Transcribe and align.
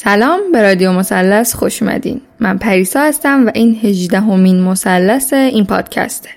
سلام 0.00 0.40
به 0.52 0.62
رادیو 0.62 0.92
مثلث 0.92 1.54
خوش 1.54 1.82
اومدین 1.82 2.20
من 2.40 2.58
پریسا 2.58 3.00
هستم 3.00 3.46
و 3.46 3.50
این 3.54 3.78
هجدهمین 3.82 4.60
مثلث 4.60 5.32
این 5.32 5.64
پادکسته 5.64 6.28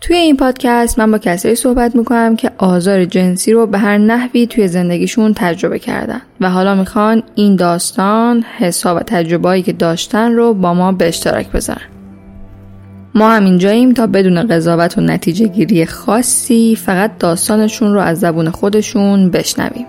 توی 0.00 0.16
این 0.16 0.36
پادکست 0.36 0.98
من 0.98 1.10
با 1.10 1.18
کسایی 1.18 1.54
صحبت 1.54 1.96
می‌کنم 1.96 2.36
که 2.36 2.50
آزار 2.58 3.04
جنسی 3.04 3.52
رو 3.52 3.66
به 3.66 3.78
هر 3.78 3.98
نحوی 3.98 4.46
توی 4.46 4.68
زندگیشون 4.68 5.34
تجربه 5.34 5.78
کردن 5.78 6.22
و 6.40 6.50
حالا 6.50 6.74
می‌خوان 6.74 7.22
این 7.34 7.56
داستان، 7.56 8.44
حساب 8.58 8.96
و 8.96 9.00
تجربهایی 9.00 9.62
که 9.62 9.72
داشتن 9.72 10.32
رو 10.32 10.54
با 10.54 10.74
ما 10.74 10.92
به 10.92 11.08
اشتراک 11.08 11.50
بذارن. 11.50 11.88
ما 13.14 13.30
هم 13.30 13.44
اینجاییم 13.44 13.92
تا 13.92 14.06
بدون 14.06 14.42
قضاوت 14.42 14.98
و 14.98 15.00
نتیجه 15.00 15.46
گیری 15.46 15.86
خاصی 15.86 16.76
فقط 16.76 17.18
داستانشون 17.18 17.94
رو 17.94 18.00
از 18.00 18.20
زبون 18.20 18.50
خودشون 18.50 19.30
بشنویم. 19.30 19.86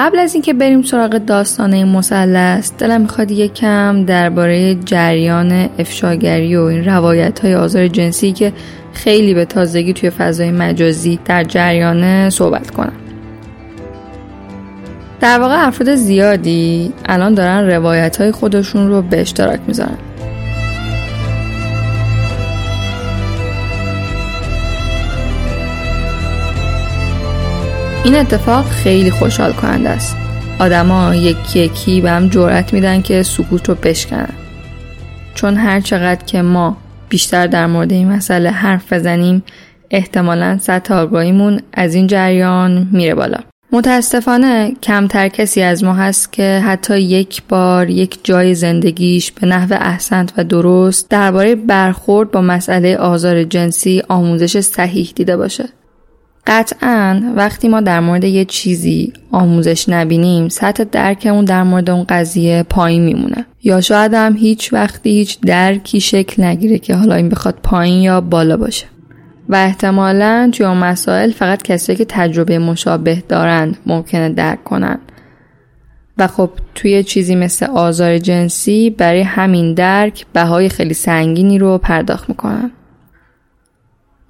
قبل 0.00 0.18
از 0.18 0.34
اینکه 0.34 0.52
بریم 0.52 0.82
سراغ 0.82 1.18
داستانه 1.18 1.84
مثلث 1.84 2.72
دلم 2.78 3.00
می‌خواد 3.00 3.30
یکم 3.30 4.04
درباره 4.04 4.74
جریان 4.74 5.68
افشاگری 5.78 6.56
و 6.56 6.60
این 6.60 6.84
روایت 6.84 7.40
های 7.40 7.54
آزار 7.54 7.88
جنسی 7.88 8.32
که 8.32 8.52
خیلی 8.92 9.34
به 9.34 9.44
تازگی 9.44 9.92
توی 9.92 10.10
فضای 10.10 10.50
مجازی 10.50 11.18
در 11.24 11.44
جریان 11.44 12.30
صحبت 12.30 12.70
کنم. 12.70 12.92
در 15.20 15.40
واقع 15.40 15.66
افراد 15.66 15.94
زیادی 15.94 16.92
الان 17.06 17.34
دارن 17.34 17.70
روایت 17.70 18.16
های 18.16 18.32
خودشون 18.32 18.88
رو 18.88 19.02
به 19.02 19.20
اشتراک 19.20 19.60
می‌ذارن. 19.66 19.98
این 28.04 28.16
اتفاق 28.16 28.64
خیلی 28.64 29.10
خوشحال 29.10 29.52
کننده 29.52 29.88
است. 29.88 30.16
آدما 30.58 31.14
یکی 31.14 31.58
یکی 31.58 32.00
به 32.00 32.10
هم 32.10 32.28
جرأت 32.28 32.72
میدن 32.72 33.02
که 33.02 33.22
سکوت 33.22 33.68
رو 33.68 33.74
بشکنن. 33.74 34.34
چون 35.34 35.56
هر 35.56 35.80
چقدر 35.80 36.24
که 36.24 36.42
ما 36.42 36.76
بیشتر 37.08 37.46
در 37.46 37.66
مورد 37.66 37.92
این 37.92 38.08
مسئله 38.08 38.50
حرف 38.50 38.92
بزنیم 38.92 39.42
احتمالا 39.90 40.58
سطح 40.58 40.94
آگاهیمون 40.94 41.60
از 41.72 41.94
این 41.94 42.06
جریان 42.06 42.88
میره 42.92 43.14
بالا. 43.14 43.38
متاسفانه 43.72 44.72
کمتر 44.82 45.28
کسی 45.28 45.62
از 45.62 45.84
ما 45.84 45.94
هست 45.94 46.32
که 46.32 46.62
حتی 46.66 47.00
یک 47.00 47.42
بار 47.48 47.90
یک 47.90 48.18
جای 48.24 48.54
زندگیش 48.54 49.32
به 49.32 49.46
نحو 49.46 49.72
احسنت 49.80 50.32
و 50.36 50.44
درست 50.44 51.10
درباره 51.10 51.54
برخورد 51.54 52.30
با 52.30 52.40
مسئله 52.40 52.96
آزار 52.96 53.44
جنسی 53.44 54.02
آموزش 54.08 54.60
صحیح 54.60 55.12
دیده 55.16 55.36
باشه. 55.36 55.68
قطعا 56.46 57.32
وقتی 57.36 57.68
ما 57.68 57.80
در 57.80 58.00
مورد 58.00 58.24
یه 58.24 58.44
چیزی 58.44 59.12
آموزش 59.32 59.88
نبینیم 59.88 60.48
سطح 60.48 60.84
درکمون 60.84 61.44
در 61.44 61.62
مورد 61.62 61.90
اون 61.90 62.04
قضیه 62.08 62.62
پایین 62.62 63.04
میمونه. 63.04 63.46
یا 63.62 63.80
شاید 63.80 64.14
هم 64.14 64.36
هیچ 64.36 64.72
وقتی 64.72 65.10
هیچ 65.10 65.40
درکی 65.40 66.00
شکل 66.00 66.44
نگیره 66.44 66.78
که 66.78 66.94
حالا 66.94 67.14
این 67.14 67.28
بخواد 67.28 67.58
پایین 67.62 68.02
یا 68.02 68.20
بالا 68.20 68.56
باشه. 68.56 68.86
و 69.48 69.54
احتمالا 69.54 70.50
توی 70.52 70.66
اون 70.66 70.76
مسائل 70.76 71.30
فقط 71.30 71.62
کسایی 71.62 71.96
که 71.96 72.04
تجربه 72.08 72.58
مشابه 72.58 73.22
دارن 73.28 73.74
ممکنه 73.86 74.28
درک 74.28 74.64
کنن 74.64 74.98
و 76.18 76.26
خب 76.26 76.50
توی 76.74 77.02
چیزی 77.02 77.34
مثل 77.34 77.66
آزار 77.66 78.18
جنسی 78.18 78.90
برای 78.90 79.22
همین 79.22 79.74
درک 79.74 80.26
بهای 80.32 80.68
خیلی 80.68 80.94
سنگینی 80.94 81.58
رو 81.58 81.78
پرداخت 81.78 82.28
می‌کنن. 82.28 82.70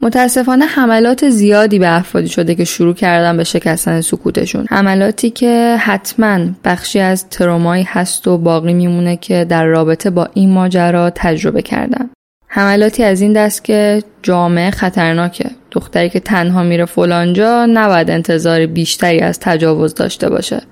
متاسفانه 0.03 0.65
حملات 0.65 1.29
زیادی 1.29 1.79
به 1.79 1.97
افرادی 1.97 2.29
شده 2.29 2.55
که 2.55 2.65
شروع 2.65 2.95
کردن 2.95 3.37
به 3.37 3.45
شکستن 3.45 4.01
سکوتشون. 4.01 4.67
حملاتی 4.71 5.31
که 5.31 5.77
حتما 5.81 6.39
بخشی 6.65 7.01
از 7.01 7.29
ترومایی 7.29 7.85
هست 7.89 8.29
و 8.29 8.39
باقی 8.39 8.73
میمونه 8.73 9.17
که 9.17 9.45
در 9.45 9.65
رابطه 9.65 10.11
با 10.11 10.29
این 10.35 10.51
ماجرا 10.51 11.11
تجربه 11.15 11.63
کردن. 11.63 12.11
حملاتی 12.47 13.05
از 13.05 13.21
این 13.21 13.33
دست 13.33 13.65
که 13.65 14.03
جامعه 14.23 14.71
خطرناکه. 14.71 15.51
دختری 15.71 16.09
که 16.09 16.21
تنها 16.21 16.63
میره 16.63 16.85
فلانجا 16.85 17.67
نباید 17.67 18.11
انتظار 18.11 18.67
بیشتری 18.67 19.21
از 19.21 19.41
تجاوز 19.41 19.95
داشته 19.95 20.29
باشه. 20.31 20.63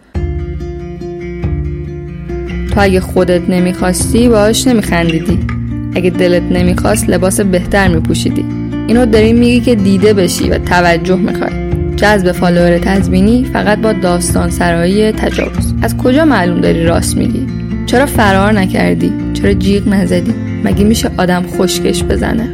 تو 2.74 2.80
اگه 2.80 3.00
خودت 3.00 3.50
نمی‌خواستی 3.50 4.28
باش 4.28 4.66
نمیخندیدی. 4.66 5.57
اگه 5.94 6.10
دلت 6.10 6.42
نمی‌خواست 6.42 7.10
لباس 7.10 7.40
بهتر 7.40 7.88
میپوشیدی. 7.88 8.44
اینو 8.86 9.06
داری 9.06 9.32
میگی 9.32 9.60
که 9.60 9.74
دیده 9.74 10.12
بشی 10.12 10.50
و 10.50 10.58
توجه 10.58 11.16
می‌خوای. 11.16 11.68
جذب 11.96 12.32
فالوور 12.32 12.78
تزمینی 12.78 13.44
فقط 13.52 13.78
با 13.78 13.92
داستان 13.92 14.50
سرایی 14.50 15.12
تجاوز. 15.12 15.74
از 15.82 15.96
کجا 15.96 16.24
معلوم 16.24 16.60
داری 16.60 16.84
راست 16.84 17.16
میگی؟ 17.16 17.46
چرا 17.86 18.06
فرار 18.06 18.52
نکردی؟ 18.52 19.12
چرا 19.34 19.52
جیغ 19.52 19.88
نزدی؟ 19.88 20.34
مگه 20.64 20.84
میشه 20.84 21.10
آدم 21.16 21.44
خشکش 21.58 22.02
بزنه؟ 22.02 22.48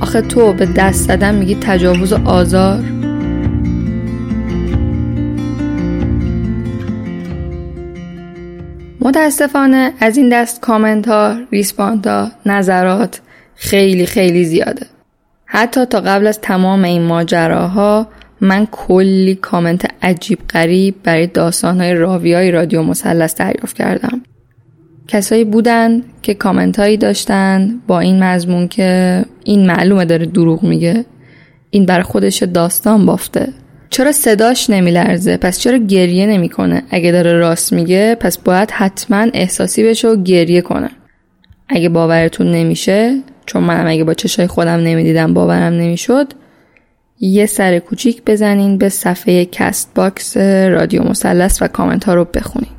آخه 0.00 0.20
تو 0.20 0.52
به 0.52 0.66
دست 0.76 1.08
زدن 1.08 1.34
میگی 1.34 1.56
تجاوز 1.60 2.12
و 2.12 2.28
آزار؟ 2.28 2.80
متاسفانه 9.00 9.92
از 10.00 10.16
این 10.16 10.28
دست 10.28 10.60
کامنت 10.60 11.08
ها 11.08 11.36
ریسپانت 11.52 12.06
ها 12.06 12.30
نظرات 12.46 13.20
خیلی 13.54 14.06
خیلی 14.06 14.44
زیاده. 14.44 14.86
حتی 15.44 15.84
تا 15.84 16.00
قبل 16.00 16.26
از 16.26 16.40
تمام 16.40 16.84
این 16.84 17.02
ماجراها 17.02 18.08
من 18.40 18.66
کلی 18.66 19.34
کامنت 19.34 19.86
عجیب 20.02 20.38
غریب 20.50 20.94
برای 21.04 21.26
داستانهای 21.26 21.94
راوی 21.94 22.34
های 22.34 22.50
رادیو 22.50 22.82
مسلس 22.82 23.34
دریافت 23.34 23.76
کردم. 23.76 24.22
کسایی 25.08 25.44
بودن 25.44 26.02
که 26.22 26.34
کامنت 26.34 26.78
هایی 26.78 26.96
داشتن 26.96 27.80
با 27.86 28.00
این 28.00 28.24
مضمون 28.24 28.68
که 28.68 29.24
این 29.44 29.66
معلومه 29.66 30.04
داره 30.04 30.26
دروغ 30.26 30.62
میگه 30.62 31.04
این 31.70 31.86
بر 31.86 32.02
خودش 32.02 32.42
داستان 32.42 33.06
بافته. 33.06 33.48
چرا 33.90 34.12
صداش 34.12 34.70
نمیلرزه؟ 34.70 35.36
پس 35.36 35.58
چرا 35.58 35.78
گریه 35.78 36.26
نمی‌کنه؟ 36.26 36.82
اگه 36.90 37.12
داره 37.12 37.32
راست 37.32 37.72
میگه 37.72 38.14
پس 38.20 38.38
باید 38.38 38.70
حتما 38.70 39.26
احساسی 39.34 39.84
بشه 39.84 40.08
و 40.08 40.22
گریه 40.22 40.60
کنه. 40.60 40.90
اگه 41.68 41.88
باورتون 41.88 42.50
نمیشه 42.50 43.18
چون 43.46 43.62
منم 43.62 43.86
اگه 43.86 44.04
با 44.04 44.14
چشای 44.14 44.46
خودم 44.46 44.80
نمی‌دیدم 44.80 45.34
باورم 45.34 45.72
نمی‌شد 45.72 46.32
یه 47.20 47.46
سر 47.46 47.78
کوچیک 47.78 48.22
بزنین 48.26 48.78
به 48.78 48.88
صفحه 48.88 49.44
Castbox 49.44 50.36
رادیو 50.36 51.02
مثلث 51.02 51.62
و 51.62 51.68
کامنت 51.68 52.04
ها 52.04 52.14
رو 52.14 52.24
بخونین. 52.24 52.70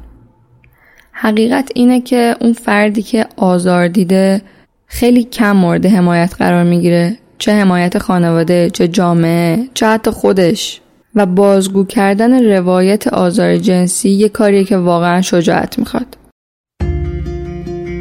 حقیقت 1.12 1.72
اینه 1.76 2.02
که 2.02 2.36
اون 2.40 2.54
فردی 2.54 3.02
که 3.02 3.26
آزار 3.38 3.88
دیده 3.88 4.42
خیلی 4.88 5.24
کم 5.24 5.52
مورد 5.52 5.86
حمایت 5.86 6.36
قرار 6.38 6.64
می‌گیره. 6.64 7.18
چه 7.38 7.52
حمایت 7.52 7.98
خانواده 7.98 8.70
چه 8.70 8.88
جامعه 8.88 9.60
چه 9.74 9.86
حتی 9.88 10.12
خودش. 10.12 10.82
و 11.16 11.26
بازگو 11.26 11.86
کردن 11.86 12.46
روایت 12.46 13.08
آزار 13.08 13.58
جنسی 13.58 14.10
یه 14.10 14.30
کاریه 14.30 14.64
که 14.64 14.78
واقعا 14.78 15.22
شجاعت 15.22 15.80
می‌خواد. 15.80 16.18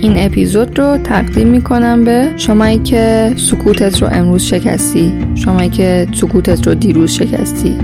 این 0.01 0.13
اپیزود 0.17 0.79
رو 0.79 0.99
تقدیم 0.99 1.49
می‌کنم 1.49 2.05
به 2.05 2.33
شمایی 2.37 2.79
که 2.79 3.35
سکوتت 3.37 4.03
رو 4.03 4.09
امروز 4.13 4.43
شکستی 4.43 5.13
شمایی 5.35 5.71
که 5.71 6.09
سکوتت 6.15 6.67
رو 6.67 6.75
دیروز 6.75 7.11
شکستی 7.11 7.79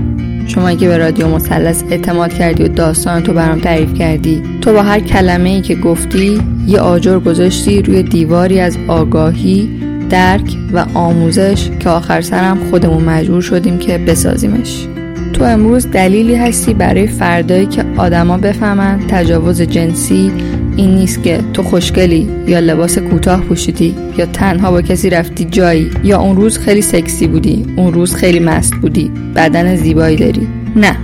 شمایی 0.47 0.77
که 0.77 0.87
به 0.87 0.97
رادیو 0.97 1.27
مثلث 1.27 1.83
اعتماد 1.89 2.33
کردی 2.33 2.63
و 2.63 2.67
داستان 2.67 3.23
تو 3.23 3.33
برام 3.33 3.59
تعریف 3.59 3.93
کردی. 3.93 4.43
تو 4.61 4.73
با 4.73 4.83
هر 4.83 4.99
کلمه 4.99 5.49
ای 5.49 5.61
که 5.61 5.75
گفتی 5.75 6.41
یه 6.67 6.79
آجر 6.79 7.19
گذاشتی 7.19 7.81
روی 7.81 8.03
دیواری 8.03 8.59
از 8.59 8.77
آگاهی 8.87 9.69
درک 10.09 10.57
و 10.73 10.85
آموزش 10.93 11.69
که 11.79 11.89
آخر 11.89 12.21
سرم 12.21 12.69
خودمون 12.69 13.03
مجبور 13.03 13.41
شدیم 13.41 13.77
که 13.77 13.97
بسازیمش. 13.97 14.87
تو 15.35 15.43
امروز 15.43 15.87
دلیلی 15.91 16.35
هستی 16.35 16.73
برای 16.73 17.07
فردایی 17.07 17.65
که 17.65 17.85
آدما 17.97 18.37
بفهمن 18.37 18.99
تجاوز 19.07 19.61
جنسی 19.61 20.31
این 20.75 20.95
نیست 20.95 21.23
که 21.23 21.39
تو 21.53 21.63
خوشگلی 21.63 22.29
یا 22.47 22.59
لباس 22.59 22.97
کوتاه 22.97 23.41
پوشیدی 23.41 23.95
یا 24.17 24.25
تنها 24.25 24.71
با 24.71 24.81
کسی 24.81 25.09
رفتی 25.09 25.45
جایی 25.45 25.91
یا 26.03 26.19
اون 26.19 26.35
روز 26.35 26.57
خیلی 26.57 26.81
سکسی 26.81 27.27
بودی 27.27 27.65
اون 27.75 27.93
روز 27.93 28.15
خیلی 28.15 28.39
مست 28.39 28.73
بودی 28.75 29.11
بدن 29.35 29.75
زیبایی 29.75 30.15
داری. 30.15 30.47
نه. 30.75 30.95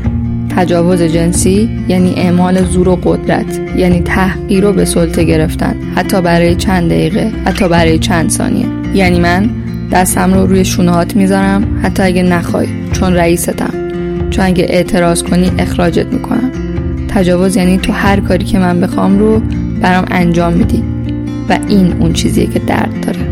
تجاوز 0.56 1.02
جنسی 1.02 1.70
یعنی 1.88 2.14
اعمال 2.18 2.66
زور 2.66 2.90
و 2.90 3.00
قدرت 3.04 3.60
یعنی 3.76 4.02
تحقیر 4.02 4.64
رو 4.64 4.74
به 4.74 4.86
سلطه 4.86 5.24
گرفتن 5.24 5.76
حتی 5.96 6.22
برای 6.22 6.56
چند 6.56 6.90
دقیقه 6.90 7.32
حتی 7.46 7.68
برای 7.68 8.00
چند 8.00 8.30
ثانیه. 8.30 8.66
یعنی 8.94 9.20
من 9.20 9.50
دستم 9.92 10.34
رو 10.34 10.46
روی 10.46 10.66
شونهات 10.66 11.16
می‌ذارم 11.16 11.80
حتی 11.84 12.04
اگه 12.04 12.24
نخوای 12.24 12.68
چون 12.92 13.14
رئیستم. 13.14 13.91
چون 14.32 14.46
اگه 14.46 14.66
اعتراض 14.70 15.24
کنی 15.24 15.52
اخراجت 15.60 16.06
می‌کنم. 16.06 16.52
تجاوز 17.08 17.56
یعنی 17.56 17.78
تو 17.78 17.92
هر 17.92 18.20
کاری 18.20 18.46
که 18.46 18.60
من 18.60 18.82
بخوام 18.82 19.20
رو 19.20 19.42
برام 19.82 20.06
انجام 20.12 20.54
میدی. 20.54 20.84
و 21.50 21.60
این 21.68 21.94
اون 22.00 22.14
چیزیه 22.14 22.48
که 22.48 22.60
درد 22.60 23.06
داره. 23.06 23.31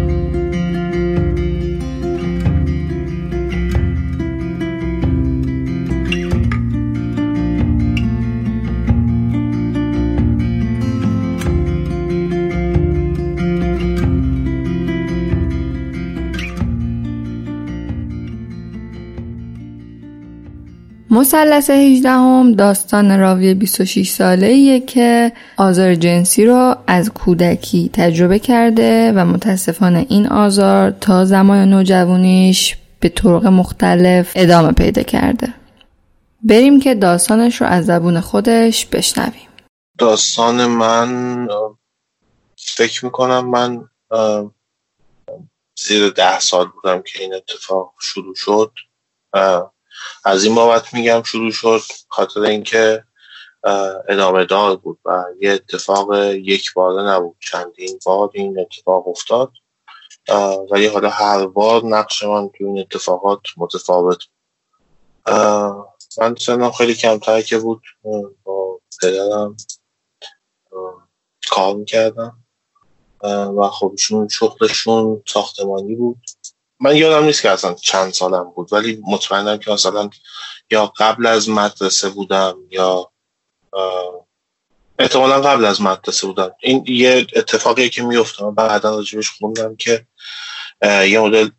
مثلث 21.30 21.70
18 21.70 22.10
هم 22.10 22.52
داستان 22.52 23.20
راوی 23.20 23.54
26 23.54 24.10
ساله 24.10 24.80
که 24.80 25.31
آزار 25.58 25.96
جنسی 25.96 26.46
رو 26.46 26.76
از 26.88 27.10
کودکی 27.10 27.90
تجربه 27.94 28.40
کرده 28.40 29.12
و 29.12 29.26
متاسفانه 29.26 30.06
این 30.10 30.28
آزار 30.28 30.92
تا 30.92 31.26
زمان 31.26 31.70
نوجوانیش 31.70 32.78
به 33.00 33.10
طرق 33.10 33.46
مختلف 33.46 34.31
ادامه 34.36 34.72
پیدا 34.72 35.04
کرده. 35.04 35.54
بریم 36.44 36.80
که 36.80 36.96
داستانش 36.96 37.62
رو 37.62 37.68
از 37.68 37.86
زبون 37.86 38.20
خودش 38.20 38.86
بشنویم. 38.86 39.50
داستان 39.98 40.66
من 40.66 41.48
فکر 42.58 43.06
می‌کنم 43.06 43.50
من 43.50 43.90
زیر 45.88 46.10
ده 46.10 46.40
سال 46.40 46.68
بودم 46.68 47.02
که 47.02 47.24
این 47.24 47.34
اتفاق 47.34 47.94
شروع 48.00 48.36
شد. 48.36 48.72
از 50.25 50.44
این 50.44 50.56
بابت 50.56 50.94
میگم 50.94 51.24
شروع 51.24 51.51
شد 51.51 51.81
خاطر 52.07 52.42
اینکه 52.42 53.04
ادامه 54.10 54.46
دار 54.46 54.75
بود 54.75 55.00
و 55.06 55.24
یه 55.40 55.51
اتفاق 55.51 56.13
یک 56.24 56.74
باره 56.74 57.04
نبود. 57.04 57.36
چندین 57.40 58.00
بار 58.06 58.30
این 58.34 58.60
اتفاق 58.60 59.07
افتاد. 59.07 59.51
ولی 60.72 60.88
حالا 60.88 61.10
هر 61.10 61.48
بار 61.48 61.86
نقش 61.86 62.24
من 62.24 62.50
تو 62.50 62.66
این 62.66 62.80
اتفاقات 62.80 63.42
متفاوت 63.57 64.19
من 66.18 66.36
سنم 66.40 66.72
خیلی 66.72 66.95
کمتر 66.95 67.42
که 67.42 67.57
بود. 67.57 67.81
با 68.44 68.80
پدرم 69.02 69.57
کار 71.50 71.75
می‌کردم. 71.75 72.44
و 73.57 73.69
خب 73.72 73.92
ایشون 73.92 74.28
شغلشون 74.28 75.24
ساختمانی 75.28 75.95
بود. 75.95 76.18
من 76.80 76.96
یادم 76.96 77.26
نیست 77.26 77.42
که 77.42 77.50
اصلا 77.50 77.74
چند 77.74 78.14
سالم 78.14 78.52
بود 78.56 78.74
ولی 78.74 79.02
مطمئنم 79.08 79.58
که 79.58 79.72
مثلا 79.72 80.10
یا 80.72 80.94
قبل 80.98 81.26
از 81.26 81.50
مدرسه 81.50 82.10
بودم 82.10 82.58
یا 82.70 83.12
احتمالا 85.00 85.42
قبل 85.42 85.66
از 85.66 85.81
مدرسه 85.81 86.28
بودم. 86.28 86.52
این 86.62 86.84
یه 86.88 87.28
اتفاقیه 87.36 87.90
که 87.90 88.04
میفتم 88.04 88.56
بعدا 88.56 88.96
راجبش 88.96 89.30
خوندم 89.30 89.76
که 89.76 90.06
یه 90.84 91.20
مدل 91.20 91.50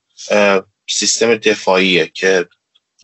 سیستم 0.90 1.34
دفاعیه 1.34 2.06
که 2.06 2.48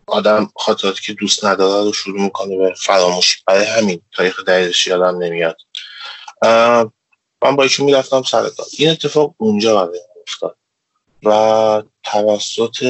آدم 0.07 0.53
خاطراتی 0.57 1.03
که 1.03 1.13
دوست 1.13 1.45
نداره 1.45 1.85
رو 1.85 1.93
شروع 1.93 2.21
می‌کنه 2.21 2.57
به 2.57 2.75
فراموشی 2.77 3.39
برای 3.47 3.65
همین 3.65 4.03
تاریخ 4.13 4.45
دقیقش 4.45 4.87
یادم 4.87 5.19
نمیاد. 5.19 5.57
من 7.43 7.57
با 7.57 7.63
ایشون 7.63 7.87
می‌رفتم 7.87 8.23
سر 8.23 8.51
این 8.79 8.91
اتفاق 8.91 9.35
اونجا 9.37 9.87
برای 9.87 10.01
افتاد. 10.29 10.57
و 11.23 11.83
توسط 12.05 12.83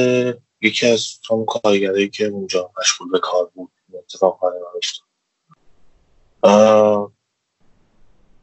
یکی 0.61 0.87
از 0.87 1.07
هم 1.29 1.45
کارگرایی 1.45 2.09
که 2.09 2.25
اونجا 2.25 2.71
مشغول 2.79 3.11
به 3.11 3.19
کار 3.19 3.51
بود 3.53 3.71
اتفاق 3.93 4.39
برای 4.41 4.59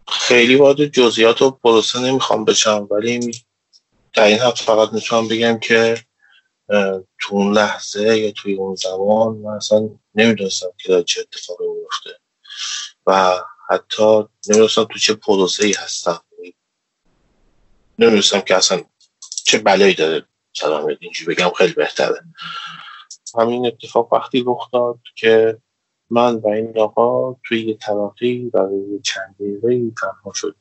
خیلی 0.08 0.54
وارد 0.54 0.86
جزئیات 0.86 1.42
و 1.42 1.50
پروسه 1.50 2.00
نمی‌خوام 2.00 2.44
بشم 2.44 2.88
ولی 2.90 3.44
در 4.14 4.24
این 4.24 4.38
حد 4.38 4.54
فقط 4.54 4.92
می‌تونم 4.92 5.28
بگم 5.28 5.58
که 5.58 6.04
تو 7.20 7.36
اون 7.36 7.52
لحظه 7.52 8.18
یا 8.18 8.32
توی 8.32 8.54
اون 8.54 8.74
زمان 8.74 9.36
من 9.36 9.50
اصلا 9.50 9.88
نمی‌دونستم 10.14 10.72
که 10.78 11.02
چه 11.02 11.20
اتفاقی 11.20 11.64
میفته 11.68 12.10
و 13.06 13.40
حتی 13.68 14.24
نمی‌دونستم 14.48 14.84
تو 14.84 14.98
چه 14.98 15.14
پروسه 15.14 15.64
ای 15.66 15.72
هستم. 15.72 16.20
نمی‌دونستم 17.98 18.40
که 18.40 18.56
اصلا 18.56 18.82
چه 19.44 19.58
بلایی 19.58 19.94
داره؟ 19.94 20.24
سلام 20.52 20.96
اینجوری 21.00 21.34
بگم 21.34 21.50
خیلی 21.50 21.72
بهتره. 21.72 22.20
همین 23.38 23.66
اتفاق 23.66 24.12
وقتی 24.12 24.44
رخ 24.46 24.70
داد 24.72 24.98
که 25.16 25.58
من 26.10 26.34
و 26.34 26.48
این 26.48 26.78
آقا 26.78 27.36
توی 27.44 27.60
یه 27.60 27.74
طبقه 27.74 28.50
برای 28.52 29.00
چند 29.04 29.34
دقیقه 29.40 29.90
تنها 30.00 30.32
شد 30.34 30.56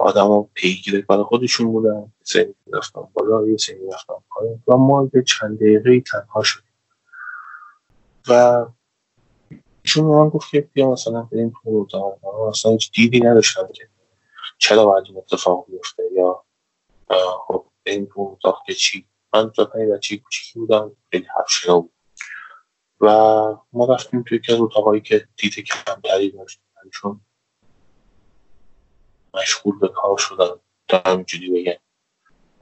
آدم 0.00 0.26
ها 0.26 0.48
پیگیره 0.54 1.00
برای 1.00 1.24
خودشون 1.24 1.72
بودن 1.72 2.12
سری 2.22 2.54
رفتم 2.72 3.08
بالا 3.12 3.48
یه 3.48 3.56
سری 3.56 3.86
رفتم 3.92 4.24
پایین 4.30 4.62
و 4.68 4.76
ما 4.76 5.10
یه 5.14 5.22
چند 5.22 5.56
دقیقه 5.56 6.00
تنها 6.00 6.42
شدیم. 6.42 6.72
و 8.28 8.64
ایشون 9.82 10.04
من 10.04 10.28
گفت 10.28 10.50
که 10.50 10.60
بیا 10.60 10.90
مثلا 10.90 11.22
بریم 11.22 11.52
تو 11.62 11.70
اتاق. 11.70 12.24
اصلا 12.48 12.72
هیچ 12.72 12.92
دیدی 12.92 13.20
نداشتم 13.20 13.68
که 13.74 13.88
چرا 14.58 14.84
باید 14.86 15.04
این 15.06 15.16
اتفاق 15.16 15.66
بیفته 15.68 16.02
یا 16.16 16.43
خب 17.46 17.66
این 17.86 18.08
اتاق 18.16 18.62
که 18.66 18.74
چی 18.74 19.06
من 19.34 19.50
تا 19.50 19.64
پنی 19.64 19.86
بچه 19.86 20.16
کوچیکی 20.16 20.58
بودم 20.58 20.96
خیلی 21.10 21.26
حرف 21.36 21.66
بود. 21.66 21.92
و 23.00 23.08
ما 23.72 23.94
رفتیم 23.94 24.22
توی 24.22 24.40
که 24.40 24.52
از 24.52 24.60
اتاقایی 24.60 25.00
که 25.00 25.28
دیده 25.36 25.62
کمتری 25.62 26.30
داشت 26.30 26.60
چون 26.92 27.20
مشغول 29.34 29.78
به 29.78 29.88
کار 29.88 30.18
شدن 30.18 30.60
تا 30.88 31.02
همینجوری 31.06 31.50
بگم. 31.50 31.80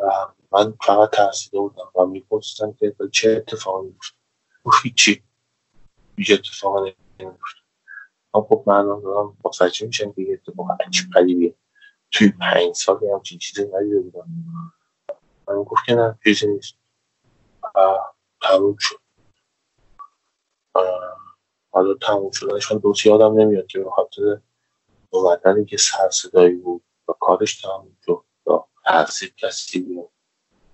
و 0.01 0.27
من 0.53 0.75
فقط 0.87 1.11
ترسیده 1.11 1.59
بودم 1.59 1.91
و 1.95 2.07
میپرسیدم 2.07 2.73
که 2.73 2.95
چه 3.13 3.31
اتفاقی 3.31 3.87
میفته 3.87 4.17
گفت 4.65 4.83
هیچی. 4.83 5.23
هیچ 6.17 6.31
اتفاقی 6.31 6.97
نمیفته 7.21 7.61
اما 8.35 8.45
خب 8.45 8.65
من 8.67 8.83
دارم 8.85 9.37
متوجه 9.45 9.87
میشم 9.87 10.13
که 10.13 10.23
یه 10.23 10.41
اتفاق 10.47 10.69
عجیب 10.87 11.11
قریبیه 11.13 11.55
توی 12.13 12.29
پنج 12.29 12.75
سالی 12.75 13.11
همچین 13.11 13.39
چیزی 13.39 13.65
ندیده 13.65 14.01
بودم. 14.01 14.27
من 15.49 15.63
گفت 15.63 15.85
که 15.87 15.95
نه 15.95 16.19
چیزی 16.25 16.47
نیست. 16.47 16.75
تموم 18.43 18.77
شد. 18.79 19.01
حالا 21.71 21.95
تموم 21.95 22.31
شدنش 22.31 22.73
من 22.73 22.79
دوست 22.79 23.07
یادم 23.07 23.41
نمیاد 23.41 23.67
که 23.67 23.79
به 23.79 23.91
خاطر 23.91 25.65
که 25.65 25.77
سر 25.77 26.11
صدایی 26.11 26.55
بود 26.55 26.83
و 27.09 27.13
کارش 27.21 27.61
تمام 27.61 27.97
شد 28.07 28.25
یا 28.47 28.67
تاثیر 28.85 29.35
کسی 29.37 29.81
بیاد 29.81 30.09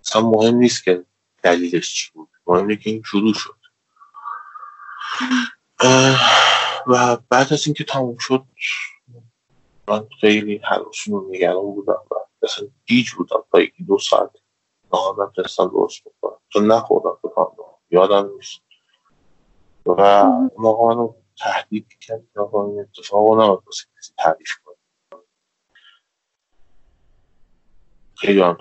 اصلا 0.00 0.23
مهم 0.23 0.54
نیست 0.54 0.85
که 0.85 1.04
دلیلش 1.42 1.95
چی 1.95 2.11
بود. 2.14 2.28
مهم 2.47 2.76
که 2.76 2.90
این 2.90 3.02
شروع 3.02 3.35
شد. 3.35 3.59
و 6.87 7.16
بعد 7.16 7.52
از 7.52 7.66
اینکه 7.66 7.85
تموم 7.85 8.16
شد 8.18 8.45
من 9.88 10.09
خیلی 10.21 10.61
حراسون 10.64 11.14
رو 11.14 11.28
نگران 11.30 11.62
بودم 11.62 12.02
و 12.11 12.14
مثلا 12.42 12.68
گیج 12.87 13.11
بودم 13.11 13.45
تا 13.52 13.61
یکی 13.61 13.85
دو 13.85 13.99
ساعت 13.99 14.30
نهار 14.92 15.26
نتونستم 15.26 15.68
درست 15.68 16.02
بکنم. 16.04 16.38
چون 16.49 16.73
نخوردم 16.73 17.18
بکنم 17.23 17.64
یادم 17.90 18.30
نیست. 18.35 18.61
و 19.87 20.25
موقع 20.59 20.95
منو 20.95 21.14
تهدید 21.38 21.87
کرد. 22.00 22.23
که 22.35 22.40
این 22.40 22.80
اتفاق 22.80 23.28
رو 23.28 23.45
نمید 23.45 23.64
باسه 23.64 23.85
کسی 23.99 24.12
تعریف 24.18 24.50
کنم 24.64 24.75
خیلی 28.16 28.40
هم 28.40 28.57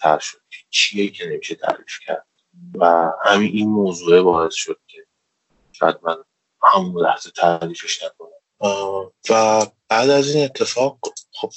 تر 0.00 0.18
شد. 0.18 0.40
چیه 0.70 1.10
که 1.10 1.26
نمیشه 1.26 1.54
تعریف 1.54 1.98
کرد؟ 2.06 2.26
و 2.74 3.12
همین 3.24 3.52
این 3.52 3.68
موضوع 3.68 4.22
باعث 4.22 4.54
شد 4.54 4.80
که 4.86 5.06
شاید 5.72 5.96
من 6.02 6.16
همون 6.62 7.02
لحظه 7.02 7.30
تعریفش 7.30 8.02
نکنم. 8.02 8.23
و 9.30 9.66
بعد 9.88 10.10
از 10.10 10.34
این 10.34 10.44
اتفاق 10.44 10.98
خب 11.32 11.52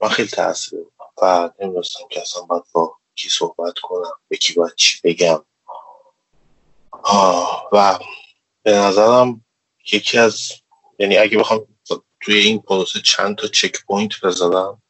من 0.00 0.08
خیلی 0.08 0.28
تاثیر 0.28 0.80
و 1.22 1.50
نمی‌دونستم 1.60 2.08
که 2.10 2.20
اصلا 2.20 2.42
باید 2.42 2.62
با 2.72 2.96
کی 3.14 3.28
صحبت 3.28 3.78
کنم 3.78 4.12
به 4.28 4.36
کی 4.36 4.52
باید 4.52 4.74
چی 4.74 4.98
بگم. 5.04 5.44
و 7.72 7.98
به 8.62 8.72
نظرم 8.72 9.44
یکی 9.92 10.18
از 10.18 10.52
یعنی 10.98 11.18
اگه 11.18 11.38
بخوام 11.38 11.66
توی 12.20 12.38
این 12.38 12.58
پروسه 12.58 13.00
چند 13.00 13.36
تا 13.36 13.48
checkpoint 13.48 14.20
بذارم 14.20 14.82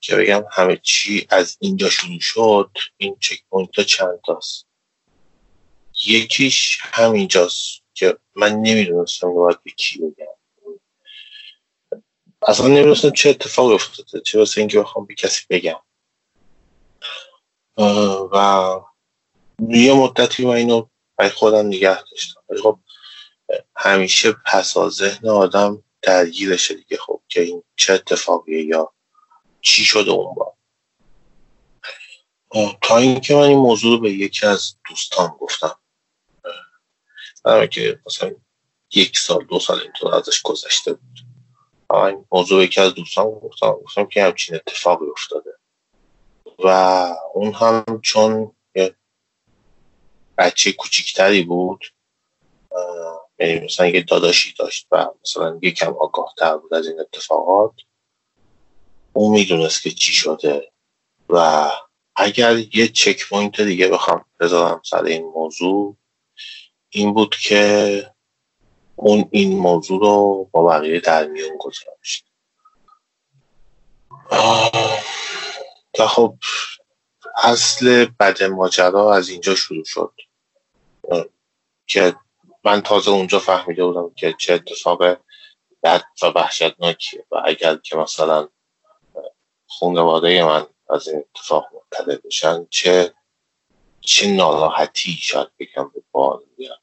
که 0.00 0.16
بگم 0.16 0.44
همه 0.50 0.80
چی 0.82 1.26
از 1.30 1.56
اینجا 1.60 1.90
شروع 1.90 2.20
شد 2.20 2.70
این 2.96 3.16
checkpoint 3.20 3.78
ها 3.78 3.84
چند 3.84 4.20
تاست. 4.26 4.66
یکیش 6.06 6.78
همینجاست 6.82 7.82
که 7.94 8.18
من 8.36 8.52
نمی‌دونستم 8.52 9.34
باید 9.34 9.62
به 9.62 9.70
کی 9.70 9.98
بگم. 9.98 10.39
اصلا 12.46 12.66
نمی‌دونستم 12.66 13.10
چه 13.10 13.30
اتفاق 13.30 13.72
افتاده. 13.72 14.20
چه 14.20 14.38
واسه 14.38 14.60
اینکه 14.60 14.80
بخوام 14.80 15.06
به 15.06 15.14
کسی 15.14 15.44
بگم. 15.50 15.80
و 18.32 18.80
یه 19.68 19.94
مدتی 19.94 20.46
من 20.46 20.54
اینو 20.54 20.86
برای 21.16 21.30
خودم 21.30 21.66
نگه 21.66 22.02
داشتم. 22.10 22.40
ولی 22.48 22.62
خب 22.62 22.78
همیشه 23.76 24.32
پس 24.32 24.76
از 24.76 24.92
ذهن 24.92 25.28
آدم 25.28 25.82
درگیرشه 26.02 26.74
دیگه. 26.74 26.96
خب 26.96 27.20
که 27.28 27.40
این 27.40 27.62
چه 27.76 27.92
اتفاقیه 27.92 28.64
یا 28.64 28.92
چی 29.60 29.84
شده 29.84 30.10
اون 30.10 30.34
با 30.34 30.54
تا 32.82 32.96
اینکه 32.96 33.34
من 33.34 33.42
این 33.42 33.58
موضوع 33.58 33.96
رو 33.96 34.00
به 34.00 34.12
یکی 34.12 34.46
از 34.46 34.74
دوستان 34.88 35.28
گفتم. 35.28 35.78
که 37.70 38.00
مثلا 38.06 38.34
یک 38.94 39.18
سال 39.18 39.44
دو 39.44 39.58
سال 39.58 39.80
اینطور 39.80 40.14
ازش 40.14 40.42
گذشته 40.42 40.92
بود. 40.92 41.29
این 41.94 42.26
موضوع 42.32 42.64
یکی 42.64 42.80
از 42.80 42.94
دوستان 42.94 43.30
گفتم 43.30 43.72
گفتم 43.72 44.06
که 44.06 44.24
همچین 44.24 44.54
اتفاقی 44.54 45.06
افتاده. 45.06 45.50
و 46.64 46.68
اون 47.34 47.52
هم 47.52 48.00
چون 48.02 48.52
بچه 50.38 50.72
کوچیکتری 50.72 51.42
بود 51.42 51.84
یعنی 53.38 53.64
مثلا 53.64 53.86
یه 53.86 54.02
داداشی 54.02 54.54
داشت 54.58 54.86
و 54.90 55.06
مثلا 55.22 55.58
یکم 55.62 55.92
آگاه 55.92 56.34
تر 56.38 56.56
بود 56.56 56.74
از 56.74 56.86
این 56.86 57.00
اتفاقات 57.00 57.72
اون 59.12 59.32
می‌دونست 59.32 59.82
که 59.82 59.90
چی 59.90 60.12
شده. 60.12 60.72
و 61.28 61.70
اگر 62.16 62.58
یه 62.76 62.88
چک 62.88 63.28
پوینت 63.28 63.60
دیگه 63.60 63.88
بخوام 63.88 64.24
بذارم 64.40 64.80
سر 64.84 65.04
این 65.04 65.24
موضوع 65.24 65.96
این 66.90 67.14
بود 67.14 67.36
که 67.36 68.12
اون 69.02 69.28
این 69.30 69.58
موضوع 69.58 70.00
رو 70.00 70.48
با 70.52 70.66
بقیه 70.66 71.00
در 71.00 71.26
میون 71.26 71.56
گذاشت. 71.58 72.26
و 75.98 76.06
خب 76.06 76.34
اصل 77.44 78.04
بد 78.04 78.42
ماجرا 78.42 79.14
از 79.14 79.28
اینجا 79.28 79.54
شروع 79.54 79.84
شد. 79.84 80.12
که 81.86 82.16
من 82.64 82.80
تازه 82.80 83.10
اونجا 83.10 83.38
فهمیده 83.38 83.84
بودم 83.84 84.14
که 84.14 84.34
چه 84.38 84.54
اتفاق 84.54 85.02
بد 85.82 86.04
و 86.22 86.26
وحشتناکیه 86.26 87.26
و 87.30 87.42
اگر 87.44 87.76
که 87.76 87.96
مثلا 87.96 88.48
خانواده 89.66 90.44
من 90.44 90.66
از 90.90 91.08
این 91.08 91.24
اتفاق 91.34 91.66
مطلع 91.74 92.16
بشن 92.16 92.66
چه 92.70 93.14
چه 94.00 94.26
ناراحتی 94.26 95.12
شاید 95.12 95.48
بگم 95.58 95.90
به 95.94 96.02
بار 96.12 96.42
میاد. 96.58 96.80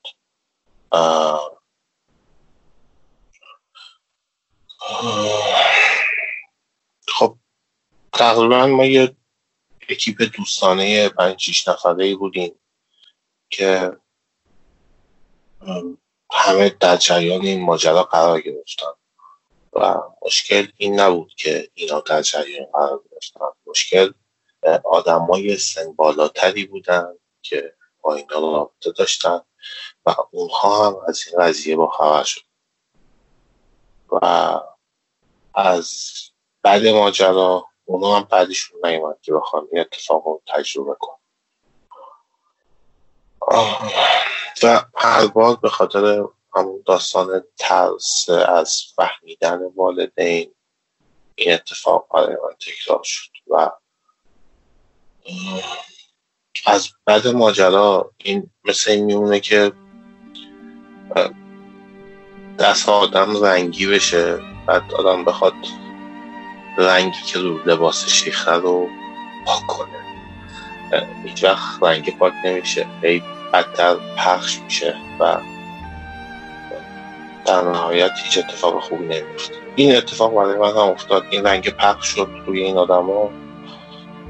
خب 7.07 7.37
تقریبا 8.13 8.67
ما 8.67 8.85
یه 8.85 9.15
اکیپ 9.89 10.21
دوستانه 10.37 11.09
پنج 11.09 11.39
شیش 11.39 11.67
نفره 11.67 12.15
بودیم 12.15 12.59
که 13.49 13.91
همه 16.31 16.69
در 16.69 16.97
جریان 16.97 17.41
این 17.41 17.61
ماجرا 17.65 18.03
قرار 18.03 18.41
گرفتن 18.41 18.91
و 19.73 19.95
مشکل 20.25 20.67
این 20.77 20.99
نبود 20.99 21.33
که 21.37 21.69
اینا 21.73 21.99
در 21.99 22.21
جریان 22.21 22.65
قرار 22.73 23.03
گرفتن. 23.11 23.45
مشکل 23.65 24.13
آدمای 24.83 25.57
سن 25.57 25.93
بالاتری 25.93 26.65
بودن 26.65 27.13
که 27.41 27.75
با 28.01 28.15
اینا 28.15 28.39
رابطه 28.39 28.91
داشتن 28.91 29.41
و 30.05 30.15
اونها 30.31 30.87
هم 30.87 30.95
از 31.07 31.23
این 31.27 31.43
قضیه 31.43 31.75
با 31.75 31.89
خبر 31.89 32.25
و 34.11 34.59
از 35.55 36.11
بعد 36.63 36.87
ماجرا 36.87 37.65
اونا 37.85 38.15
هم 38.15 38.23
بعدشون 38.23 38.79
نیومد 38.83 39.17
که 39.21 39.33
بخوام 39.33 39.67
این 39.71 39.81
اتفاق 39.81 40.25
رو 40.25 40.41
تجربه 40.47 40.95
کن 40.99 41.17
و 44.63 44.85
هر 44.95 45.27
بار 45.27 45.55
به 45.55 45.69
خاطر 45.69 46.23
همون 46.55 46.83
داستان 46.85 47.43
ترس 47.57 48.29
از 48.29 48.83
فهمیدن 48.95 49.59
والدین 49.75 50.53
این 51.35 51.53
اتفاق 51.53 52.07
برای 52.13 52.35
من 52.35 52.55
تکرار 52.59 53.01
شد 53.03 53.31
و 53.47 53.71
از 56.65 56.89
بعد 57.05 57.27
ماجرا 57.27 58.11
این 58.17 58.49
مثل 58.63 58.91
این 58.91 59.05
میمونه 59.05 59.39
که 59.39 59.71
دست 62.59 62.89
آدم 62.89 63.43
رنگی 63.43 63.87
بشه 63.87 64.39
بعد 64.65 64.93
آدم 64.93 65.25
بخواد 65.25 65.53
رنگی 66.77 67.21
که 67.25 67.39
رو 67.39 67.59
لباسش 67.65 68.23
ریخته 68.23 68.51
رو 68.51 68.87
پاک 69.45 69.67
کنه. 69.67 69.89
هیچ 71.25 71.43
وقت 71.43 71.83
رنگی 71.83 72.11
پاک 72.11 72.33
نمیشه. 72.45 72.85
هی 73.01 73.23
بدتر 73.53 73.95
پخش 74.17 74.59
میشه 74.59 74.95
و 75.19 75.37
در 77.45 77.61
نهایت 77.61 78.11
هیچ 78.23 78.37
اتفاق 78.37 78.79
خوبی 78.83 79.05
نمیفته. 79.05 79.55
این 79.75 79.95
اتفاق 79.95 80.35
برای 80.35 80.57
من 80.57 80.69
هم 80.69 80.77
افتاد. 80.77 81.23
این 81.29 81.43
رنگ 81.43 81.69
پخش 81.69 82.07
شد 82.07 82.29
روی 82.45 82.59
این 82.59 82.77
آدم 82.77 83.05
ها 83.05 83.29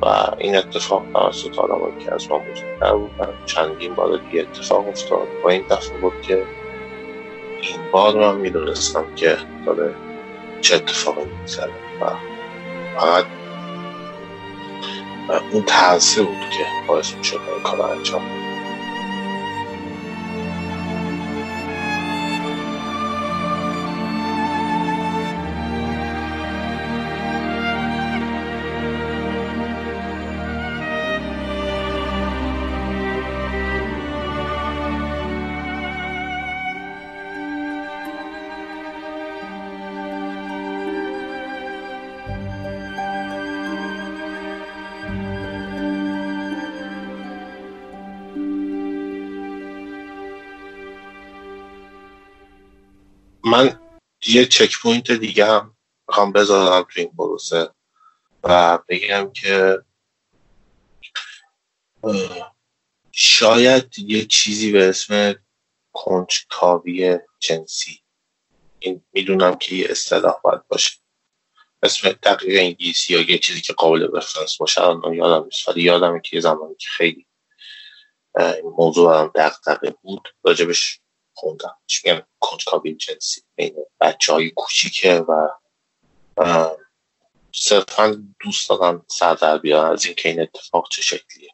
و 0.01 0.35
این 0.37 0.57
اتفاق 0.57 1.03
توسط 1.13 1.59
آدم 1.59 1.99
که 1.99 2.13
از 2.13 2.29
ما 2.29 2.39
بزرگتر 2.39 2.93
بودن 2.93 3.33
چندین 3.45 3.95
بار 3.95 4.17
دیگه 4.17 4.41
اتفاق 4.41 4.87
افتاد. 4.87 5.27
و 5.43 5.47
این 5.47 5.63
بود 6.01 6.21
که 6.21 6.43
این 7.61 7.91
بار 7.91 8.15
من 8.15 8.41
می‌دونستم 8.41 9.05
که 9.15 9.37
داره 9.65 9.95
چه 10.61 10.75
اتفاقی 10.75 11.25
میگذره 11.25 11.73
و 12.01 12.11
فقط 12.99 13.25
اون 15.51 15.63
ترسه 15.63 16.23
بود 16.23 16.49
که 16.57 16.65
باعث 16.87 17.13
می‌شد 17.13 17.39
این 17.53 17.63
کار 17.63 17.81
انجام 17.81 18.21
من 53.47 53.79
یه 54.27 54.45
checkpoint 54.45 55.11
دیگه 55.11 55.45
هم 55.45 55.77
می‌خوام 56.07 56.31
بذارم 56.31 56.83
تو 56.83 56.99
این 56.99 57.11
پروسه 57.17 57.69
و 58.43 58.79
بگم 58.89 59.31
که 59.31 59.83
شاید 63.11 63.99
یه 63.99 64.25
چیزی 64.25 64.71
به 64.71 64.89
اسم 64.89 65.35
کنجکاوی 65.93 67.19
جنسی. 67.39 68.01
این 68.79 69.05
می‌دونم 69.13 69.55
که 69.55 69.75
یه 69.75 69.87
اصطلاح 69.89 70.41
باید 70.43 70.67
باشه. 70.67 70.91
اسم 71.83 72.09
دقیق 72.09 72.59
انگلیسی 72.59 73.13
یا 73.13 73.21
یه 73.21 73.37
چیزی 73.37 73.61
که 73.61 73.73
قابل 73.73 74.07
reference 74.13 74.57
باشه 74.57 74.81
الان 74.81 75.13
یادم 75.13 75.43
نیست 75.43 75.69
ولی 75.69 75.81
یادم 75.81 76.19
که 76.19 76.35
یه 76.35 76.41
زمانی 76.41 76.75
که 76.75 76.87
خیلی 76.89 77.27
این 78.37 78.73
موضوع 78.77 79.11
برام 79.11 79.31
دغدغه 79.35 79.95
بود 80.01 80.27
راجبش 80.43 80.99
خوندم 81.37 81.77
چی 81.85 82.01
میگن 82.05 82.25
کنجکاوی 82.39 82.95
جنسی 82.95 83.41
بین 83.55 83.75
بچه 83.99 84.33
های 84.33 84.49
کوچیکه 84.49 85.19
و 85.19 85.49
صرفا 87.53 88.23
دوست 88.39 88.69
دارم 88.69 89.05
سر 89.07 89.33
در 89.33 89.57
بیارن 89.57 89.91
از 89.91 90.05
اینکه 90.05 90.29
این 90.29 90.41
اتفاق 90.41 90.89
چه 90.89 91.01
شکلیه. 91.01 91.51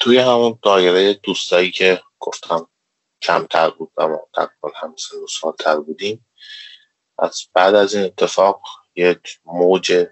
توی 0.00 0.18
همون 0.18 0.58
دایره 0.62 1.14
دوستایی 1.14 1.70
که 1.70 2.02
گفتم 2.18 2.70
کمتر 3.22 3.70
بود 3.70 3.92
و 3.96 4.08
ما 4.08 4.28
تقریبا 4.34 4.70
همه 4.74 4.94
سن 5.28 5.52
تر 5.58 5.76
بودیم 5.76 6.26
از 7.18 7.42
بعد 7.54 7.74
از 7.74 7.94
این 7.94 8.04
اتفاق 8.04 8.62
یک 8.94 9.40
موج 9.44 10.06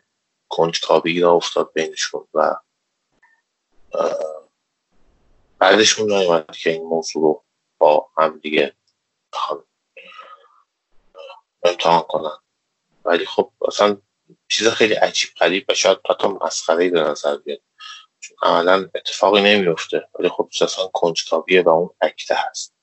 کنجکاوی 0.48 1.20
را 1.20 1.32
افتاد 1.32 1.72
بینشون 1.72 2.28
و 2.34 2.56
بعدشون 5.58 6.12
نیومد 6.12 6.56
که 6.56 6.70
این 6.70 6.82
موضوع 6.82 7.22
رو 7.22 7.44
با 7.78 8.08
هم 8.16 8.38
دیگه 8.38 8.76
امتحان 11.62 12.02
کنن. 12.02 12.38
ولی 13.04 13.26
خب 13.26 13.52
اصلا 13.68 13.96
چیز 14.48 14.68
خیلی 14.68 14.94
عجیب 14.94 15.30
غریب 15.40 15.64
و 15.68 15.74
شاید 15.74 15.98
حتی 16.10 16.28
مسخره 16.28 16.90
به 16.90 17.00
نظر 17.00 17.36
بیاد. 17.36 17.60
چون 18.20 18.36
عملا 18.42 18.90
اتفاقی 18.94 19.40
نمیفته 19.42 20.08
ولی 20.18 20.28
خب 20.28 20.48
اصلا 20.60 20.86
کنجکاویه 20.86 21.62
و 21.62 21.68
اون 21.68 21.90
اکته 22.00 22.34
هست. 22.38 22.74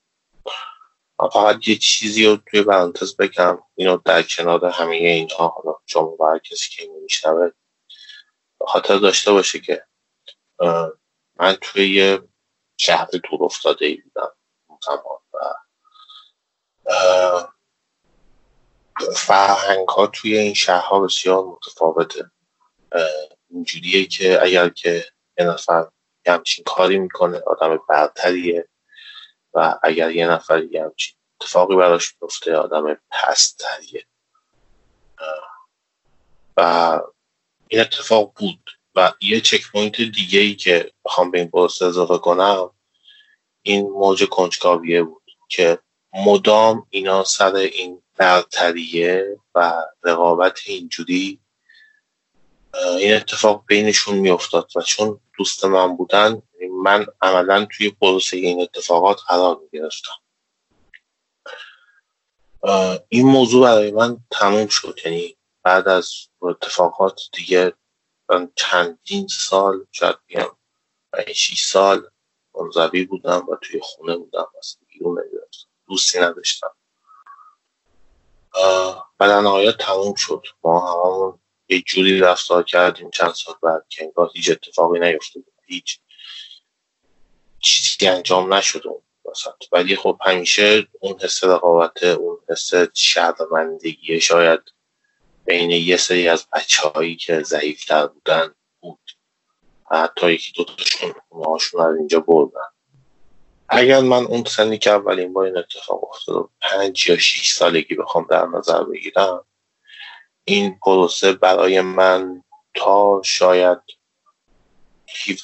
فقط 1.34 1.68
یه 1.68 1.76
چیزی 1.76 2.26
رو 2.26 2.36
توی 2.36 2.62
برانتز 2.62 3.16
بگم. 3.16 3.64
اینو 3.76 3.98
در 4.06 4.24
کنار 4.24 4.66
همه 4.66 4.96
اینها 4.96 5.48
حالا 5.48 5.78
شما 5.86 6.16
برای 6.16 6.40
کسی 6.40 6.70
که 6.70 6.84
اینو 6.84 7.00
میشنوه 7.00 7.50
خاطر 8.68 8.98
داشته 8.98 9.32
باشه 9.32 9.60
که 9.60 9.86
من 11.40 11.58
توی 11.62 11.90
یه 11.90 12.22
شهر 12.78 13.06
دور 13.06 13.44
افتاده 13.44 13.86
ای 13.86 13.96
بودم 13.96 14.32
زمان 14.86 15.20
و 15.34 15.38
فرهنگ 19.16 19.88
ها 19.88 20.08
توی 20.08 20.38
این 20.38 20.54
شهرها 20.54 21.00
بسیار 21.00 21.44
متفاوته. 21.44 22.32
اینجوریه 23.50 24.06
که 24.06 24.42
اگر 24.42 24.70
که 24.70 25.06
یه 25.38 25.46
نفر 25.46 25.88
همچین 26.28 26.64
کاری 26.64 27.00
می‌کنه 27.00 27.42
آدم 27.48 27.80
برتریه 27.90 28.68
و 29.54 29.80
اگر 29.84 30.12
یه 30.12 30.28
نفر 30.28 30.64
یه 30.64 30.84
همچین 30.84 31.16
اتفاقی 31.42 31.76
براش 31.76 32.16
میفته 32.22 32.56
آدم 32.56 32.98
پستریه 33.12 34.06
و 36.58 37.02
این 37.68 37.82
اتفاق 37.82 38.34
بود. 38.36 38.75
و 38.96 39.14
یه 39.22 39.42
چک 39.42 39.72
پوینت 39.72 40.02
دیگه 40.02 40.40
ای 40.40 40.56
که 40.56 40.92
بخوام 41.06 41.32
به 41.32 41.40
این 41.40 41.48
پروسه 41.48 41.86
اضافه 41.86 42.18
کنم 42.18 42.72
این 43.62 43.90
موج 43.90 44.26
کنجکاویه 44.26 45.04
بود 45.04 45.32
که 45.50 45.80
مدام 46.14 46.88
اینا 46.90 47.24
سر 47.24 47.56
این 47.56 48.02
برتریه 48.18 49.38
و 49.56 49.84
رقابت 50.04 50.60
اینجوری 50.66 51.40
این 53.00 53.14
اتفاق 53.14 53.64
بینشون 53.68 54.18
میافتاد 54.18 54.72
و 54.76 54.82
چون 54.82 55.20
دوست 55.38 55.66
من 55.66 55.96
بودن 55.96 56.42
من 56.84 57.06
عملا 57.22 57.68
توی 57.78 57.90
پروسه 57.90 58.38
این 58.38 58.62
اتفاقات 58.62 59.22
قرار 59.28 59.60
می‌گرفتم. 59.62 60.14
این 63.10 63.28
موضوع 63.28 63.64
برای 63.64 63.92
من 63.92 64.18
تموم 64.32 64.68
شد. 64.68 65.00
یعنی 65.06 65.38
بعد 65.64 65.88
از 65.88 66.14
اتفاقات 66.42 67.22
دیگه 67.34 67.74
چندین 68.56 69.28
سال 69.28 69.86
شاید 69.92 70.16
بگم 70.30 70.58
شیش 71.34 71.66
سال 71.66 72.10
منظوی 72.56 73.06
بودم 73.06 73.48
و 73.50 73.56
توی 73.56 73.80
خونه 73.84 74.18
بودم. 74.18 74.48
اصلا 74.60 74.82
بیرون 74.88 75.24
دوستی 75.88 76.20
نداشتم. 76.20 76.72
و 79.20 79.28
در 79.28 79.42
نهایت 79.42 79.78
تموم 79.78 80.16
شد. 80.16 80.44
ما 80.64 80.80
هممون 80.80 81.40
یه 81.68 81.82
جوری 81.82 82.20
رفتار 82.20 82.64
کردیم. 82.64 83.10
چند 83.10 83.34
سال 83.34 83.56
بعد 83.62 83.86
که 83.90 84.04
انگار 84.04 84.32
هیچ 84.36 84.52
اتفاقی 84.52 85.00
نیفتاد 85.00 85.44
هیچ 85.66 86.00
چیزی 87.60 88.08
انجام 88.08 88.54
نشده 88.54 88.90
ولی 89.72 89.96
خب 89.96 90.20
همیشه 90.26 90.88
اون 91.00 91.20
حس 91.20 91.44
رقابت 91.44 92.04
اون 92.04 92.40
حس 92.50 92.72
شرمندگی 92.94 94.22
شاید 94.22 94.60
بین 95.46 95.72
یه 95.72 95.98
سری 95.98 96.28
از 96.28 96.48
بچه 96.54 96.90
هایی 96.90 97.16
که 97.16 97.44
ضعیفتر 97.44 98.08
بودن 98.08 98.56
بود. 98.80 99.00
و 99.92 100.02
حتی 100.02 100.32
یکی 100.32 100.52
دوتاشون 100.52 101.14
هاشون 101.32 101.82
از 101.82 101.96
اینجا 101.96 102.20
بردن. 102.20 102.60
اگر 103.70 104.02
من 104.02 104.26
اون 104.26 104.44
سنی 104.44 104.78
که 104.78 104.92
اولین 104.92 105.34
بار 105.34 105.46
این 105.46 105.58
اتفاق 105.58 106.04
افتاد 106.04 106.50
پنج 106.62 107.10
یا 107.10 107.18
شیش 107.18 107.54
سالگی 107.54 107.96
بخوام 107.96 108.28
در 108.30 108.46
نظر 108.46 108.84
بگیرم 108.84 109.46
این 110.44 110.80
پروسه 110.80 111.34
برای 111.34 111.82
من 111.82 112.44
تا 112.74 113.22
شاید 113.26 113.80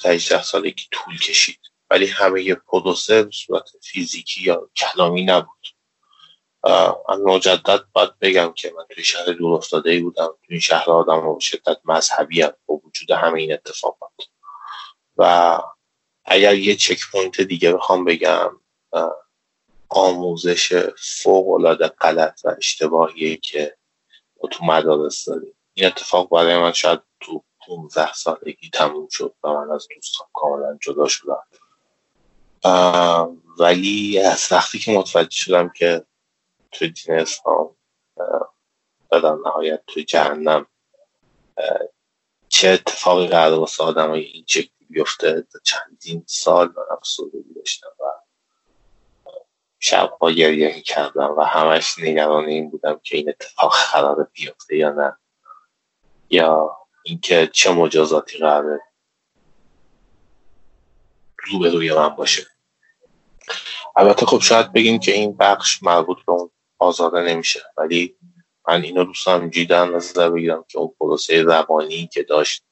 17 0.04 0.42
سالگی 0.42 0.84
طول 0.90 1.18
کشید. 1.18 1.58
ولی 1.90 2.06
همه 2.06 2.54
پروسه 2.54 3.22
به 3.22 3.30
صورت 3.30 3.70
فیزیکی 3.82 4.42
یا 4.42 4.70
کلامی 4.76 5.24
نبود. 5.24 5.61
مجدد 7.24 7.84
باید 7.92 8.18
بگم 8.20 8.52
که 8.52 8.72
من 8.76 8.84
توی 8.90 9.04
شهر 9.04 9.24
دور 9.24 9.54
افتاده 9.54 9.90
ای 9.90 10.00
بودم. 10.00 10.26
توی 10.26 10.48
این 10.48 10.60
شهر 10.60 10.90
آدم 10.90 11.28
به 11.28 11.40
شدت 11.40 11.78
مذهبی 11.84 12.42
هم 12.42 12.52
با 12.66 12.74
وجود 12.74 13.10
همه 13.10 13.40
این 13.40 13.52
اتفاقات. 13.52 14.12
و 15.16 15.58
اگر 16.24 16.54
یه 16.54 16.76
checkpoint 16.76 17.40
دیگه 17.40 17.72
بخوام 17.72 18.04
بگم 18.04 18.60
آموزش 19.88 20.86
فوق 20.98 21.48
العاده 21.48 21.88
غلط 21.88 22.40
و 22.44 22.54
اشتباهیه 22.58 23.36
که 23.36 23.76
تو 24.50 24.64
مدارس 24.64 25.24
داریم. 25.24 25.54
این 25.74 25.86
اتفاق 25.86 26.30
برای 26.30 26.58
من 26.58 26.72
شاید 26.72 27.00
تو 27.20 27.44
15 27.66 28.12
سالگی 28.12 28.70
تموم 28.72 29.08
شد 29.10 29.34
و 29.44 29.48
من 29.48 29.70
از 29.70 29.88
دوستان 29.94 30.26
کاملا 30.32 30.78
جدا 30.80 31.08
شدم. 31.08 31.42
ولی 33.58 34.18
از 34.18 34.48
وقتی 34.50 34.78
که 34.78 34.92
متوجه 34.92 35.36
شدم 35.36 35.68
که 35.68 36.04
تو 36.72 36.86
دین 36.86 37.14
اسلام 37.20 37.76
و 39.12 39.20
در 39.20 39.34
نهایت 39.44 39.82
تو 39.86 40.00
جهنم. 40.00 40.66
چه 42.48 42.68
اتفاقی 42.68 43.26
قرار 43.26 43.58
واسه 43.58 43.84
آدم 43.84 44.10
های 44.10 44.22
این 44.22 44.44
چکلی 44.44 44.86
بیفته؟ 44.90 45.46
چندین 45.64 46.24
سال 46.26 46.66
من 46.68 46.96
افسردگی 46.96 47.54
داشتم 47.54 47.88
و 48.00 48.04
شب 49.78 50.16
با 50.20 50.30
گریه 50.30 50.80
کردم 50.80 51.34
و 51.38 51.42
همش 51.42 51.98
نگران 51.98 52.44
این 52.44 52.70
بودم 52.70 53.00
که 53.02 53.16
این 53.16 53.28
اتفاق 53.28 53.74
قرار 53.92 54.30
بیفته 54.32 54.76
یا 54.76 54.90
نه. 54.90 55.16
یا 56.30 56.76
اینکه 57.04 57.50
چه 57.52 57.70
مجازاتی 57.70 58.38
قراره 58.38 58.80
روی 61.52 61.92
من 61.94 62.08
باشه. 62.08 62.46
البته 63.96 64.26
خب 64.26 64.40
شاید 64.40 64.72
بگیم 64.72 64.98
که 64.98 65.12
این 65.12 65.36
بخش 65.36 65.82
مربوط 65.82 66.18
به 66.26 66.32
اون 66.32 66.50
آزاده 66.82 67.20
نمیشه. 67.20 67.60
ولی 67.76 68.16
من 68.68 68.82
اینو 68.82 69.04
دوست 69.04 69.26
دارم 69.26 69.48
در 69.48 69.84
نظر 69.84 70.30
بگیرم 70.30 70.64
که 70.68 70.78
اون 70.78 70.94
پروسه 71.00 71.42
روانی 71.42 72.06
که 72.12 72.22
داشت 72.22 72.64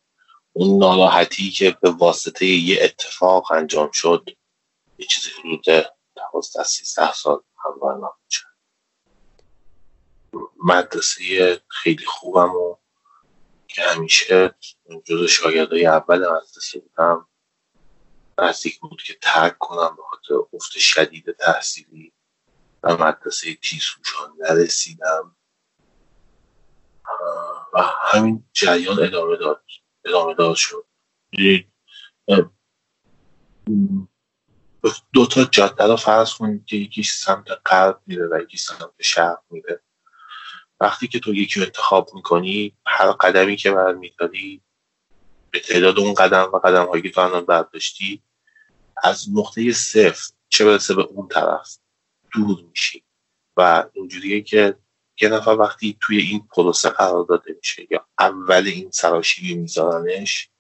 اون 0.53 0.79
ناراحتی 0.79 1.51
که 1.51 1.77
به 1.83 1.91
واسطه 1.91 2.47
یه 2.47 2.79
اتفاق 2.83 3.53
انجام 3.53 3.91
شد 3.91 4.31
یه 4.99 5.07
چیزی 5.07 5.31
حدود 5.41 5.65
دوازده 6.17 6.65
سیزده 6.65 7.13
سال 7.13 7.41
همراه 7.65 7.99
من 7.99 8.09
مدرسه 10.65 11.61
خیلی 11.69 12.05
خوبم 12.05 12.55
و 12.55 12.77
که 13.69 13.83
همیشه 13.83 14.55
جز 15.05 15.27
شاگردای 15.27 15.87
اول 15.87 16.19
مدرسه 16.19 16.81
بودم. 16.81 17.29
نزدیک 18.39 18.81
بود 18.81 19.03
که 19.03 19.15
ترک 19.23 19.59
کنم 19.59 19.97
به 19.97 20.03
خاطر 20.03 20.35
افت 20.53 20.79
شدید 20.79 21.33
تحصیلی. 21.33 22.13
و 22.83 22.97
مدرسه 22.97 23.55
تیسوشان 23.55 24.37
نرسیدم. 24.39 25.37
و 27.75 27.83
همین 27.83 28.45
جریان 28.53 29.03
ادامه 29.03 29.37
داد 29.37 29.63
ادامه 30.05 30.35
داد 30.35 30.57
شد. 30.57 30.87
دو 35.13 35.27
تا 35.27 35.45
جاده 35.45 35.85
رو 35.85 35.97
فرض 35.97 36.35
کنید 36.35 36.65
که 36.65 36.77
یکی 36.77 37.03
سمت 37.03 37.47
غرب 37.67 38.01
میره 38.07 38.29
و 38.29 38.41
یکی 38.43 38.57
سمت 38.57 39.03
شرق 39.03 39.43
میره. 39.51 39.81
وقتی 40.81 41.09
که 41.09 41.21
تو 41.21 41.35
یکی 41.35 41.61
رو 41.61 41.67
انتخاب 41.67 42.11
می‌کنی 42.15 42.77
هر 42.87 43.13
قدمی 43.13 43.57
که 43.57 43.71
برمیداری 43.71 44.63
به 45.51 45.61
تعداد 45.61 45.99
اون 45.99 46.15
قدم 46.15 46.51
و 46.53 46.59
قدم 46.59 46.87
هایی 46.87 47.03
که 47.03 47.11
تو 47.11 47.21
الان 47.21 47.45
برداشتی 47.45 48.23
از 49.03 49.27
نقطه 49.35 49.73
صفر 49.73 50.33
چه 50.49 50.65
برسه 50.65 50.95
به 50.95 51.03
اون 51.03 51.29
طرف؟ 51.29 51.79
دور 52.33 52.65
میشی. 52.71 53.05
و 53.57 53.85
اینجوریه 53.93 54.41
که 54.43 54.77
یه 55.21 55.29
نفر 55.29 55.51
وقتی 55.51 55.97
توی 56.01 56.19
این 56.19 56.49
پروسه 56.57 56.89
قرار 56.89 57.25
داده 57.25 57.53
میشه 57.57 57.87
یا 57.91 58.07
اول 58.19 58.67
این 58.67 58.91
سراشیبی 58.91 59.55
میذارنش 59.55 60.51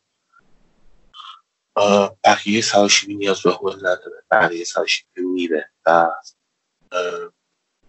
بقیه 2.24 2.60
سراشیبی 2.60 3.14
نیاز 3.14 3.42
به 3.42 3.50
حول 3.50 3.76
نداره. 3.76 4.24
بقیه 4.30 4.64
سراشیبی 4.64 5.22
میره 5.22 5.70
و 5.86 6.10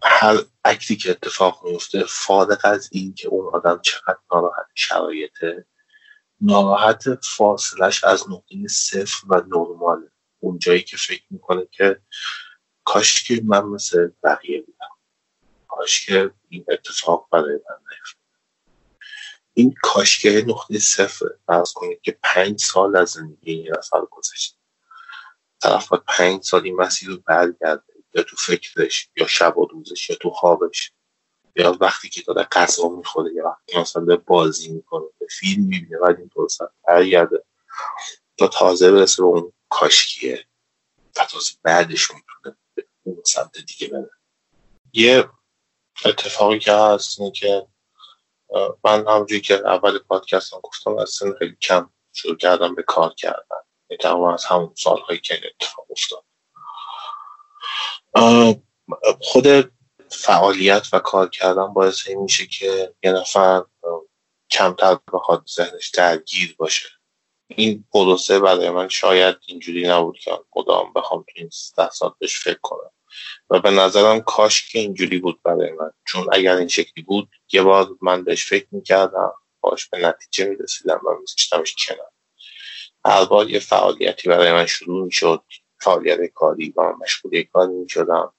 هر 0.04 0.38
اکتی 0.63 0.96
که 0.96 1.12
اتفاق 1.12 1.65
میفته 1.65 2.04
فارغ 2.08 2.60
از 2.63 2.89
این 2.91 3.13
که 3.13 3.28
اون 3.28 3.54
آدم 3.54 3.82
چقدر 3.82 4.20
ناراحت 4.32 4.65
شرایطه 4.76 5.65
ناراحت 6.41 7.04
فاصلش 7.24 8.04
از 8.04 8.30
نقطه 8.30 8.67
صفر 8.67 9.28
و 9.28 9.36
نرماله. 9.36 10.12
اون 10.39 10.60
جایی 10.60 10.82
که 10.82 10.98
فکر 10.98 11.24
می‌کنه 11.30 11.67
که 11.72 12.02
کاش 12.86 13.24
که 13.24 13.41
من 13.46 13.65
مثل 13.65 14.10
بقیه 14.24 14.62
بودم. 14.62 14.89
کاش 15.67 16.06
که 16.06 16.32
این 16.50 16.65
اتفاق 16.67 17.28
برای 17.32 17.54
من 17.54 17.76
نیفتاد. 17.91 18.22
این 19.54 19.76
کاشگه 19.82 20.46
نقطه 20.48 20.80
صفر 20.80 21.26
فرض 21.48 21.74
کنید 21.74 22.02
که 22.02 22.17
پنج 22.24 22.60
سال 22.60 22.96
از 22.96 23.10
زندگی 23.10 23.52
این 23.52 23.74
نفر 23.78 24.06
گذشته. 24.12 24.58
طرف 25.62 25.88
باید 25.88 26.04
پنج 26.08 26.44
سال 26.44 26.63
این 26.63 26.76
مسیر 26.76 27.10
رو 27.10 27.17
برگرده. 27.17 27.84
یا 28.13 28.24
تو 28.24 28.36
فکرش 28.36 29.10
یا 29.15 29.28
شب 29.28 29.58
و 29.58 29.65
روزش 29.65 30.10
یا 30.10 30.15
تو 30.15 30.30
خوابش. 30.30 30.91
یا 31.56 31.78
وقتی 31.82 32.10
که 32.10 32.22
داره 32.22 32.44
غذا 32.44 32.89
می‌خوره 32.89 33.34
یا 33.34 33.46
وقتی 33.46 33.80
مثلا 33.80 34.15
بازی 34.15 34.72
می‌کنه 34.72 35.06
به 35.20 35.28
فیلم 35.30 35.63
می‌بینه 35.63 35.98
و 36.02 36.06
این 36.17 36.30
پروسه 36.30 36.70
برگرده. 36.88 37.44
تا 38.38 38.48
تازه 38.48 38.91
برسه 38.91 39.22
به 39.22 39.28
اون 39.28 39.54
کاشکیه. 39.70 40.46
و 41.17 41.26
تازه 41.26 41.54
بعدش 41.63 42.12
می‌تونه 42.12 42.39
به 42.44 42.56
سمت 43.26 43.58
دیگه 43.58 43.88
بره. 43.88 44.10
یه 44.94 45.30
اتفاقی 46.06 46.60
که 46.60 46.74
هست 46.74 47.20
اینه 47.20 47.32
که 47.32 47.68
من 48.84 49.08
همونجوری 49.08 49.42
که 49.42 49.54
اول 49.54 50.00
پادکست 50.00 50.54
هم 50.54 50.60
گفتم 50.60 50.98
از 50.98 51.10
سن 51.10 51.34
خیلی 51.40 51.56
کم 51.56 51.90
شروع 52.14 52.38
کردم 52.38 52.76
به 52.76 52.84
کار 52.84 53.14
کردن. 53.14 53.58
تقریبا 54.00 54.34
از 54.34 54.46
همون 54.46 54.74
سالهایی 54.78 55.20
که 55.20 55.42
اتفاق 55.46 55.88
افتاد. 55.90 56.24
خود 59.22 59.72
فعالیت 60.10 60.88
و 60.94 61.00
کار 61.00 61.30
کردن 61.30 61.74
باعث 61.74 62.08
این 62.08 62.20
میشه 62.20 62.48
که 62.48 62.96
یه 63.04 63.12
نفر 63.12 63.64
کمتر 64.52 65.00
بخواد 65.14 65.48
ذهنش 65.56 65.90
درگیر 65.90 66.56
باشه. 66.58 66.90
این 67.58 67.86
پروسه 67.92 68.40
برای 68.40 68.70
من 68.70 68.90
شاید 68.90 69.36
اینجوری 69.46 69.88
نبود 69.88 70.20
که 70.20 70.32
مدام 70.56 70.94
بخوام 70.94 71.22
تو 71.22 71.32
این 71.36 71.50
ده 71.78 71.90
ساعت 71.90 72.14
بهش 72.20 72.40
فکر 72.40 72.60
کنم. 72.62 72.92
و 73.50 73.60
به 73.60 73.72
نظرم 73.72 74.22
کاش 74.22 74.70
که 74.70 74.80
اینجوری 74.80 75.20
بود 75.20 75.44
برای 75.44 75.72
من. 75.72 75.92
چون 76.08 76.28
اگر 76.32 76.56
این 76.56 76.68
شکلی 76.68 77.04
بود 77.04 77.30
یه 77.54 77.62
بار 77.64 77.90
من 78.02 78.24
بهش 78.24 78.46
فکر 78.46 78.68
می‌کردم 78.72 79.34
باش 79.62 79.90
به 79.90 79.98
نتیجه 79.98 80.46
می‌رسیدم 80.46 81.02
و 81.06 81.20
میذاشتمش 81.20 81.76
کنار. 81.88 82.12
هر 83.06 83.26
بار 83.26 83.50
یه 83.50 83.60
فعالیتی 83.60 84.30
برای 84.30 84.52
من 84.52 84.66
شروع 84.66 85.06
می‌شد. 85.06 85.44
فعالیت 85.80 86.20
کاری 86.34 86.74
و 86.78 86.82
من 86.82 86.94
مشغول 87.02 87.44
کاری 87.44 87.74
می‌شدم. 87.74 88.34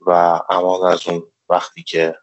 و 0.00 0.40
امان 0.50 0.92
از 0.92 1.08
اون 1.08 1.32
وقتی 1.48 1.82
که 1.82 2.18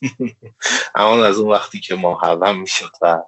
امان 0.94 1.20
از 1.20 1.38
اون 1.38 1.52
وقتی 1.52 1.80
که 1.80 1.94
محرم 1.94 2.60
می‌شد 2.60 2.90
و 3.02 3.22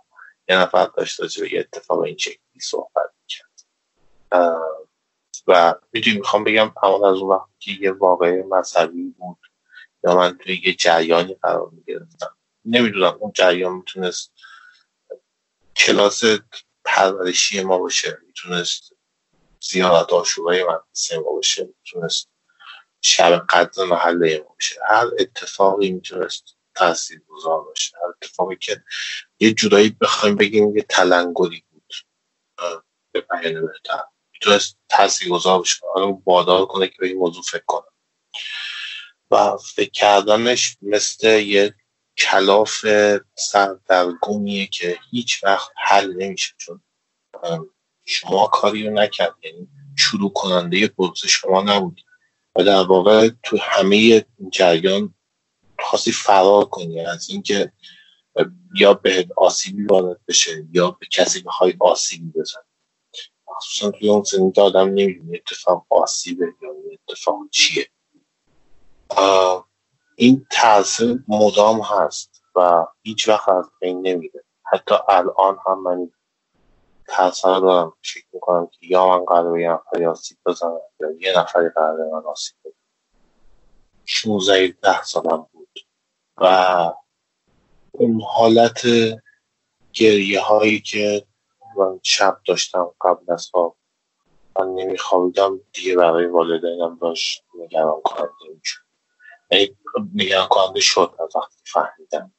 یه 0.49 0.57
نفر 0.57 0.87
داشت 0.87 1.21
راجع 1.21 1.43
به 1.43 1.53
یه 1.53 1.61
اتفاق 1.61 1.99
این 2.01 2.17
شکلی 2.17 2.61
صحبت 2.63 3.11
می‌کرد. 3.23 3.65
و 5.47 5.75
می‌دونی 5.93 6.17
می‌خوام 6.17 6.45
بگم 6.45 6.73
امان 6.83 7.05
از 7.05 7.17
اون 7.19 7.31
وقتی 7.37 7.53
که 7.59 7.71
یه 7.85 7.93
واقعه 7.93 8.45
مذهبی 8.49 9.15
بود 9.19 9.39
یا 10.05 10.17
من 10.17 10.39
توی 10.39 10.63
یه 10.65 10.75
جریانی 10.75 11.35
قرار 11.35 11.71
می‌گرفتم 11.73 12.37
نمی‌دونم 12.65 13.17
اون 13.21 13.33
جریان 13.35 13.73
می‌تونست 13.73 14.33
کلاس 15.77 16.23
پرورشی 16.85 17.63
ما 17.63 17.79
باشه 17.79 18.19
می‌تونست 18.27 18.93
زیارت 19.61 20.13
آشورای 20.13 20.65
مدرسه 20.65 21.19
ما 21.19 21.33
باشه 21.33 21.67
می‌تونست 21.67 22.29
شب 23.03 23.47
قدر 23.49 23.85
محله 23.85 24.39
ما 24.39 24.55
باشه 24.55 24.81
هر 24.89 25.07
اتفاقی 25.19 25.93
می‌تونست 25.93 26.57
تاثیر 26.81 27.23
گذار 27.29 27.61
باشه. 27.61 27.97
هر 27.97 28.09
اتفاقی 28.09 28.57
که 28.57 28.83
یه 29.41 29.55
جورایی 29.55 29.97
بخوایم 30.01 30.37
بگیم 30.37 30.77
یه 30.77 30.83
تلنگری 30.83 31.65
بود. 31.71 31.95
به 33.13 33.21
بیان 33.21 33.67
بهتر. 33.67 34.03
می‌تونست 34.33 34.79
تاثیر 34.89 35.29
گذار 35.29 35.59
باشه 35.59 35.87
آدم 35.95 36.13
بادار 36.13 36.67
کنه 36.67 36.89
که 36.89 36.97
به 36.99 37.07
این 37.07 37.19
موضوع 37.19 37.43
فکر 37.43 37.65
کنه. 37.67 37.87
و 39.31 39.57
فکر 39.57 39.91
کردنش 39.91 40.77
مثل 40.83 41.41
یه 41.41 41.75
کلاف 42.19 42.87
سردرگمیه 43.35 44.67
که 44.67 44.99
هیچ 45.11 45.45
وقت 45.45 45.71
حل 45.77 46.13
نمیشه. 46.13 46.55
چون 46.59 46.83
شما 48.05 48.47
کاری 48.47 48.89
رو 48.89 48.95
نکرد. 48.95 49.35
یعنی 49.43 49.69
شروع 49.99 50.33
کننده 50.33 50.89
پروسه 50.89 51.29
شما 51.29 51.63
نبودی 51.63 52.05
و 52.57 52.65
در 52.65 52.83
واقع 52.83 53.31
تو 53.43 53.59
همه 53.61 54.27
جریان 54.53 55.15
خاصی 55.83 56.13
فرار 56.13 56.65
کنی 56.65 57.01
از 57.01 57.31
اینکه 57.31 57.73
یا 58.75 58.95
به 58.95 59.29
آسیبی 59.37 59.85
وارد 59.85 60.21
بشه 60.29 60.67
یا 60.73 60.91
به 60.91 61.07
کسی 61.07 61.43
بخوای 61.43 61.75
آسیبی 61.81 62.41
بزن 62.41 62.61
مخصوصا 63.49 63.91
توی 63.91 64.11
اون 64.11 64.25
سنی 64.25 64.53
آدم 64.57 64.89
نمی‌دونه 64.89 65.37
اتفاق 65.37 65.87
آسیبه 65.91 66.55
یا 66.63 66.69
اتفاق 67.09 67.37
چیه. 67.51 67.91
این 70.17 70.47
تاثیر 70.51 71.25
مدام 71.29 71.81
هست 71.81 72.43
و 72.57 72.87
هیچ 73.03 73.29
وقت 73.29 73.49
از 73.49 73.71
بین 73.81 74.07
نمیره. 74.07 74.45
حتی 74.73 74.95
الان 75.09 75.59
هم 75.67 75.83
من 75.83 76.11
تاثیر 77.09 77.59
دارم. 77.59 77.93
فکر 78.03 78.25
می‌کنم 78.33 78.67
که 78.67 78.79
یا 78.87 79.09
من 79.09 79.25
قراره 79.25 79.63
یه 79.63 79.71
نفری 79.71 80.07
آسیب 80.07 80.39
بزنم 80.47 80.81
یا 81.01 81.11
یه 81.11 81.39
نفری 81.39 81.69
قراره 81.69 82.05
من 82.13 82.23
آسیب 82.27 82.57
بزنم 82.65 82.75
16 84.05 84.77
ده 84.83 85.03
سالم 85.03 85.47
بود. 85.53 85.60
و 86.41 86.45
اون 87.93 88.21
حالت 88.21 88.83
گریه 89.93 90.41
هایی 90.41 90.81
که 90.81 91.27
من 91.77 92.01
شب 92.03 92.41
داشتم 92.47 92.91
قبل 93.01 93.33
از 93.33 93.49
خواب 93.51 93.77
من 94.59 94.69
نمیخوابیدم 94.75 95.61
دیگه 95.73 95.97
برای 95.97 96.27
والدینم 96.27 96.99
داشت 97.03 97.45
نگران 97.55 98.01
کننده 98.05 98.31
می‌شد. 98.55 98.81
یعنی 99.51 99.77
نگران 100.15 100.49
کننده 100.49 100.81
شد 100.81 101.15
از 101.21 101.37
وقتی 101.37 101.63
فهمیدم 101.65 102.33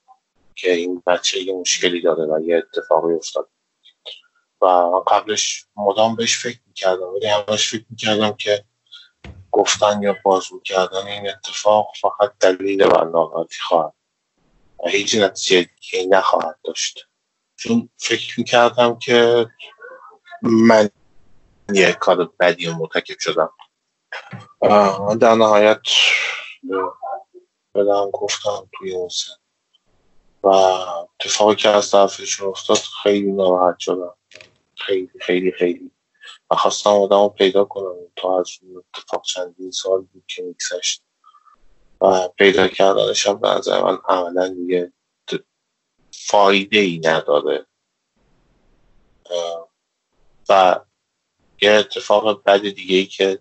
که 0.55 0.71
این 0.71 1.03
بچه 1.07 1.39
یه 1.39 1.53
مشکلی 1.53 2.01
داره 2.01 2.25
و 2.25 2.39
یه 2.39 2.57
اتفاقی 2.57 3.13
افتاد. 3.13 3.49
و 4.61 4.65
قبلش 5.07 5.65
مدام 5.75 6.15
بهش 6.15 6.37
فکر 6.37 6.59
می‌کردم 6.67 7.07
ولی 7.07 7.27
همش 7.27 7.69
فکر 7.69 7.85
می‌کردم 7.89 8.31
که 8.31 8.65
گفتن 9.51 10.01
یا 10.03 10.15
بازگو 10.23 10.59
کردن 10.59 11.07
این 11.07 11.29
اتفاق 11.29 11.93
فقط 12.01 12.33
دلیل 12.39 12.87
بر 12.87 13.03
ناراحتی 13.03 13.59
خواهد. 13.59 13.93
و 14.85 14.89
هیچ 14.89 15.15
نتیجه 15.15 15.69
که 15.81 16.05
نخواهد 16.09 16.59
داشت. 16.63 17.07
چون 17.55 17.89
فکر 17.97 18.39
می‌کردم 18.39 18.99
که 18.99 19.47
من 20.41 20.89
یه 21.73 21.93
کار 21.93 22.31
بدی 22.39 22.67
و 22.67 22.73
مرتکب 22.73 23.15
شدم. 23.19 23.53
در 25.19 25.35
نهایت 25.35 25.81
بدم 27.75 28.11
گفتم 28.11 28.69
توی 28.77 28.95
اون 28.95 29.09
سن. 29.09 29.33
و 30.43 30.47
اتفاقی 30.47 31.55
که 31.55 31.69
از 31.69 31.91
طرفشون 31.91 32.47
افتاد 32.47 32.77
خیلی 33.03 33.31
ناراحت 33.31 33.79
شدم. 33.79 34.15
خیلی 34.77 35.09
خیلی 35.21 35.51
خیلی. 35.51 35.91
و 36.51 36.55
خواستم 36.55 36.89
آدم 36.89 37.27
پیدا 37.27 37.65
کنم. 37.65 37.95
تا 38.15 38.39
از 38.39 38.47
اون 38.61 38.83
اتفاق 38.95 39.23
چندین 39.23 39.71
سال 39.71 40.01
بود 40.01 40.23
که 40.27 40.43
میگذشت 40.43 41.03
و 42.01 42.27
پیدا 42.27 42.67
کردنش 42.67 43.27
هم 43.27 43.39
به 43.39 43.47
نظر 43.47 43.83
من 43.83 43.97
عملا 44.07 44.47
دیگه 44.47 44.93
فایده 46.11 46.79
ای 46.79 47.01
نداره. 47.03 47.65
و 50.49 50.79
یه 51.61 51.71
اتفاق 51.71 52.43
بد 52.43 52.61
دیگه 52.61 52.95
ای 52.95 53.05
که 53.05 53.39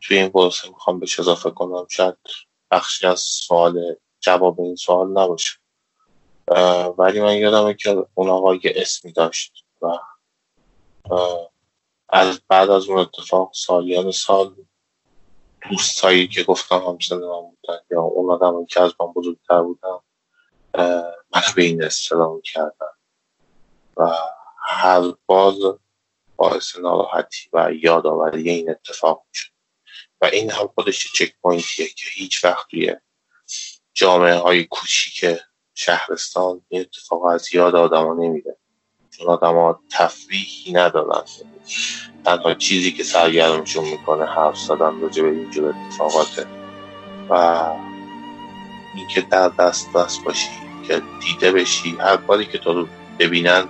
توی 0.00 0.18
این 0.18 0.28
پروسه 0.28 0.68
می‌خوام 0.68 1.00
بهش 1.00 1.20
اضافه 1.20 1.50
کنم 1.50 1.86
شاید 1.90 2.16
بخشی 2.70 3.06
از 3.06 3.20
سوال 3.20 3.96
جواب 4.20 4.60
این 4.60 4.76
سوال 4.76 5.08
نباشه. 5.08 5.58
ولی 6.98 7.20
من 7.20 7.36
یادمه 7.36 7.74
که 7.74 8.06
اون 8.14 8.28
آقا 8.28 8.54
یه 8.54 8.72
اسمی 8.76 9.12
داشت 9.12 9.64
و 9.82 9.88
از 12.14 12.40
بعد 12.48 12.70
از 12.70 12.88
اون 12.88 12.98
اتفاق 12.98 13.50
سالیان 13.54 14.10
سال 14.10 14.54
دوستایی 15.70 16.28
که 16.28 16.42
گفتم 16.42 16.78
همسن 16.78 17.16
من 17.16 17.40
بودن 17.40 17.78
یا 17.90 18.02
اون 18.02 18.30
آدم 18.30 18.66
که 18.66 18.80
از 18.80 18.92
من 19.00 19.06
بزرگتر 19.06 19.62
بودن 19.62 19.98
من 21.34 21.42
به 21.56 21.62
این 21.62 21.82
اصطلاح 21.84 22.40
کردن 22.40 22.94
و 23.96 24.12
هر 24.58 25.12
باز 25.26 25.54
باعث 26.36 26.76
ناراحتی 26.76 27.48
و 27.52 27.72
یادآوری 27.72 28.50
این 28.50 28.70
اتفاق 28.70 29.24
میشه 29.28 29.50
و 30.20 30.24
این 30.24 30.50
هم 30.50 30.70
خودش 30.74 31.12
چک 31.12 31.34
پوینتیه 31.42 31.88
که 31.88 32.06
هیچ 32.12 32.44
وقت 32.44 32.68
توی 32.70 32.96
جامعه 33.94 34.34
های 34.34 34.64
کوچیک 34.64 35.38
شهرستان 35.74 36.64
این 36.68 36.80
اتفاق 36.80 37.24
از 37.24 37.54
یاد 37.54 37.74
آدما 37.74 38.14
نمیده 38.14 38.56
چون 39.18 39.26
آدما 39.26 39.80
تفریحی 39.90 40.72
ندارن. 40.72 41.22
تنها 42.24 42.54
چیزی 42.54 42.92
که 42.92 43.04
سرگرمشون 43.04 43.84
می‌کنه 43.84 44.24
حرف 44.24 44.56
زدن 44.56 45.00
راجع 45.00 45.22
به 45.22 45.28
اینجور 45.28 45.74
اتفاقاته. 45.88 46.46
و 47.30 47.64
اینکه 48.94 49.20
در 49.20 49.48
دست 49.48 49.92
دست 49.96 50.24
باشی 50.24 50.48
که 50.88 51.02
دیده 51.20 51.52
بشی 51.52 51.96
هر 52.00 52.16
باری 52.16 52.46
که 52.46 52.58
تو 52.58 52.72
رو 52.72 52.88
ببینن 53.18 53.64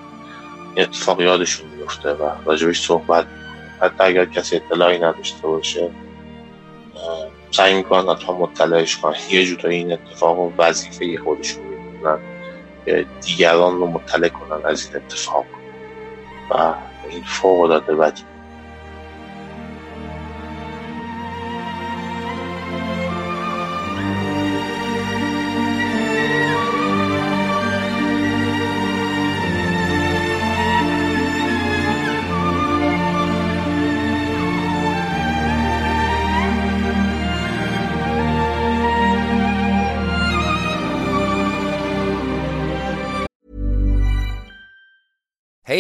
این 0.75 0.85
اتفاق 0.85 1.21
یادشون 1.21 1.69
میفته 1.69 2.13
و 2.13 2.31
راجبش 2.45 2.87
صحبت 2.87 3.27
حتی 3.81 4.05
اگر 4.05 4.25
کسی 4.25 4.57
اطلاعی 4.57 4.99
نداشته 4.99 5.47
باشه 5.47 5.91
سعی 7.51 7.75
می‌کنن 7.75 8.15
تا 8.15 8.33
مطلعش 8.33 8.97
کنن. 8.97 9.15
یه 9.31 9.47
جورایی 9.47 9.79
این 9.79 9.93
اتفاق 9.93 10.39
و 10.39 10.53
وظیفه 10.59 11.19
خودشون 11.25 11.63
که 12.03 12.34
دیگران 13.21 13.79
رو 13.79 13.87
مطلع 13.87 14.29
کنن 14.29 14.67
از 14.67 14.87
این 14.87 14.97
اتفاق. 14.97 15.47
و 16.51 16.75
این 17.11 17.25
فوق 17.25 17.61
العاده 17.61 17.95
بدی. 17.95 18.23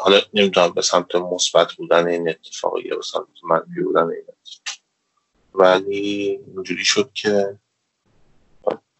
حالا 0.00 0.20
نمی‌دونم 0.34 0.72
به 0.72 0.82
سمت 0.82 1.14
مثبت 1.14 1.72
بودن 1.72 2.06
این 2.06 2.28
اتفاق 2.28 2.78
یا 2.78 2.96
به 2.96 3.02
سمت 3.02 3.26
منفی 3.44 3.80
بودن 3.84 4.02
این 4.02 4.24
اتفاق. 4.28 4.78
ولی 5.54 6.40
اینجوری 6.46 6.84
شد 6.84 7.12
که 7.12 7.58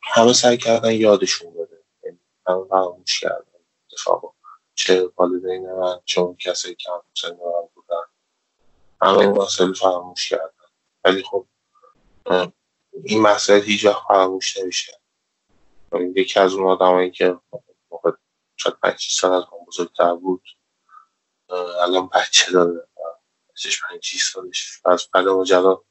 همه 0.02 0.32
سعی 0.32 0.56
کردن 0.56 0.92
یادشون 0.92 1.52
بده. 1.54 1.84
یعنی 2.04 2.18
همه 2.46 2.64
فراموش 2.64 3.20
کردن 3.20 3.44
اتفاق 3.92 4.34
چه 4.74 5.10
والدین 5.16 5.72
من 5.72 6.00
چه 6.04 6.20
اون 6.20 6.36
کسی 6.36 6.74
که 6.74 6.90
هم 6.92 7.02
سن 7.14 7.30
من 7.30 7.68
بودن. 7.74 8.02
همه 9.02 9.18
این 9.18 9.30
مسئله 9.30 9.72
فراموش 9.72 10.28
کردن. 10.28 10.68
ولی 11.04 11.22
خب 11.22 11.46
این 13.04 13.22
مسئله 13.22 13.60
هیچ 13.60 13.84
وقت 13.84 14.02
فراموش 14.08 14.56
نمیشه. 14.56 15.00
یکی 16.16 16.40
از 16.40 16.54
اون 16.54 16.66
آدمایی 16.66 17.10
که 17.10 17.38
موقع 17.90 18.10
شاید 18.56 18.76
پنج 18.82 19.06
سال 19.10 19.32
از 19.32 19.44
من 19.52 19.64
بزرگتر 19.66 20.14
بود 20.14 20.42
الان 21.54 22.08
بچه 22.08 22.52
داره. 22.52 22.88
بچهش 23.50 23.82
پنج 23.82 24.16
سالش. 24.32 24.80
از 24.84 25.08
بعد 25.14 25.28
ماجرا 25.28 25.84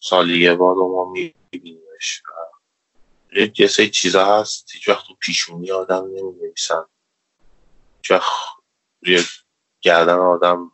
سالی 0.00 0.40
یه 0.40 0.54
بار 0.54 0.74
رو 0.76 0.92
ما 0.94 1.12
میبینیمش. 1.12 2.22
یه 3.58 3.66
سری 3.66 3.90
چیزا 3.90 4.40
هست. 4.40 4.70
هیچ 4.72 4.88
وقت 4.88 5.06
تو 5.06 5.14
پیشونی 5.14 5.72
آدم 5.72 6.04
نمی 6.04 6.32
نویسن 6.32 6.84
هیچ 7.96 8.10
وقت 8.10 8.32
روی 9.02 9.24
گردن 9.80 10.18
آدم 10.18 10.72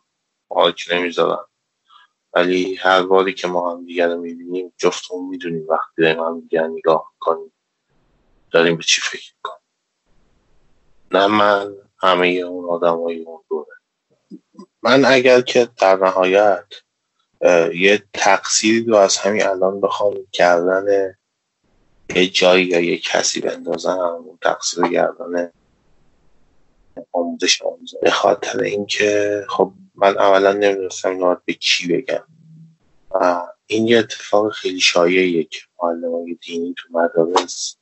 حاک 0.49 0.87
نمی‌ذارن. 0.91 1.45
ولی 2.33 2.75
هر 2.75 3.03
باری 3.03 3.33
که 3.33 3.47
ما 3.47 3.71
هم 3.71 3.85
دیگر 3.85 4.07
رو 4.07 4.21
می‌بینیم 4.21 4.73
جفتمون 4.77 5.29
می‌دونیم 5.29 5.67
وقتی 5.67 6.01
داریم 6.01 6.19
هم 6.19 6.39
دیگر 6.39 6.67
نگاه 6.67 7.13
کنیم 7.19 7.53
داریم 8.51 8.77
به 8.77 8.83
چی 8.83 9.01
فکر 9.01 9.33
کنیم 9.43 9.59
نه 11.11 11.27
من 11.27 11.88
همه 12.01 12.27
اون 12.27 12.69
آدم 12.69 13.03
های 13.03 13.19
اون 13.23 13.41
دوره. 13.49 13.71
من 14.83 15.05
اگر 15.05 15.41
که 15.41 15.69
در 15.77 15.95
نهایت 15.95 16.65
یه 17.73 18.03
تقصیری 18.13 18.85
رو 18.85 18.95
از 18.95 19.17
همین 19.17 19.43
الان 19.43 19.81
بخوام 19.81 20.13
کردن 20.31 21.15
یه 22.15 22.27
جایی 22.27 22.65
یا 22.65 22.79
یه 22.79 22.97
کسی 22.97 23.41
بندازم 23.41 23.99
اون 23.99 24.37
تقصیر 24.41 24.87
گردن 24.87 25.51
آموزش 27.11 27.61
آموزش 27.61 27.95
به 28.01 28.11
خاطر 28.11 28.59
اینکه 28.59 29.45
خب 29.49 29.73
من 29.95 30.17
اولا 30.17 30.53
نمی‌دونستم 30.53 31.19
باید 31.19 31.45
به 31.45 31.53
کی 31.53 31.87
بگم. 31.87 32.23
و 33.11 33.41
این 33.67 33.87
یه 33.87 33.99
اتفاق 33.99 34.51
خیلی 34.51 34.79
شایعیه 34.79 35.43
که 35.43 35.59
معلم 35.83 36.33
دینی 36.45 36.75
تو 36.77 36.87
مدارس 36.91 37.75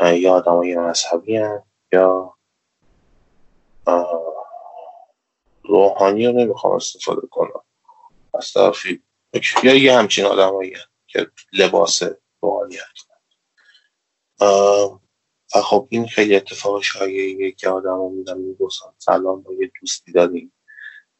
یا 0.00 0.32
آدم 0.32 0.52
های 0.52 0.76
مذهبی 0.76 1.40
یا 1.92 2.33
روحانی 5.64 6.26
رو 6.26 6.32
نمی‌خوام 6.32 6.74
استفاده 6.74 7.26
کنم. 7.30 7.62
از 8.34 8.52
طرفی 8.52 9.02
یا 9.62 9.74
یه 9.74 9.98
همچین 9.98 10.24
آدم 10.24 10.52
که 11.06 11.30
لباس 11.52 12.02
روحانی 12.40 12.76
و 15.54 15.60
خب 15.62 15.88
این 15.90 16.06
خیلی 16.06 16.36
اتفاق 16.36 16.82
شایعیه 16.82 17.52
که 17.52 17.68
آدم 17.68 17.96
رو 17.96 18.08
میدن 18.08 18.38
میگوستن 18.38 18.86
سلام 18.98 19.42
با 19.42 19.54
یه 19.54 19.72
دوستی 19.80 20.12
داریم. 20.12 20.52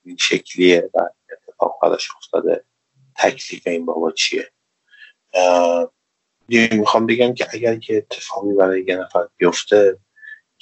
این 0.04 0.16
شکلیه 0.16 0.90
و 0.94 1.00
اتفاق 1.32 1.78
براش 1.82 2.08
افتاده. 2.16 2.64
تکلیف 3.16 3.66
این 3.66 3.86
بابا 3.86 4.12
چیه؟ 4.12 4.52
می‌خوام 6.48 7.06
بگم 7.06 7.34
که 7.34 7.46
اگر 7.50 7.78
یه 7.90 7.96
اتفاقی 7.96 8.54
برای 8.54 8.84
یه 8.88 8.96
نفر 8.96 9.28
بیفته 9.36 9.98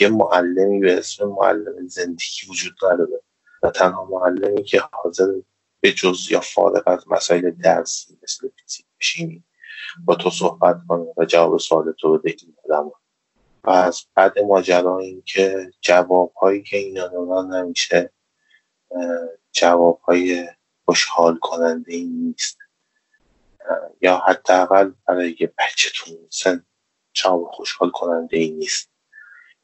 یه 0.03 0.09
معلمی 0.09 0.81
به 0.81 0.99
اسم 0.99 1.25
معلم 1.25 1.89
زندگی 1.89 2.47
وجود 2.51 2.73
نداره 2.85 3.23
و 3.63 3.71
تنها 3.71 4.05
معلمی 4.05 4.65
که 4.65 4.83
حاضر 4.93 5.33
به 5.81 5.93
جز 5.93 6.31
یا 6.31 6.41
فارغ 6.41 6.83
از 6.87 7.05
مسائل 7.09 7.51
درسی 7.51 8.19
مثل 8.23 8.49
فیزیک 8.49 8.87
بشینی 9.01 9.45
با 10.05 10.15
تو 10.15 10.31
صحبت 10.31 10.77
کنه 10.89 11.07
و 11.17 11.25
جواب 11.25 11.59
سوال 11.59 11.93
تو 11.93 12.19
بده 12.19 12.37
این 12.43 12.57
آدم. 12.65 12.93
و 13.65 13.71
از 13.71 14.03
بعد 14.15 14.39
ماجرا 14.39 14.99
این 14.99 15.23
که 15.27 15.71
جواب 15.81 16.33
هایی 16.33 16.63
که 16.63 16.77
اینا 16.77 17.09
دارن 17.09 17.55
نمیشه 17.55 18.11
جواب 19.53 20.01
های 20.01 20.49
خوشحال 20.85 21.39
کننده 21.39 21.93
این 21.93 22.27
نیست. 22.27 22.59
یا 24.01 24.19
حداقل 24.19 24.93
برای 25.07 25.37
یه 25.41 25.53
بچهتون 25.59 26.17
سن 26.31 26.65
جواب 27.13 27.51
خوشحال 27.53 27.91
کننده 27.91 28.37
این 28.37 28.59
نیست. 28.59 28.92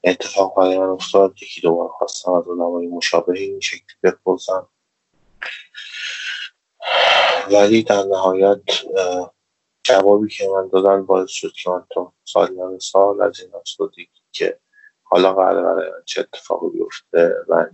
اتفاق 0.05 0.57
برای 0.57 0.79
من 0.79 0.89
افتاد 0.89 1.35
یکی 1.43 1.61
دوبار 1.61 1.89
خواستم 1.89 2.33
از 2.33 2.49
آدمای 2.49 2.87
مشابه 2.87 3.41
این 3.41 3.61
شکلی 3.61 3.97
بپرسم 4.03 4.69
ولی 7.53 7.83
در 7.83 8.03
نهایت 8.03 8.61
جوابی 9.83 10.29
که 10.29 10.49
من 10.55 10.69
دادن 10.73 11.07
باعث 11.07 11.31
شد 11.31 11.53
که 11.63 11.71
من 11.71 11.85
تا 11.91 12.13
سالیان 12.25 12.79
سال 12.79 13.23
از 13.23 13.41
این 13.41 14.07
که 14.33 14.59
حالا 15.03 15.35
قرار 15.35 15.75
برای 15.75 15.91
من 15.91 16.03
چه 16.05 16.21
اتفاقی 16.21 16.69
بیفته 16.71 17.35
و 17.49 17.67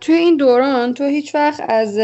توی 0.00 0.14
این 0.14 0.36
دوران 0.36 0.94
تو 0.94 1.04
هیچ 1.04 1.34
وقت 1.34 1.60
از 1.68 1.98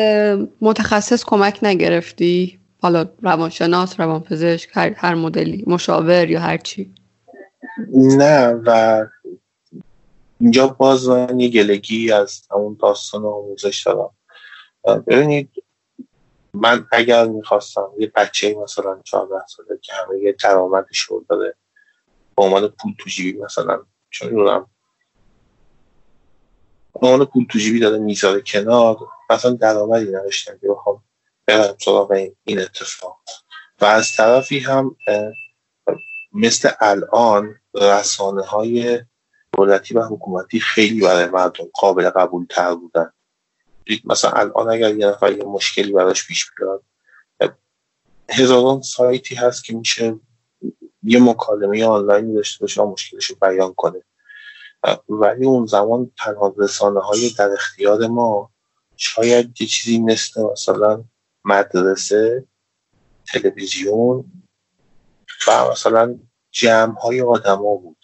متخصص 0.60 1.24
کمک 1.24 1.58
نگرفتی؟ 1.62 2.58
حالا 2.82 3.08
روانشناس، 3.22 4.00
روانپزشک، 4.00 4.70
هر 4.74 5.14
مدلی، 5.14 5.64
مشاور 5.66 6.30
یا 6.30 6.40
هر 6.40 6.56
چی؟ 6.56 6.94
نه 7.94 8.48
و 8.48 9.06
اینجا 10.40 10.66
باز 10.66 11.08
من 11.08 11.40
یه 11.40 11.48
گلگی 11.48 12.12
از 12.12 12.42
همون 12.50 12.76
داستان 12.80 13.24
آموزش 13.24 13.86
دارم. 13.86 14.10
ببینید 15.06 15.50
من 16.54 16.86
اگر 16.92 17.26
می‌خواستم 17.26 17.90
یه 17.98 18.12
بچه 18.14 18.54
مثلا 18.54 19.00
14 19.04 19.34
ساله 19.46 19.78
که 19.82 19.92
همه 19.92 20.18
یه 20.18 20.36
درآمدش 20.42 20.98
رو 20.98 21.24
داره 21.28 21.54
به 22.36 22.42
عنوان 22.42 22.68
پول 22.68 22.92
تو 22.98 23.10
جیبی 23.10 23.38
مثلا 23.38 23.82
چون 24.10 24.28
می‌دونم 24.28 24.66
به 27.00 27.06
عنوان 27.06 27.26
پول 27.26 27.46
تو 27.50 27.58
جیبی 27.58 27.80
داره 27.80 27.98
می‌ذاره 27.98 28.40
کنار 28.40 28.98
مثلا 29.30 29.50
درآمدی 29.50 30.06
نداشتم 30.06 30.58
که 30.58 30.68
بخوام 30.68 31.02
برم 31.46 31.76
سراغ 31.84 32.12
این 32.44 32.60
اتفاق. 32.60 33.20
و 33.80 33.84
از 33.84 34.16
طرفی 34.16 34.58
هم 34.58 34.96
مثل 36.36 36.70
الان 36.80 37.54
رسانه 37.74 38.42
های 38.42 39.00
دولتی 39.52 39.94
و 39.94 40.02
حکومتی 40.02 40.60
خیلی 40.60 41.00
برای 41.00 41.26
مردم 41.26 41.64
قابل 41.74 42.10
قبول 42.10 42.46
تر 42.50 42.74
بودن 42.74 43.12
مثلا 44.04 44.30
الان 44.30 44.70
اگر 44.70 44.94
یه 44.94 45.06
نفر 45.06 45.32
یه 45.32 45.44
مشکلی 45.44 45.92
براش 45.92 46.26
پیش 46.26 46.50
بیاد 46.58 46.82
هزاران 48.30 48.82
سایتی 48.82 49.34
هست 49.34 49.64
که 49.64 49.74
میشه 49.74 50.14
یه 51.02 51.22
مکالمه 51.22 51.86
آنلاین 51.86 52.34
داشته 52.34 52.60
باشه 52.60 52.82
و 52.82 52.92
مشکلش 52.92 53.24
رو 53.24 53.36
بیان 53.40 53.74
کنه. 53.74 54.02
ولی 55.08 55.46
اون 55.46 55.66
زمان 55.66 56.10
تنها 56.18 56.54
رسانه 56.58 57.00
های 57.00 57.30
در 57.38 57.52
اختیار 57.52 58.06
ما 58.06 58.50
شاید 58.96 59.60
یه 59.60 59.66
چیزی 59.66 59.98
مثل 59.98 60.42
مثلا 60.42 61.04
مدرسه 61.44 62.44
تلویزیون 63.26 64.24
و 65.48 65.70
مثلا 65.70 66.18
جمع 66.56 66.94
های 67.00 67.20
آدما 67.20 67.74
بود 67.74 67.96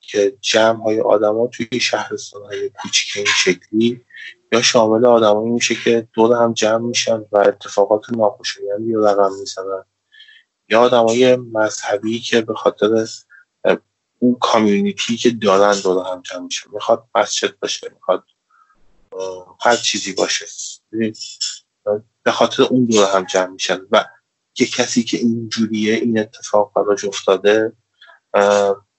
که 0.00 0.36
جمع 0.40 0.82
های 0.82 1.00
آدما 1.00 1.46
توی 1.46 1.80
شهرستان 1.80 2.42
های 2.42 2.70
کوچیک 2.70 3.16
این 3.16 3.26
شکلی 3.26 4.04
یا 4.52 4.62
شامل 4.62 5.06
آدمایی 5.06 5.50
میشه 5.50 5.74
که 5.74 6.08
دور 6.12 6.36
هم 6.36 6.52
جمع 6.52 6.86
میشن 6.86 7.24
و 7.32 7.38
اتفاقات 7.38 8.12
ناخوشایندی 8.12 8.92
رو 8.92 9.06
رقم 9.06 9.30
می‌زنن. 9.40 9.84
یا 10.68 10.80
آدمای 10.80 11.36
مذهبی 11.36 12.20
که 12.20 12.40
به 12.40 12.54
خاطر 12.54 13.06
اون 14.18 14.36
کامیونیتی 14.40 15.16
که 15.16 15.30
دارن 15.30 15.80
دور 15.80 16.06
هم 16.06 16.22
جمع 16.22 16.44
میشه 16.44 16.66
می‌خواد 16.72 17.04
مسجد 17.14 17.58
باشه 17.58 17.90
می‌خواد 17.94 18.24
هر 19.60 19.76
چیزی 19.76 20.12
باشه. 20.12 20.46
به 22.22 22.32
خاطر 22.32 22.62
اون 22.62 22.84
دور 22.84 23.10
هم 23.14 23.24
جمع 23.24 23.46
میشن 23.46 23.80
و 23.90 24.04
یه 24.58 24.66
کسی 24.66 25.02
که 25.02 25.16
اینجوریه 25.16 25.94
این 25.94 26.18
اتفاق 26.18 26.72
براش 26.76 27.04
افتاده 27.04 27.72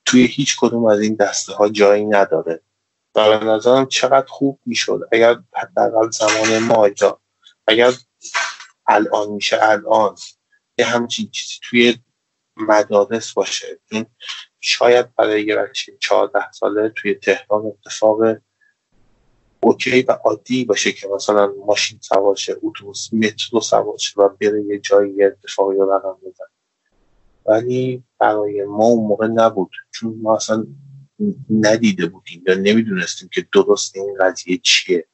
توی 0.06 0.26
هیچ 0.26 0.56
کدوم 0.60 0.86
از 0.86 1.00
این 1.00 1.15
دسته 1.15 1.54
ها 1.54 1.69
جایی 1.69 2.06
نداره. 2.06 2.62
و 3.15 3.39
به 3.39 3.46
نظرم 3.46 3.86
چقدر 3.86 4.28
خوب 4.28 4.60
می‌شد. 4.65 5.02
اگر 5.12 5.39
حداقل 5.54 6.10
زمان 6.10 6.60
ما 6.60 6.89
اگر 7.67 7.93
الان 8.88 9.30
میشه 9.30 9.58
الان 9.62 10.15
یه 10.78 10.86
همچین 10.86 11.30
چیزی 11.32 11.60
توی 11.63 11.98
مدارس 12.58 13.34
باشه. 13.34 13.80
چون 13.89 14.06
شاید 14.60 15.15
برای 15.15 15.43
یه 15.46 15.56
بچه 15.56 15.98
چهارده 16.00 16.52
ساله 16.52 16.89
توی 16.89 17.13
تهران 17.13 17.65
اتفاق 17.65 18.19
اوکی 19.63 20.02
و 20.02 20.12
عادی 20.12 20.65
باشه 20.65 20.91
که 20.91 21.08
مثلا 21.08 21.54
ماشین 21.65 22.00
سوار 22.02 22.36
شه 22.36 22.56
اتوبوس 22.63 23.13
مترو 23.13 23.62
سوار 23.62 23.98
شه 23.98 24.22
و 24.22 24.30
بره 24.30 24.63
یه 24.63 24.80
جایی 24.80 25.13
یه 25.13 25.26
اتفاقی 25.26 25.76
رو 25.76 25.93
رقم 25.93 26.17
بزن 26.26 26.46
ولی 27.46 28.04
برای 28.20 28.66
ما 28.66 28.86
اون 28.86 29.08
موقع 29.08 29.28
نبود. 29.28 29.72
چون 29.92 30.20
ما 30.22 30.36
اصلا 30.36 30.66
ندیده 31.50 32.06
بودیم 32.06 32.44
یا 32.48 32.56
نمی‌دونستیم 32.56 33.30
که 33.34 33.48
درست 33.54 33.96
این 33.96 34.18
قضیه 34.20 34.58
چیه. 34.58 35.08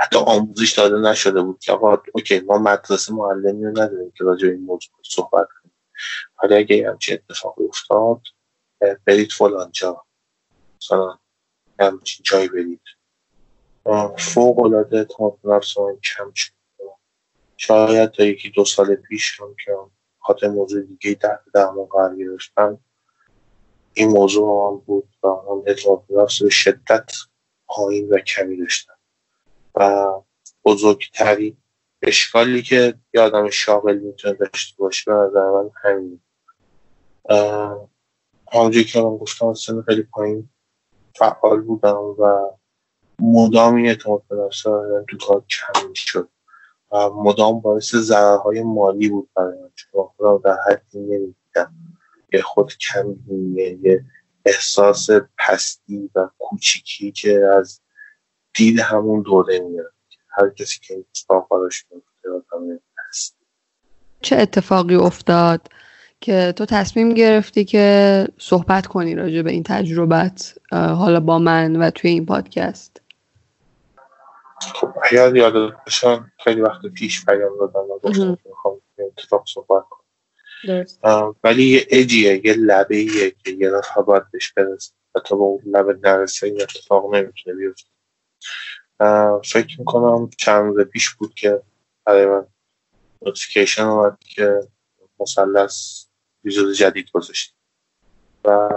حتی 0.00 0.18
آموزش 0.18 0.72
داده 0.72 1.10
نشده 1.10 1.42
بود 1.42 1.58
که 1.58 1.72
آقا 1.72 2.02
اوکی 2.14 2.40
ما 2.40 2.58
مدرسه 2.58 3.12
معلمی 3.12 3.64
رو 3.64 3.70
نداریم 3.70 4.12
که 4.18 4.24
راجع 4.24 4.48
این 4.48 4.60
موضوع 4.60 4.92
صحبت 5.04 5.48
کنیم. 5.62 5.74
ولی 6.42 6.54
اگه 6.54 6.88
همچین 6.90 7.14
اتفاقی 7.14 7.64
افتاد 7.64 8.20
برید 9.04 9.32
فلان 9.32 9.70
جا. 9.72 10.04
مثلا 10.82 11.18
همچین 11.80 12.24
جایی 12.24 12.48
برید. 12.48 12.80
فوق 14.18 14.60
العاده 14.60 14.96
اعتماد 14.96 15.38
نفس 15.44 15.74
کم 16.16 16.32
شد. 16.34 16.52
شاید 17.56 18.10
تا 18.10 18.24
یکی 18.24 18.50
دو 18.50 18.64
سال 18.64 18.94
پیش 18.94 19.40
هم 19.40 19.56
که 19.64 19.72
خاطر 20.26 20.48
موضوع 20.48 20.82
دیگه 20.82 21.18
در 21.20 21.40
درمان 21.54 21.86
قرار 21.86 22.16
گرفتن. 22.16 22.78
این 23.94 24.08
موضوع 24.08 24.68
هم 24.68 24.78
بود 24.86 25.08
و 25.22 25.28
هم 25.28 25.62
اعتماد 25.66 26.02
نفس 26.10 26.42
به 26.42 26.50
شدت 26.50 27.10
پایین 27.66 28.08
و 28.08 28.18
کمی 28.18 28.56
داشتن. 28.56 28.92
و 29.74 30.06
بزرگترین 30.64 31.56
اشکالی 32.02 32.62
که 32.62 32.94
یه 33.14 33.20
آدم 33.20 33.50
شاغل 33.50 33.98
می‌تونه 33.98 34.34
داشته 34.34 34.74
باشه 34.78 35.10
به 35.10 35.16
نظر 35.16 35.50
من 35.50 35.70
همین. 35.82 36.20
همونجوری 38.52 38.84
که 38.84 39.00
من 39.00 39.16
گفتم 39.16 39.54
سن 39.54 39.82
خیلی 39.82 40.02
پایین 40.02 40.48
فعال 41.14 41.60
بودم 41.60 41.96
و 41.96 42.50
مدام 43.20 43.74
این 43.74 43.86
اعتماد 43.86 44.22
به 44.28 44.36
نفس 44.36 44.62
تو 45.08 45.16
کار 45.26 45.44
کم 45.48 45.92
شد. 45.94 46.28
مدام 46.92 47.60
باعث 47.60 47.94
ضررهای 47.94 48.62
مالی 48.62 49.08
بود 49.08 49.28
برای 49.36 49.58
من 49.62 49.70
چون 49.74 50.04
خودم 50.16 50.40
در 50.44 50.56
حدی 50.70 50.98
نمی‌دیدم 50.98 51.74
یه 52.32 52.42
خود 52.42 52.72
کمی 52.76 53.16
یه 53.82 54.04
احساس 54.44 55.08
پستی 55.38 56.10
و 56.14 56.28
کوچیکی 56.38 57.12
که 57.12 57.40
از 57.58 57.80
دید 58.54 58.80
همون 58.80 59.22
دوره 59.22 59.58
میاد. 59.58 59.92
هر 60.28 60.50
کسی 60.50 60.80
که 60.82 60.94
این 60.94 61.04
اتفاق 61.10 61.48
براش 61.50 61.84
چه 64.20 64.36
اتفاقی 64.36 64.94
افتاد 64.94 65.68
که 66.20 66.52
تو 66.56 66.66
تصمیم 66.66 67.14
گرفتی 67.14 67.64
که 67.64 68.28
صحبت 68.38 68.86
کنی 68.86 69.14
راجع 69.14 69.42
به 69.42 69.52
این 69.52 69.62
تجربت 69.62 70.58
حالا 70.72 71.20
با 71.20 71.38
من 71.38 71.76
و 71.76 71.90
توی 71.90 72.10
این 72.10 72.26
پادکست؟ 72.26 73.00
خب 74.60 74.94
اگر 75.02 75.36
یاد 75.36 75.74
خیلی 76.44 76.60
وقت 76.60 76.86
پیش 76.86 77.24
پیام 77.24 77.58
دادم 77.58 77.90
و 77.90 77.98
گفتم 77.98 78.38
می‌خوام 78.44 78.80
اتفاق 78.98 79.44
صحبت 79.54 79.84
کنم. 79.90 81.36
ولی 81.44 81.64
یه 81.64 81.86
اجیه 81.90 82.46
یه 82.46 82.54
لبه 82.54 82.96
ایه 82.96 83.30
که 83.30 83.50
یه 83.50 83.70
نفر 83.70 84.02
باید 84.02 84.30
بهش 84.30 84.52
برسه. 84.52 84.92
و 85.14 85.20
تا 85.20 85.36
به 85.36 85.42
اون 85.42 85.62
لبه 85.66 85.98
نرسه 86.02 86.46
این 86.46 86.62
اتفاق 86.62 87.14
نمی‌تونه 87.14 87.56
بیفته. 87.56 87.90
فکر 89.44 89.78
می‌کنم 89.78 90.30
چند 90.38 90.64
روز 90.64 90.86
پیش 90.86 91.10
بود 91.10 91.34
که 91.34 91.62
برای 92.04 92.26
من 92.26 92.46
نوتیفیکیشن 93.22 93.82
اومد 93.82 94.18
که 94.20 94.60
مثلث 95.20 96.04
ویژه 96.44 96.74
جدید 96.74 97.10
گذاشت 97.10 97.56
و 98.44 98.68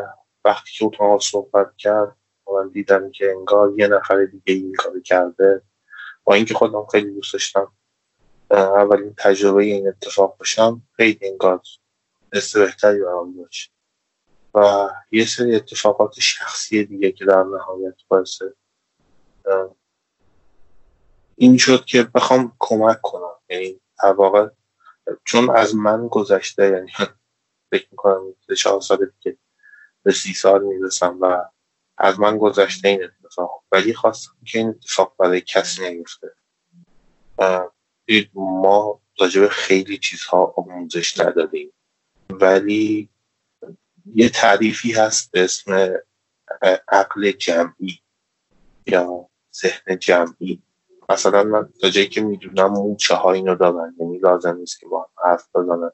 وقتی 0.45 0.71
که 0.71 0.85
اتاق 0.85 1.21
صحبت 1.21 1.77
کرد 1.77 2.17
من 2.53 2.69
دیدم 2.69 3.11
که 3.11 3.31
انگار 3.31 3.73
یه 3.77 3.87
نفر 3.87 4.25
دیگه 4.25 4.53
این 4.53 4.73
کار 4.73 4.99
کرده. 4.99 5.61
با 6.23 6.33
اینکه 6.33 6.53
خودم 6.53 6.85
خیلی 6.91 7.11
دوست 7.11 7.33
داشتم 7.33 7.71
اولین 8.51 9.15
تجربه 9.17 9.63
این 9.63 9.87
اتفاق 9.87 10.37
باشم 10.37 10.81
خیلی 10.97 11.19
انگار 11.21 11.61
دست 12.33 12.57
بهتری 12.57 12.99
برام 12.99 13.37
داشت. 13.37 13.73
و 14.53 14.89
یه 15.11 15.25
سری 15.25 15.55
اتفاقات 15.55 16.19
شخصی 16.19 16.85
دیگه 16.85 17.11
که 17.11 17.25
در 17.25 17.43
نهایت 17.43 17.95
باعث 18.07 18.41
این 21.35 21.57
شد 21.57 21.85
که 21.85 22.03
بخوام 22.03 22.55
کمک 22.59 23.01
کنم. 23.01 23.35
یعنی 23.49 23.81
واقع 24.03 24.49
چون 25.25 25.49
از 25.49 25.75
من 25.75 26.07
گذشته 26.07 26.69
یعنی 26.69 26.91
فکر 27.71 27.87
می‌کنم 27.91 28.35
چهار 28.57 28.81
سال 28.81 29.11
دیگه 29.23 29.37
به 30.03 30.11
سی 30.11 30.33
سال 30.33 30.63
می‌رسم 30.63 31.17
و 31.21 31.45
از 31.99 32.19
من 32.19 32.37
گذشته 32.37 32.87
این 32.87 33.03
اتفاق. 33.03 33.63
ولی 33.71 33.93
خواستم 33.93 34.31
که 34.45 34.59
این 34.59 34.69
اتفاق 34.69 35.15
برای 35.19 35.41
کسی 35.41 35.89
نیفته. 35.89 36.35
ما 38.33 39.01
راجع 39.19 39.47
خیلی 39.47 39.97
چیزها 39.97 40.53
آموزش 40.57 41.19
ندادیم. 41.19 41.73
ولی 42.29 43.09
یه 44.15 44.29
تعریفی 44.29 44.91
هست 44.91 45.31
به 45.31 45.43
اسم 45.43 45.93
عقل 46.87 47.31
جمعی 47.31 47.99
یا 48.85 49.29
ذهن 49.61 49.99
جمعی. 49.99 50.61
مثلا 51.09 51.43
من 51.43 51.69
تا 51.81 51.89
جایی 51.89 52.07
که 52.07 52.21
می‌دونم 52.21 52.71
موچه 52.71 53.15
ها 53.15 53.31
اینو 53.31 53.55
دارن. 53.55 53.95
یعنی 53.99 54.17
لازم 54.17 54.55
نیست 54.55 54.79
که 54.79 54.87
با 54.87 55.09
حرف 55.25 55.47
بزنن. 55.55 55.91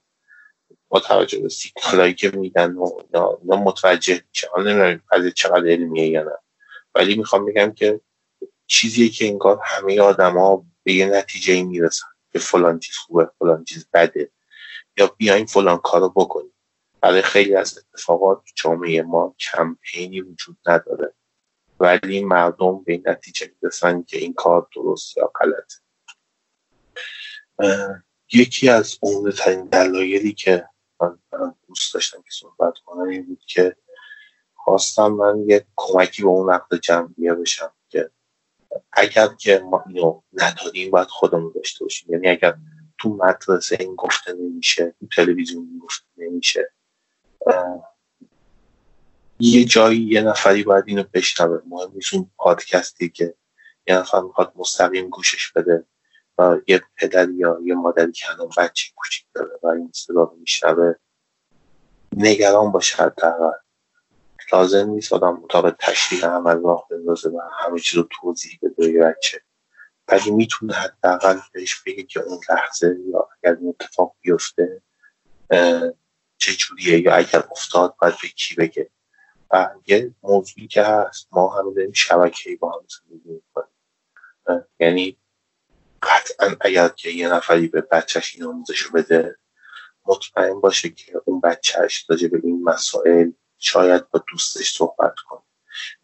با 0.88 1.00
توجه 1.00 1.40
به 1.40 1.50
سیگنالایی 1.50 2.14
که 2.14 2.30
میدن 2.30 2.74
و 2.74 2.90
اینا 3.14 3.64
متوجه 3.64 4.22
میشه. 4.30 4.48
حالا 4.52 4.72
نمی‌دونم 4.72 5.02
از 5.12 5.34
چقدر 5.36 5.68
علمیه 5.68 6.08
یا 6.08 6.24
نه. 6.24 6.38
ولی 6.96 7.16
می‌خوام 7.16 7.46
بگم 7.46 7.72
که 7.72 8.02
چیزیه 8.68 9.10
که 9.10 9.28
انگار 9.28 9.60
همه 9.64 10.00
آدما 10.00 10.66
به 10.84 10.94
یه 10.94 11.06
نتیجه 11.06 11.64
می‌رسن. 11.64 12.08
که 12.34 12.40
فلان 12.40 12.80
چیز 12.80 12.96
خوبه 12.96 13.30
فلان 13.40 13.64
چیز 13.64 13.88
بده. 13.94 14.32
یا 14.98 15.08
بیاین 15.08 15.46
فلان 15.46 15.78
کارو 15.78 16.10
بکنیم. 16.10 16.54
برای 17.02 17.22
خیلی 17.22 17.56
از 17.56 17.78
اتفاقات 17.78 18.42
جامعه 18.56 19.02
ما 19.02 19.36
کمپینی 19.40 20.22
وجود 20.22 20.58
نداره. 20.66 21.14
ولی 21.80 22.24
مردم 22.24 22.84
به 22.84 23.02
نتیجه 23.06 23.52
می‌رسن 23.62 24.04
که 24.04 24.18
این 24.18 24.34
کار 24.34 24.68
درست 24.76 25.18
یا 25.18 25.32
غلط 25.42 25.74
یکی 28.36 28.70
از 28.70 28.98
عمده 29.02 29.32
ترین 29.32 29.66
دلایلی 29.66 30.34
که 30.34 30.70
من 31.02 31.20
دوست 31.68 31.94
داشتم 31.94 32.22
که 32.22 32.30
صحبت 32.32 32.74
کنم 32.86 33.10
این 33.10 33.26
بود 33.26 33.42
که 33.48 33.76
خواستم 34.56 35.08
من 35.08 35.44
یک 35.48 35.64
کمکی 35.76 36.22
به 36.22 36.28
اون 36.28 36.54
عقد 36.54 36.76
جمعیه 36.76 37.34
بشم 37.34 37.74
که 37.90 38.12
اگر 38.92 39.28
که 39.28 39.60
ما 39.60 39.84
اینو 39.88 40.22
نداریم 40.34 40.92
باید 40.92 41.08
خودمون 41.08 41.52
داشته 41.56 41.86
باشیم. 41.86 42.14
یعنی 42.14 42.28
اگر 42.28 42.56
تو 42.98 43.10
مدرسه 43.10 43.78
این 43.80 43.96
گفته 43.96 44.34
نمیشه 44.34 44.96
تو 45.00 45.08
تلویزیون 45.08 45.68
این 45.70 45.80
گفته 45.80 46.06
نمیشه 46.18 46.72
یه 49.40 49.66
جایی 49.66 50.02
یه 50.02 50.22
نفری 50.22 50.64
باید 50.64 50.84
اینو 50.88 51.04
بشنوه. 51.14 51.62
مهم 51.66 51.92
نیست 51.96 52.14
اون 52.14 52.32
پادکستی 52.38 53.10
که 53.10 53.36
یه 53.88 53.98
نفر 53.98 54.22
می‌خواد 54.22 54.54
مستقیم 54.56 55.10
گوشش 55.10 55.52
بده. 55.52 55.86
و 56.38 56.58
یه 56.68 56.82
پدر 56.98 57.30
یا 57.30 57.60
یه 57.64 57.76
مادری 57.76 58.12
که 58.12 58.28
هنوز 58.28 58.56
بچه 58.58 58.92
کوچیک 58.96 59.26
داره 59.34 59.60
و 59.64 59.68
این 59.68 59.92
صدا 59.94 60.24
رو 60.24 60.36
میشنوه 60.40 60.94
نگران 62.16 62.72
باشه 62.72 63.04
حداقل. 63.04 63.58
لازم 64.52 64.90
نیست 64.90 65.14
آدم 65.14 65.34
مطابق 65.44 65.76
تشریح 65.80 66.26
عمل 66.26 66.62
راه 66.64 66.88
بندازه 66.92 67.30
و 67.30 67.40
همه 67.60 67.80
چیز 67.80 68.00
رو 68.00 68.08
توضیح 68.22 68.60
بده 68.62 68.92
به 68.92 69.00
بچه. 69.00 69.42
ولی 70.08 70.32
می‌تونه 70.32 70.74
حداقل 70.74 71.40
بهش 71.54 71.84
بگه 71.86 72.04
که 72.04 72.20
اون 72.20 72.40
لحظه 72.50 72.98
یا 73.08 73.30
اگر 73.44 73.56
این 73.56 73.70
اتفاق 73.80 74.16
بیفته 74.22 74.82
چجوریه 76.38 77.00
یا 77.00 77.16
اگر 77.16 77.44
افتاد 77.52 77.96
باید 78.02 78.14
به 78.22 78.28
کی 78.28 78.56
بگه. 78.56 78.90
و 79.52 79.70
یه 79.88 80.16
موضوعی 80.24 80.68
که 80.68 80.84
هست 80.84 81.28
ما 81.32 81.60
همه 81.60 81.74
داریم 81.74 81.92
شبکه‌ای 81.92 82.56
با 82.56 82.72
هم 82.72 82.86
زندگی 82.88 83.30
می‌کنیم. 83.30 83.68
یعنی 84.80 85.18
قطعا 86.02 86.56
اگر 86.62 86.88
که 86.88 87.10
یه 87.10 87.34
نفری 87.34 87.68
به 87.68 87.82
بچهش 87.82 88.36
این 88.36 88.46
آموزش 88.46 88.88
بده 88.88 89.38
مطمئن 90.06 90.62
باشه 90.62 90.90
که 90.90 91.22
اون 91.26 91.42
بچهش 91.42 92.06
راجع 92.10 92.28
به 92.28 92.42
این 92.44 92.64
مسائل 92.64 93.32
شاید 93.58 94.10
با 94.10 94.24
دوستش 94.32 94.74
صحبت 94.74 95.16
کنه 95.28 95.42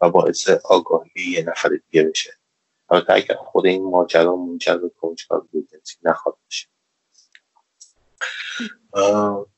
و 0.00 0.10
باعث 0.10 0.48
آگاهی 0.48 1.10
یه 1.14 1.42
نفر 1.42 1.68
دیگه 1.68 2.02
بشه. 2.02 2.38
البته 2.90 3.12
اگر 3.12 3.34
خود 3.34 3.66
این 3.66 3.90
ماجرا 3.90 4.36
منجر 4.36 4.76
به 4.76 4.88
کنجکاوی 4.88 5.62
جنسی 5.72 5.96
نخواد 6.02 6.36
بشه 6.46 6.68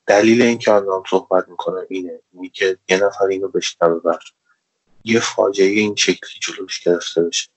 دلیل 0.07 0.43
اینکه 0.43 0.73
الان 0.73 1.03
صحبت 1.11 1.49
می‌کنم 1.49 1.87
اینه 1.91 2.21
اینی 2.33 2.53
یه 2.89 3.05
نفر 3.05 3.25
اینو 3.25 3.49
بشنوه 3.49 4.01
و 4.05 4.19
یه 5.05 5.21
فاجعه 5.21 5.67
این 5.67 5.95
شکلی 5.95 6.41
جلوش 6.41 6.81
گرفته 6.81 7.23
بشه. 7.23 7.49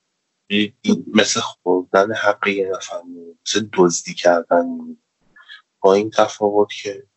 مثل 1.15 1.39
خوردن 1.39 2.13
حق 2.13 2.47
یه 2.47 2.69
نفر 2.69 3.01
مثل 3.45 3.69
دزدی 3.73 4.13
کردن 4.13 4.65
با 5.79 5.93
این 5.93 6.09
تفاوت 6.09 6.69
که 6.83 7.07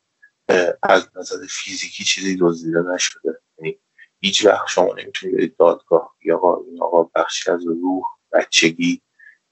از 0.82 1.08
نظر 1.16 1.36
فیزیکی 1.50 2.04
چیزی 2.04 2.36
دزدیده 2.40 2.82
نشده. 2.82 3.40
یعنی 3.58 3.78
هیچ 4.20 4.46
وقت 4.46 4.68
شما 4.68 4.94
نمی‌تونید 4.94 5.36
برید 5.36 5.56
دادگاه 5.56 6.16
یا 6.24 6.64
این 6.66 6.82
آقا 6.82 7.02
بخشی 7.02 7.50
از 7.50 7.66
روح 7.66 8.02
بچگی 8.32 9.02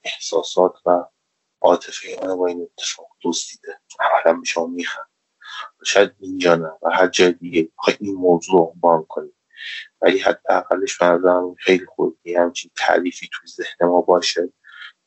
احساسات 0.03 0.73
و 0.85 1.05
عاطفه 1.61 2.19
من 2.23 2.35
با 2.35 2.47
این 2.47 2.61
اتفاق 2.61 3.07
دزدیده. 3.23 3.79
عملا 3.99 4.39
به 4.39 4.45
شما 4.45 4.67
میخند 4.67 5.09
شاید 5.85 6.11
اینجا 6.19 6.55
نه 6.55 6.71
و 6.81 6.89
هر 6.89 7.07
جای 7.07 7.33
دیگه. 7.33 7.69
این 7.99 8.15
موضوع 8.15 8.55
رو 8.55 8.73
عنوان 8.75 9.05
کنید 9.05 9.38
ولی 10.01 10.19
حداقلش 10.19 10.97
بنظرم 10.97 11.55
خیلی 11.55 11.85
خوب. 11.85 12.17
همچین 12.37 12.71
تعریفی 12.75 13.29
توی 13.31 13.49
ذهن 13.49 13.87
ما 13.87 14.01
باشه 14.01 14.53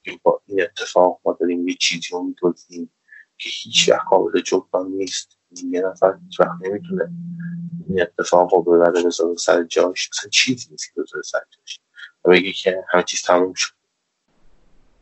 که 0.05 0.21
با 0.23 0.43
این 0.47 0.63
اتفاق 0.63 1.21
ما 1.25 1.37
داریم 1.41 1.69
یه 1.69 1.75
چیزی 1.75 2.09
رو 2.13 2.23
میدوزیم 2.23 2.93
که 3.39 3.49
هیچ 3.53 3.89
وقت 3.89 4.07
قابل 4.11 4.41
جبران 4.41 4.87
نیست. 4.87 5.39
یه 5.51 5.81
نفر 5.81 6.19
هیچ 6.25 6.41
وقت 6.41 6.51
نمی‌تونه 6.61 7.11
این 7.89 8.03
اتفاق 8.03 8.55
رو 8.55 8.63
ببره 8.63 9.03
بذاره 9.03 9.37
سر 9.37 9.63
جاش. 9.63 10.11
اصلا 10.13 10.31
چیزی 10.31 10.71
نیست 10.71 10.95
که 10.95 11.01
بذاره 11.01 11.23
سر 11.23 11.41
جاش. 11.51 11.81
و 12.25 12.31
بگه 12.31 12.53
که 12.53 12.85
همه 12.89 13.03
چیز 13.03 13.23
تموم 13.23 13.55
شد. 13.55 13.75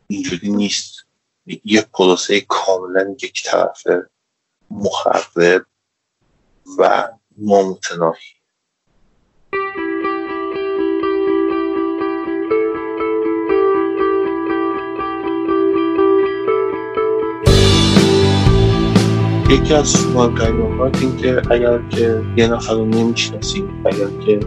اینجوری 0.07 0.49
نیست. 0.49 1.05
یه 1.45 1.81
پروسه 1.81 2.41
کاملا 2.41 3.15
یک 3.23 3.43
طرفه 3.45 4.09
مخرب 4.71 5.65
و 6.77 7.09
نامتناهی. 7.37 8.40
یکی 19.51 19.73
از 19.73 20.07
مهمترین 20.07 20.61
نکات 20.61 21.01
این 21.01 21.17
که 21.17 21.41
اگر 21.49 21.89
که 21.89 22.23
یه 22.37 22.47
نفر 22.47 22.73
رو 22.73 22.85
نمی‌شناسید 22.85 23.69
اگر 23.85 24.07
که 24.25 24.39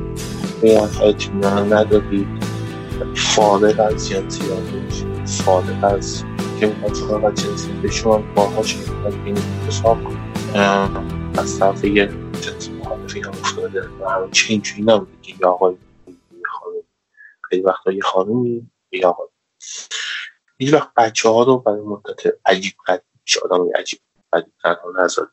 یه 0.62 0.82
نفر 0.82 1.04
اطمینان 1.04 1.72
ندارید 1.72 2.26
فارغ 3.14 3.80
از 3.80 4.08
جنسیت 4.08 4.42
فارغ 5.26 5.84
از 5.84 6.24
که 6.60 6.66
می‌خواد 6.66 6.94
فقط 6.94 7.44
جنسی 7.44 7.72
به 7.72 7.90
شما 7.90 8.22
باهاش 8.34 8.76
می‌خواد 8.76 9.14
این 9.24 9.38
حساب 9.68 9.98
از 11.38 11.58
طرف 11.58 11.84
یه 11.84 12.10
جنس 12.40 12.70
مخالفی 12.70 13.20
هم 13.20 13.28
افتاده 13.28 13.88
و 14.00 14.08
همون 14.08 14.30
چه 14.30 14.52
اینجوری 14.52 14.82
نبوده 14.82 15.12
که 15.22 15.34
یه 15.40 15.46
آقای 15.46 15.76
خانم 16.44 16.82
خیلی 17.42 17.62
وقتا 17.62 17.92
یه 17.92 18.02
خانومی 18.02 18.70
یه 18.92 19.06
آقای. 19.06 19.28
هیچ 20.58 20.74
وقت 20.74 20.94
بچه 20.96 21.28
ها 21.28 21.42
رو 21.42 21.58
برای 21.58 21.80
مدت 21.80 22.22
عجیب 22.46 22.72
قدیم 22.86 23.20
چه 23.24 23.40
آدم 23.44 23.68
عجیب 23.78 24.00
قدیم 24.34 24.52
تنها 24.62 24.92
نذارید 24.98 25.30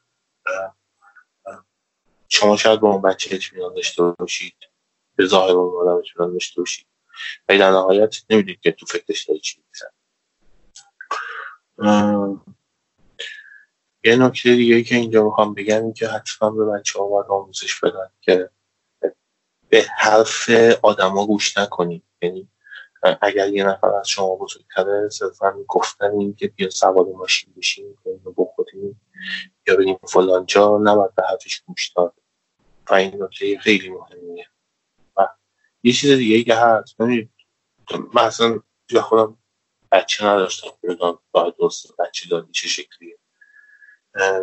شما 2.27 2.57
شاید 2.57 2.79
با 2.79 2.89
اون 2.89 3.01
بچه 3.01 3.35
اطمینان 3.35 3.73
داشته 3.73 4.03
باشید. 4.03 4.55
به 5.15 5.25
ظاهر 5.25 5.51
اون 5.51 5.87
آدم 5.87 5.97
اطمینان 5.97 6.33
داشته 6.33 6.61
باشید. 6.61 6.87
ولی 7.49 7.59
در 7.59 7.71
نهایت 7.71 8.15
نمی‌دونید 8.29 8.59
که 8.59 8.71
تو 8.71 8.85
فکرش 8.85 9.23
داری 9.23 9.39
چی 9.39 9.63
میزن 9.67 9.91
یه 14.03 14.15
نکته 14.15 14.55
دیگه 14.55 14.83
که 14.83 14.95
اینجا 14.95 15.23
می‌خوام 15.23 15.53
بگم 15.53 15.93
که 15.93 16.07
حتما 16.07 16.49
به 16.49 16.65
بچه 16.65 16.99
ها 16.99 17.07
باید 17.07 17.25
آموزش 17.29 17.79
بدن 17.79 18.09
که 18.21 18.49
به 19.69 19.85
حرف 19.97 20.49
آدما 20.81 21.27
گوش 21.27 21.57
نکنید 21.57 22.03
یعنی 22.21 22.49
اگر 23.21 23.47
یه 23.47 23.63
نفر 23.63 23.95
از 23.95 24.07
شما 24.07 24.35
بزرگتره 24.35 25.09
صرفا 25.09 25.63
گفتن 25.67 26.11
این 26.11 26.35
که 26.35 26.47
بیا 26.47 26.69
سوار 26.69 27.05
ماشین 27.05 27.53
بشین 27.57 27.97
اینو 28.05 28.31
بخوریم 28.71 29.01
یا 29.67 29.75
بریم 29.75 29.97
فلان 30.07 30.45
جا 30.45 30.79
نباید 30.83 31.15
به 31.15 31.23
حرفش 31.29 31.61
گوش 31.61 31.89
داد. 31.89 32.13
و 32.89 32.93
این 32.93 33.23
نکته 33.23 33.59
خیلی 33.59 33.89
مهمیه. 33.89 34.47
و 35.17 35.27
یه 35.83 35.93
چیز 35.93 36.11
دیگه 36.11 36.43
که 36.43 36.55
هست 36.55 37.01
من 38.13 38.21
اصلا 38.21 38.59
خودم 39.01 39.37
بچه 39.91 40.25
نداشتم 40.25 40.67
بدون 40.83 41.17
باید 41.31 41.55
درست 41.59 41.97
بچه 41.97 42.29
دادی 42.29 42.51
چه 42.51 42.67
شکلیه. 42.67 43.17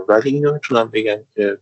ولی 0.09 0.31
اینو 0.31 0.53
می‌تونم 0.53 0.91
بگم 0.91 1.25
که 1.35 1.61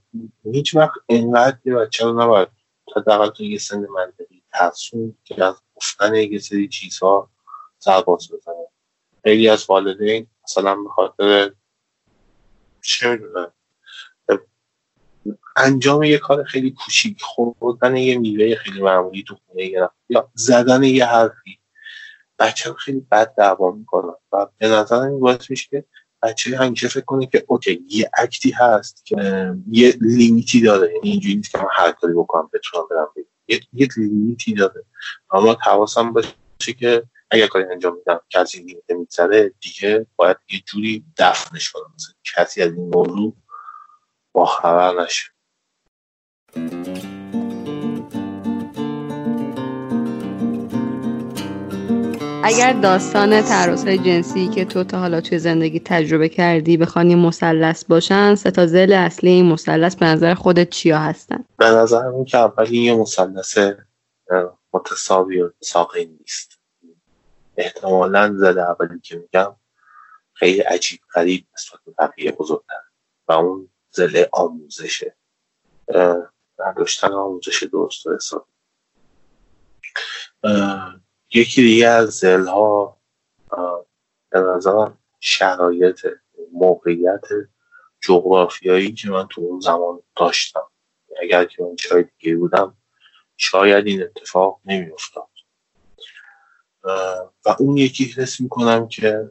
هیچ 0.53 0.75
وقت 0.75 0.99
اینقدر 1.07 1.59
یه 1.65 1.75
بچه 1.75 2.05
رو 2.05 2.23
نباید 2.23 2.49
تا 2.95 3.29
تو 3.29 3.45
یه 3.45 3.59
سن 3.59 3.87
منطقی 3.87 4.43
ترسون 4.53 5.17
که 5.25 5.45
از 5.45 5.55
گفتن 5.75 6.15
یه 6.15 6.39
سری 6.39 6.69
چیزها 6.69 7.31
سرباز 7.79 8.33
بزنه. 8.33 8.67
خیلی 9.25 9.49
از 9.49 9.71
والدین 9.71 10.27
مثلا 10.45 10.75
به 10.75 10.89
خاطر 10.89 11.53
چه 12.87 13.11
می‌دونم 13.11 13.53
انجام 15.57 16.03
یه 16.03 16.19
کار 16.19 16.45
خیلی 16.45 16.71
کوچیک 16.71 17.23
خوردن 17.23 17.97
یه 17.97 18.19
میوه 18.19 18.55
خیلی 18.55 18.83
معمولی 18.83 19.25
تو 19.29 19.37
خونه 19.47 19.65
یا 20.09 20.31
زدن 20.35 20.83
یه 20.83 21.07
حرفی. 21.07 21.59
بچه 22.39 22.73
خیلی 22.73 23.01
بد 23.01 23.35
دعوا 23.35 23.71
می‌کنن 23.71 24.15
و 24.33 24.47
به 24.59 24.69
نظر 24.69 25.01
این 25.01 25.21
باعث 25.21 25.51
میشه 25.51 25.69
که 25.71 25.85
بچه 26.23 26.59
همیشه 26.59 26.89
فکر 26.89 27.05
کنه 27.05 27.27
که 27.27 27.45
اوکی 27.49 27.85
یه 27.89 28.11
اکتی 28.19 28.51
هست 28.51 29.07
که 29.07 29.17
یه 29.71 29.97
لیمیتی 30.01 30.61
داره. 30.61 30.95
یعنی 30.95 31.11
اینجوری 31.11 31.35
نیست 31.35 31.51
که 31.51 31.59
من 31.59 31.69
هر 31.73 31.93
کاری 31.93 32.15
بکنم 32.15 32.51
بتونم 32.53 32.85
برم 32.91 33.09
یه, 33.49 33.61
یه 33.73 33.89
لیمیتی 33.97 34.55
داره. 34.55 34.85
اما 35.31 35.57
حواسم 35.63 36.13
باشه 36.13 36.73
که 36.79 37.03
اگر 37.31 37.47
کاری 37.47 37.65
انجام 37.73 37.97
میدم 37.97 38.21
که 38.29 38.39
از 38.39 38.55
این 38.55 38.65
لیمیت 38.65 38.91
میگذره 38.91 39.53
دیگه 39.61 40.07
باید 40.17 40.37
یه 40.53 40.61
جوری 40.67 41.05
دفنش 41.19 41.71
کنم. 41.71 41.93
مثلا 41.95 42.15
کسی 42.37 42.63
از 42.63 42.73
این 42.73 42.91
موضوع 42.95 43.37
با 44.33 44.47
خبر 44.47 45.03
نشه. 45.03 45.31
اگر 52.45 52.73
داستان 52.73 53.33
های 53.33 53.99
جنسی 53.99 54.49
که 54.49 54.65
تو 54.65 54.85
تا 54.85 54.99
حالا 54.99 55.21
توی 55.21 55.39
زندگی 55.39 55.81
تجربه 55.85 56.29
کردی 56.29 56.77
بخوانی 56.77 57.15
مثلث 57.15 57.85
باشن 57.85 58.35
سه 58.35 58.51
تا 58.51 58.67
زل 58.67 58.93
اصلی 58.93 59.31
این 59.31 59.53
مثلث 59.53 59.97
به 59.97 60.07
نظر 60.07 60.35
خودت 60.35 60.71
چیا 60.71 60.99
هستن؟ 60.99 61.45
به 61.59 61.67
نظر 61.67 62.09
من 62.09 62.25
که 62.25 62.39
اول 62.39 62.73
یه 62.73 62.95
مثلث 62.95 63.59
متساوی 64.73 65.43
و 65.43 65.51
ساقی 65.61 66.05
نیست. 66.05 66.56
احتمالا 67.57 68.35
زل 68.37 68.59
اولی 68.59 69.01
که 69.01 69.17
میگم 69.17 69.57
خیلی 70.35 70.61
عجیب 70.61 71.01
غریب 71.15 71.47
نسبت 71.55 71.81
به 71.85 71.93
بقیه 71.99 72.33
بزرگتر 72.33 72.83
و 73.29 73.33
اون 73.33 73.71
زل 73.91 74.25
آموزشه. 74.33 75.17
برداشتن 76.59 77.13
آموزش 77.13 77.63
درست 77.63 78.07
و 78.07 78.15
حسابی 78.15 78.53
یکی 81.35 81.63
دیگه 81.63 81.89
از 81.89 82.09
زل 82.11 82.47
ها 82.47 83.01
به 84.31 84.41
نظرم 84.41 84.99
شرایط 85.21 86.07
موقعیت 86.53 87.25
جغرافیایی 88.01 88.93
که 88.93 89.11
من 89.11 89.29
تو 89.29 89.41
اون 89.41 89.61
زمان 89.61 90.03
داشتم. 90.17 90.71
اگر 91.23 91.45
که 91.45 91.63
من 91.63 91.77
چای 91.77 92.05
دیگه 92.19 92.37
بودم 92.37 92.77
شاید 93.37 93.87
این 93.87 94.03
اتفاق 94.03 94.61
نمی 94.65 94.93
افتاد 94.93 95.29
و 97.45 97.57
اون 97.59 97.77
یکی 97.77 98.05
حس 98.05 98.41
می‌کنم 98.41 98.89
که 98.89 99.31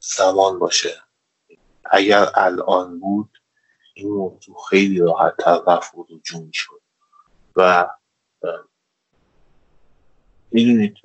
زمان 0.00 0.58
باشه. 0.58 1.02
اگر 1.84 2.26
الان 2.34 3.00
بود 3.00 3.42
این 3.94 4.08
موضوع 4.08 4.56
خیلی 4.70 4.98
راحت 4.98 5.36
تر 5.36 5.60
رفت 5.66 5.94
و 5.94 6.06
جون 6.24 6.50
شد. 6.52 6.80
و 7.56 7.88
می‌دونید 10.50 10.96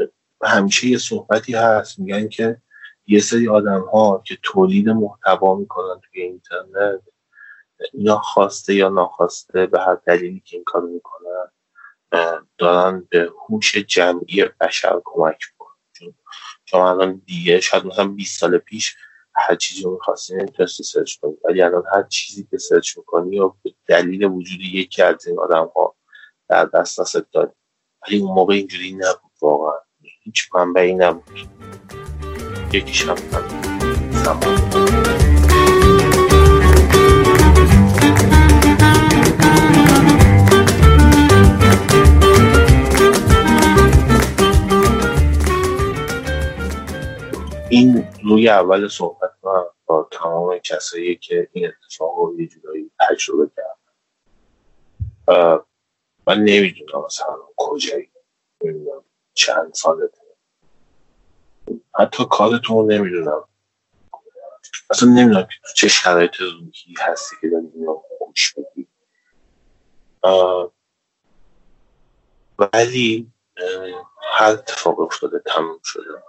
همیشه 0.43 0.87
یه 0.87 0.97
صحبتی 0.97 1.53
هست 1.53 1.99
میگن 1.99 2.27
که 2.27 2.61
یه 3.07 3.19
سری 3.19 3.47
آدم 3.47 3.81
ها 3.81 4.23
که 4.25 4.37
تولید 4.43 4.89
محتوا 4.89 5.55
می‌کنن 5.55 6.01
توی 6.01 6.21
اینترنت 6.21 7.01
اینا 7.93 8.17
خواسته 8.17 8.75
یا 8.75 8.89
ناخواسته 8.89 9.65
به 9.65 9.79
هر 9.79 9.95
دلیلی 9.95 10.39
که 10.39 10.55
این 10.55 10.63
کار 10.63 10.81
می‌کنن 10.81 11.51
دارن 12.57 13.07
به 13.09 13.31
هوش 13.49 13.75
جمعی 13.75 14.45
بشر 14.61 15.01
کمک 15.05 15.45
می‌کنن. 15.51 15.77
چون 15.93 16.13
شما 16.65 16.89
الان 16.89 17.21
دیگه 17.25 17.59
شاید 17.59 17.85
مثلا 17.85 18.07
20 18.07 18.39
سال 18.39 18.57
پیش 18.57 18.95
هر 19.35 19.55
چیزی 19.55 19.83
رو 19.83 19.93
می‌خواستی 19.93 20.35
نمی‌تونستی 20.35 20.83
سرچ 20.83 21.15
کنی. 21.15 21.37
ولی 21.45 21.61
الان 21.61 21.83
هر 21.93 22.03
چیزی 22.03 22.47
که 22.51 22.57
سرچ 22.57 22.97
می‌کنی 22.97 23.39
و 23.39 23.53
به 23.63 23.73
دلیل 23.87 24.23
وجود 24.23 24.61
یکی 24.61 25.01
از 25.01 25.27
این 25.27 25.39
آدم 25.39 25.71
ها 25.75 25.95
در 26.49 26.65
دسترست 26.65 27.31
داری. 27.31 27.51
ولی 28.07 28.19
اون 28.19 28.31
موقع 28.31 28.53
اینجوری 28.53 28.93
نبود 28.93 29.31
واقعا. 29.41 29.79
هیچ 30.23 30.49
منبعی 30.55 30.93
نبود. 30.93 31.39
یکیش 32.73 33.07
هم 33.07 33.15
این 47.69 48.07
روی 48.23 48.49
اول 48.49 48.87
صحبت 48.87 49.31
من 49.43 49.65
با 49.85 50.07
تمام 50.11 50.57
کسایی 50.57 51.15
که 51.15 51.49
این 51.51 51.67
اتفاق 51.67 52.17
رو 52.17 52.41
یه 52.41 52.47
جورایی 52.47 52.91
تجربه 52.99 53.51
کردن. 53.55 53.87
من 56.27 56.43
نمی‌دونم 56.43 57.05
مثلا 57.05 57.37
کجایی. 57.57 58.11
نمی‌دونم 58.63 59.03
چند 59.33 59.73
سالته. 59.73 60.21
حتی 61.99 62.25
کارتون 62.29 62.77
رو 62.77 62.85
نمی‌دونم. 62.85 63.43
اصلا 64.89 65.09
نمی‌دونم 65.09 65.47
چه 65.75 65.87
شرایط 65.87 66.35
روحی 66.39 66.95
هستی 66.99 67.35
که 67.41 67.49
داری 67.49 67.67
اینو 67.75 68.01
خوش 68.17 68.53
بگی. 68.53 68.87
ولی 72.59 73.31
هر 74.33 74.51
اتفاق 74.51 74.99
افتاده 74.99 75.39
تموم 75.39 75.79
شده. 75.83 76.23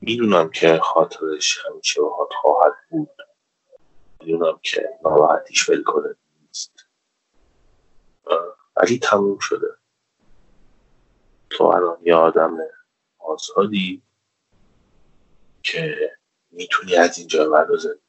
می‌دونم 0.00 0.50
که 0.50 0.78
خاطرش 0.78 1.58
همیشه 1.66 2.00
باهات 2.02 2.28
خواهد 2.40 2.72
بود. 2.90 3.10
می‌دونم 4.20 4.60
که 4.62 4.88
ناراحتیش 5.04 5.68
ول 5.68 5.82
کنه. 5.82 6.16
نیست. 6.46 6.86
ولی 8.76 8.98
تموم 8.98 9.38
شده. 9.38 9.76
تو 11.50 11.64
الان 11.64 11.98
یه 12.02 12.14
آدم 12.14 12.58
آزادی 13.18 14.02
که 15.62 16.10
می‌تونی 16.50 16.96
از 16.96 17.18
اینجا 17.18 17.50
ور 17.50 17.76
زندگی 17.76 18.00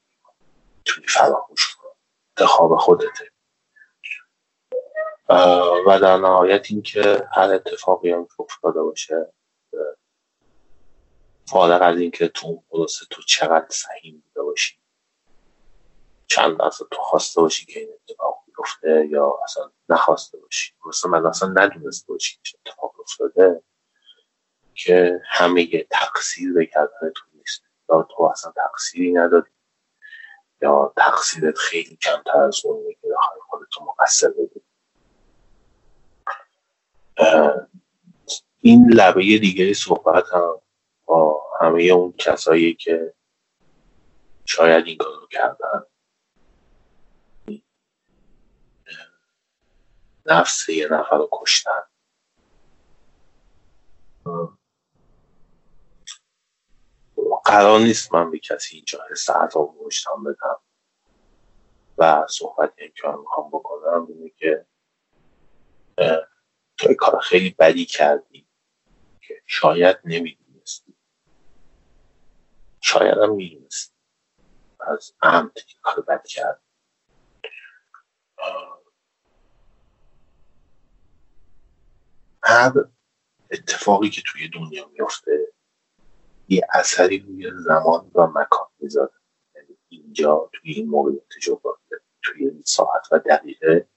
می‌تونی 0.78 1.08
فراموش 1.08 1.76
کنی. 1.76 1.92
انتخاب 2.38 2.78
خودته. 2.78 3.32
و 5.88 6.00
در 6.02 6.18
نهایت 6.18 6.66
این 6.70 6.82
که 6.82 7.28
هر 7.32 7.54
اتفاقی 7.54 8.12
هم 8.12 8.26
که 8.26 8.34
افتاده 8.40 8.82
باشه 8.82 9.34
فارغ 11.46 11.82
از 11.82 11.98
اینکه 11.98 12.28
تو 12.28 12.64
پروسه 12.70 13.06
تو 13.10 13.22
چقدر 13.22 13.68
سهیم 13.70 14.24
بوده 14.28 14.42
باشی. 14.42 14.78
چند 16.28 16.58
درصد 16.58 16.86
تو 16.92 17.02
خواسته 17.02 17.42
باشی 17.42 17.66
که 17.66 17.80
این 17.80 17.90
اتفاق 17.94 18.44
بیفته 18.46 19.08
یا 19.12 19.40
اصلا 19.44 19.72
نخواسته 19.90 20.38
باشی. 20.38 20.74
مثلا 20.86 21.12
من 21.12 21.26
اصلا 21.26 21.50
ندونسته 21.50 22.14
باشی 22.14 22.40
که 22.44 22.58
اتفاق 22.66 23.00
افتاده 23.00 23.64
که 24.76 25.22
همه 25.26 25.84
تقصیر 25.84 26.54
به 26.54 26.66
گردن 26.66 27.12
تو 27.16 27.24
نیست. 27.34 27.64
یا 27.90 28.08
تو 28.16 28.24
اصلا 28.24 28.52
تقصیری 28.52 29.12
نداری 29.12 29.52
یا 30.62 30.94
تقصیرت 30.98 31.58
خیلی 31.58 31.96
کمتر 31.96 32.38
از 32.38 32.66
اون 32.66 32.96
که 33.02 33.08
خواهی 33.20 33.42
خودتو 33.50 33.86
مقصر 33.86 34.30
بدی. 34.30 34.62
این 38.62 38.92
لبه 38.94 39.22
دیگه 39.22 39.74
صحبت 39.74 40.24
هم 40.34 40.62
همه 41.62 41.84
اون 41.84 42.14
کسایی 42.18 42.74
که 42.74 43.14
شاید 44.46 44.88
این 44.88 44.98
کارو 44.98 45.28
کردن. 45.28 45.84
نفس 50.26 50.70
یه 50.70 50.88
نفر 50.92 51.18
رو 51.18 51.30
کشتن. 51.32 51.84
قرار 57.46 57.80
نیست 57.80 58.14
من 58.14 58.32
به 58.32 58.40
کسی 58.40 58.76
اینجا 58.76 59.00
حس 59.12 59.30
عذاب 59.30 59.76
مشتم 59.86 60.24
بدم 60.24 60.60
و 61.98 62.28
صحبت 62.30 62.76
که 62.78 63.08
می‌خوام 63.08 63.50
بکنم 63.50 64.08
اینه 64.10 64.30
که 64.30 64.66
تو 66.78 66.94
کار 66.94 67.20
خیلی 67.20 67.56
بدی 67.60 67.86
کردی 67.86 68.48
که 69.22 69.42
شاید 69.46 69.98
نمی‌دونستی 70.06 70.41
شاید 72.82 73.18
هم 73.18 73.36
می‌دونستی 73.36 73.94
از 74.80 75.14
عمد 75.22 75.58
کار 75.82 76.02
بد 76.02 76.28
کرد. 76.28 76.62
هر 82.44 82.74
اتفاقی 83.52 84.10
که 84.10 84.22
توی 84.26 84.50
دنیا 84.50 84.88
میفته 84.88 85.54
یه 86.48 86.68
اثری 86.74 87.20
روی 87.20 87.52
زمان 87.56 88.12
و 88.16 88.28
مکان 88.28 88.68
می‌ذاره. 88.80 89.14
یعنی 89.56 89.78
اینجا 89.90 90.50
توی 90.54 90.72
این 90.72 90.90
موقعیت 90.90 91.24
جغرافی 91.42 91.96
توی 92.24 92.48
این 92.48 92.64
ساعت 92.66 93.08
و 93.12 93.20
دقیقه 93.20 93.90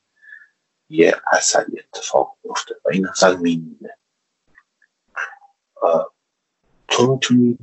یه 0.89 1.23
اثری 1.33 1.79
اتفاق 1.81 2.39
میفته 2.45 2.75
و 2.85 2.89
این 2.93 3.09
اثر 3.09 3.37
میمونه 3.37 3.99
تو 6.89 7.13
می‌تونی 7.13 7.59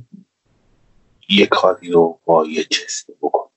یه 1.32 1.46
کاری 1.46 1.90
رو 1.90 2.20
با 2.24 2.46
یه 2.46 2.64
جسمی 2.64 3.14
بکن. 3.22 3.50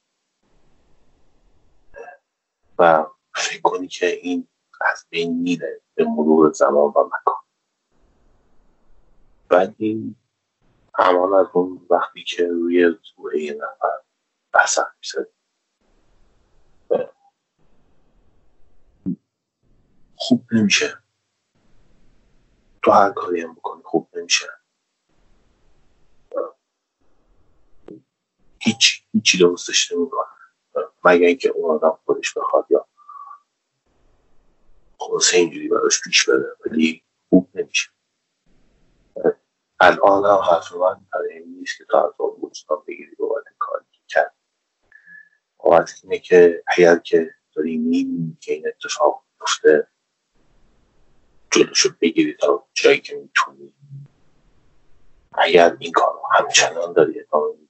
و 2.80 3.06
فکر 3.36 3.62
کنی 3.62 3.88
که 3.88 4.06
این 4.06 4.48
از 4.82 5.06
بین 5.10 5.42
میره 5.42 5.82
به 5.96 6.06
مرور 6.06 6.52
زمان 6.52 6.94
و 6.96 7.04
مکان. 7.04 7.36
ولی 9.50 10.16
همان 10.96 11.34
از 11.34 11.48
اون 11.54 11.88
وقتی 11.90 12.24
که 12.24 12.48
روی 12.48 12.84
روح 13.18 13.38
یه 13.38 13.54
نفر 13.54 14.02
بسر 14.54 14.86
میشه 15.00 15.28
خوب 20.16 20.48
نمیشه. 20.52 20.98
تو 22.84 22.92
هر 22.92 23.12
کاری 23.12 23.42
هم 23.42 23.54
بکنی 23.56 23.82
خوب 23.84 24.10
نمیشه. 24.18 24.46
هیچ 28.66 29.04
هیچی 29.12 29.38
درستش 29.38 29.92
نمی‌کنه 29.92 30.26
مگر 31.06 31.28
اینکه 31.28 31.50
اون 31.50 31.76
آدم 31.76 31.98
خودش 32.06 32.38
بخواد 32.38 32.66
یا 32.70 32.88
خلاصه 34.98 35.38
اینجوری 35.38 35.68
براش 35.68 36.02
پیش 36.02 36.30
بره 36.30 36.58
ولی 36.66 37.04
خوب 37.30 37.50
نمیشه. 37.56 37.90
الان 39.80 40.26
هم 40.26 40.54
حرف 40.54 40.74
من 40.74 41.06
برای 41.14 41.34
این 41.34 41.56
نیست 41.60 41.78
که 41.78 41.86
تا 41.90 42.08
از 42.08 42.14
اون 42.18 42.40
بوستان 42.42 42.84
بگیری 42.88 43.16
بابت 43.16 43.44
کاری 43.60 43.86
که 43.92 44.00
کرد. 44.08 44.34
بابت 45.58 46.00
اینه 46.04 46.20
که 46.20 46.64
اگر 46.68 47.00
که 47.00 47.32
داری 47.56 47.78
می‌بینی 47.78 48.38
که 48.42 48.54
این 48.54 48.68
اتفاق 48.68 49.24
میفته 49.40 49.88
جلوشو 51.52 51.90
بگیری 52.02 52.34
تا 52.34 52.68
جایی 52.74 53.02
که 53.02 53.16
می‌تونی. 53.16 53.74
اگر 55.34 55.78
این 55.80 55.92
کار 55.92 56.20
همچنان 56.32 56.94
داری 56.94 57.20
ادامه 57.20 57.65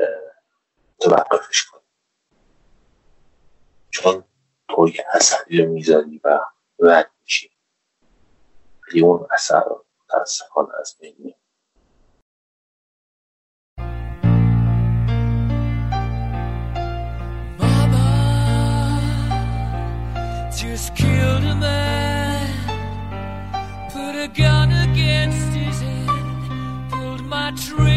میدی 0.00 0.30
توقفش 1.00 1.64
کنی 1.64 1.82
چون 3.90 4.24
تو 4.68 4.88
یه 4.88 5.04
اثری 5.12 5.62
رو 5.62 5.72
می‌ذاری 5.72 6.20
و 6.24 6.40
رد 6.78 7.10
میشی. 7.22 7.50
ولی 8.88 9.00
اون 9.00 9.26
اثر 9.30 9.64
رو 9.64 9.84
متاسفانه 10.04 10.68
از 10.80 10.96
بین 11.00 11.16
میره 11.18 11.36
just 20.60 20.94
killed 20.94 21.44
a 21.44 21.54
man, 21.54 22.48
put 23.92 24.14
a 24.26 24.28
gun 24.28 24.70
against 24.88 25.50
his 25.60 25.80
head, 25.80 26.26
pulled 26.90 27.24
my 27.24 27.50
trigger, 27.52 27.89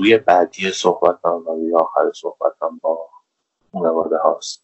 روی 0.00 0.18
بعدی 0.18 0.70
صحبتم 0.70 1.28
و 1.46 1.54
روی 1.54 1.74
آخر 1.74 2.12
صحبتم 2.14 2.78
با 2.82 3.10
خانواده 3.72 4.18
هاست. 4.18 4.62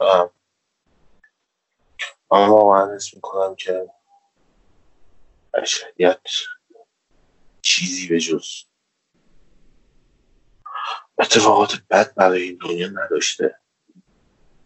ام، 0.00 0.30
من 2.32 2.48
واقعا 2.48 2.94
حس 2.94 3.14
می‌کنم 3.14 3.54
که 3.54 3.90
بشریت 5.54 6.20
چیزی 7.62 8.08
به 8.08 8.20
جز 8.20 8.46
اتفاقات 11.18 11.72
بد 11.90 12.14
برای 12.14 12.42
این 12.42 12.58
دنیا 12.60 12.88
نداشته. 12.88 13.58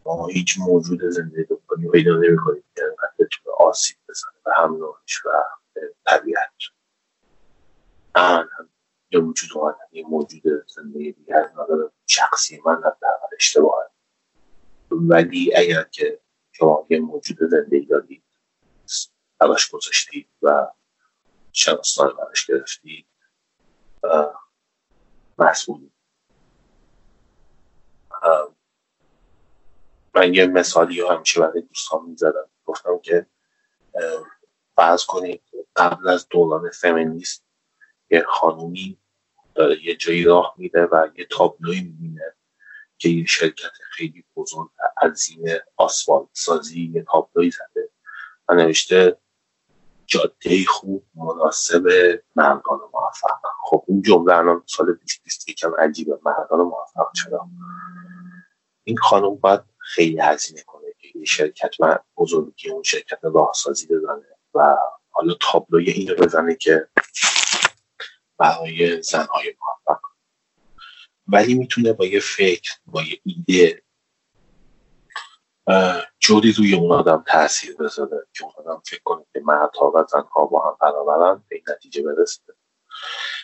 ما 0.07 0.27
هیچ 0.27 0.59
موجود 0.59 1.01
زنده 1.05 1.47
بکنی 1.51 1.91
پیدا 1.91 2.13
نمی‌کنیم 2.15 2.65
که 2.77 2.83
انقدر 2.85 3.13
بتونه 3.19 3.57
آسیب 3.59 3.97
بزنه 4.09 4.33
به 4.45 4.53
هم 4.57 4.75
و 4.75 4.95
به 5.75 5.95
طبیعت. 6.07 6.53
هم 8.15 8.70
یه 9.11 9.21
وجود 9.21 9.59
اومدن 9.59 9.79
یه 9.93 10.07
موجود 10.07 10.43
زنده 10.75 10.99
دیگه 10.99 11.37
از 11.37 11.51
نظر 11.53 11.89
شخصی 12.07 12.63
من 12.67 12.77
حداقل 12.77 13.29
اشتباهه 13.37 13.91
ولی 14.91 15.57
اگر 15.57 15.85
که 15.85 16.21
شما 16.53 16.87
یه 16.91 17.01
موجود 17.01 17.39
زنده 17.51 17.87
دارید 17.91 18.25
براش 19.39 19.71
گذاشتید 19.71 20.29
و 20.43 20.67
شناسنامه 21.53 22.13
براش 22.13 22.47
گرفتید 22.47 23.07
ام، 28.23 28.57
من 30.15 30.35
یه 30.35 30.47
مثالی 30.47 31.01
رو 31.01 31.09
همیشه 31.09 31.41
برای 31.41 31.63
دوستان 31.63 32.05
می‌زدم. 32.05 32.51
گفتم 32.65 32.99
که 32.99 33.27
فرض 34.77 35.05
کنید 35.05 35.43
قبل 35.77 36.09
از 36.09 36.29
دوران 36.29 36.71
فمینیست 36.71 37.47
یه 38.11 38.25
خانومی 38.29 39.00
داره. 39.61 39.85
یه 39.85 39.97
جایی 39.97 40.25
راه 40.25 40.55
میره 40.57 40.85
و 40.85 41.09
یه 41.19 41.27
تابلوی 41.31 41.81
می‌بینه 41.81 42.35
که 42.99 43.09
یه 43.09 43.27
شرکت 43.27 43.73
خیلی 43.91 44.25
بزرگ 44.37 44.69
و 44.79 45.07
عظیم 45.07 45.45
آسفالت 45.77 46.29
سازی 46.33 46.93
یه 46.95 47.05
تابلوی 47.13 47.51
زده 47.51 47.91
و 48.49 48.55
نوشته 48.55 49.17
جاده 50.07 50.65
خوب 50.69 51.05
مناسب 51.15 51.83
مردان 52.37 52.81
موفق. 52.93 53.41
خب 53.65 53.85
این 53.89 54.03
جمله 54.03 54.37
الان 54.37 54.63
سال 54.67 54.87
2020 54.87 55.49
یکم 55.49 55.75
عجیبه. 55.79 56.19
مردان 56.25 56.61
موفق 56.61 57.13
چرا؟ 57.13 57.49
این 58.85 58.97
خانم 58.97 59.35
باید 59.35 59.61
خیلی 59.79 60.21
هزینه 60.21 60.63
کنه 60.63 60.87
که 60.99 61.19
یه 61.19 61.25
شرکت 61.25 61.75
و 61.81 61.99
بزرگی 62.17 62.71
اون 62.71 62.83
شرکت 62.83 63.19
راهسازی 63.23 63.87
بزنه 63.87 64.37
و 64.55 64.77
حالا 65.11 65.35
تابلوی 65.41 65.91
این 65.91 66.09
رو 66.09 66.17
بزنه 66.17 66.55
که 66.55 66.89
برای 68.41 69.03
زنهای 69.03 69.57
موفق. 69.61 70.01
ولی 71.27 71.55
می‌تونه 71.55 71.93
با 71.93 72.07
یه 72.07 72.21
فکر 72.21 72.73
با 72.87 73.03
یه 73.03 73.21
ایده 73.25 73.83
جوری 76.19 76.53
روی 76.53 76.75
اون 76.75 76.93
آدم 76.93 77.25
تاثیر 77.29 77.77
بذاره 77.77 78.27
که 78.33 78.45
اون 78.45 78.53
آدم 78.57 78.83
فکر 78.87 79.01
کنه 79.05 79.25
که 79.33 79.41
مردها 79.41 79.93
و 79.95 80.05
زنها 80.09 80.47
با 80.47 80.69
هم 80.69 80.77
برابرن 80.81 81.45
به 81.49 81.57
این 81.57 81.65
نتیجه 81.69 82.03
برسه. 82.03 82.43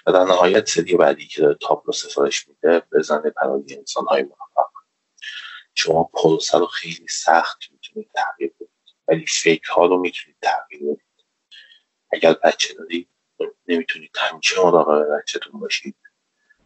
و 0.07 0.13
در 0.13 0.25
نهایت 0.25 0.69
سری 0.69 0.97
بعدی 0.97 1.27
که 1.27 1.43
داره 1.43 1.55
تابلو 1.55 1.93
سفارش 1.93 2.49
میده 2.49 2.83
بزنه 2.93 3.31
برای 3.31 3.77
انسانهای 3.77 4.23
موفق. 4.23 4.71
شما 5.75 6.05
پروسه 6.05 6.59
رو 6.59 6.67
خیلی 6.67 7.09
سخت 7.09 7.59
می‌تونید 7.71 8.11
تغییر 8.15 8.53
بدید. 8.55 8.71
ولی 9.09 9.27
فکرها 9.27 9.87
رو 9.87 9.99
می‌تونید 9.99 10.37
تغییر 10.43 10.83
بدید. 10.83 11.27
اگر 12.13 12.33
بچه 12.45 12.75
دارید 12.75 13.09
نمی‌تونید 13.69 14.11
همیشه 14.17 14.61
مراقب 14.61 15.19
بچهتون 15.19 15.61
باشید 15.61 15.97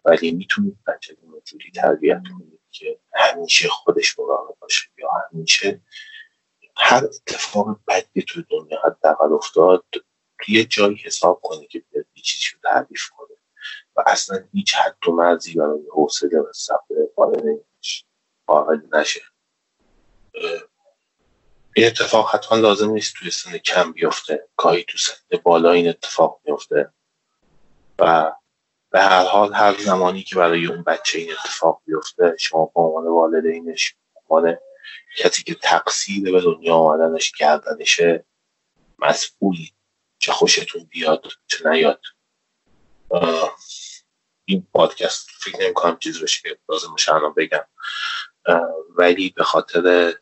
ولی 0.04 0.32
می‌تونید 0.32 0.78
بچهتون 0.86 1.30
رو 1.30 1.40
جوری 1.44 1.70
تربیت 1.70 2.22
کنید 2.38 2.60
که 2.70 3.00
همیشه 3.14 3.68
خودش 3.68 4.18
مراقب 4.18 4.56
باشه 4.60 4.88
یا 4.98 5.08
همیشه 5.32 5.80
هر 6.76 7.04
اتفاق 7.04 7.80
بدی 7.88 8.22
توی 8.22 8.44
دنیا 8.50 8.78
حداقل 8.84 9.32
افتاد 9.32 9.84
یه 10.48 10.64
جایی 10.64 10.96
حساب 10.96 11.40
کنه 11.42 11.66
که 11.66 11.78
بیاد 11.78 12.06
یه 12.14 12.22
چیزی 12.22 12.46
رو 12.52 12.70
تعریف 12.70 13.08
کنه. 13.10 13.36
و 13.96 14.02
اصلا 14.06 14.44
هیچ 14.52 14.74
حد 14.74 15.08
و 15.08 15.12
مرزی 15.12 15.54
برای 15.54 15.82
حوصله 15.92 16.40
و 16.40 16.52
صبر 16.52 16.96
قائل 18.46 18.80
نشه. 18.92 19.20
این 21.74 21.86
اتفاق 21.86 22.34
حتما 22.34 22.58
لازم 22.58 22.90
نیست 22.90 23.14
توی 23.14 23.30
سن 23.30 23.58
کم 23.58 23.92
بیفته. 23.92 24.48
گاهی 24.56 24.84
تو 24.84 24.98
سن 24.98 25.38
بالا 25.42 25.70
این 25.70 25.88
اتفاق 25.88 26.40
میفته. 26.44 26.92
و 27.98 28.32
به 28.90 29.00
هر 29.00 29.24
حال 29.24 29.54
هر 29.54 29.78
زمانی 29.78 30.22
که 30.22 30.36
برای 30.36 30.66
اون 30.66 30.82
بچه 30.82 31.18
این 31.18 31.32
اتفاق 31.32 31.82
بیفته 31.86 32.36
شما 32.38 32.66
به 32.74 32.80
عنوان 32.80 33.06
والدینش 33.06 33.94
عنوان 34.14 34.56
کسی 35.16 35.42
که 35.42 35.54
تقصیر 35.54 36.32
به 36.32 36.40
دنیا 36.40 36.74
آمدنش 36.74 37.32
گردنشه 37.32 38.24
مسئولی 38.98 39.72
چه 40.18 40.32
خوشتون 40.32 40.84
بیاد 40.84 41.26
چه 41.46 41.70
نیاد. 41.70 42.00
این 44.44 44.66
پادکست 44.74 45.28
فکر 45.40 45.60
نمی 45.60 45.74
کنم 45.74 45.98
چیز 45.98 46.22
بشه 46.22 46.42
که 46.42 46.58
لازم 46.68 46.94
بگم. 47.36 47.66
ولی 48.96 49.30
به 49.30 49.44
خاطر 49.44 50.14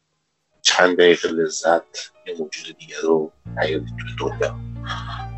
چند 0.69 0.97
دقیقه 0.97 1.29
لذت 1.29 2.13
یه 2.27 2.35
موجود 2.39 2.79
دیگه 2.79 2.95
رو 3.03 3.33
نیارید 3.57 3.95
توی 4.01 4.11
دنیا. 4.19 4.57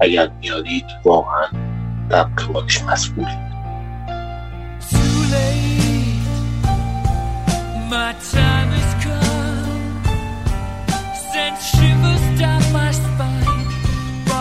اگر 0.01 0.29
میارید 0.41 0.85
واقعا 1.05 1.47
در 2.11 2.23
قبالش 2.23 2.83
مسئولید 2.83 3.51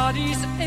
body's 0.10 0.59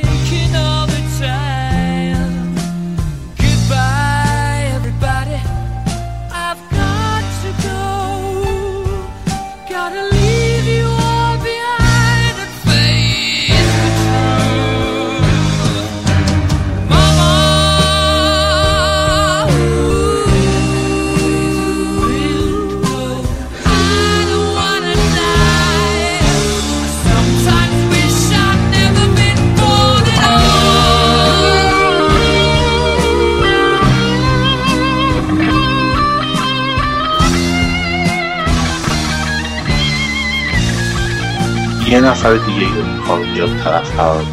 نفر 42.03 42.37
دیگه 42.37 42.75
رو 42.75 42.83
می‌خوام 42.83 43.21
اینجا 43.21 43.47
طرف 43.47 43.97
قرار 43.97 44.25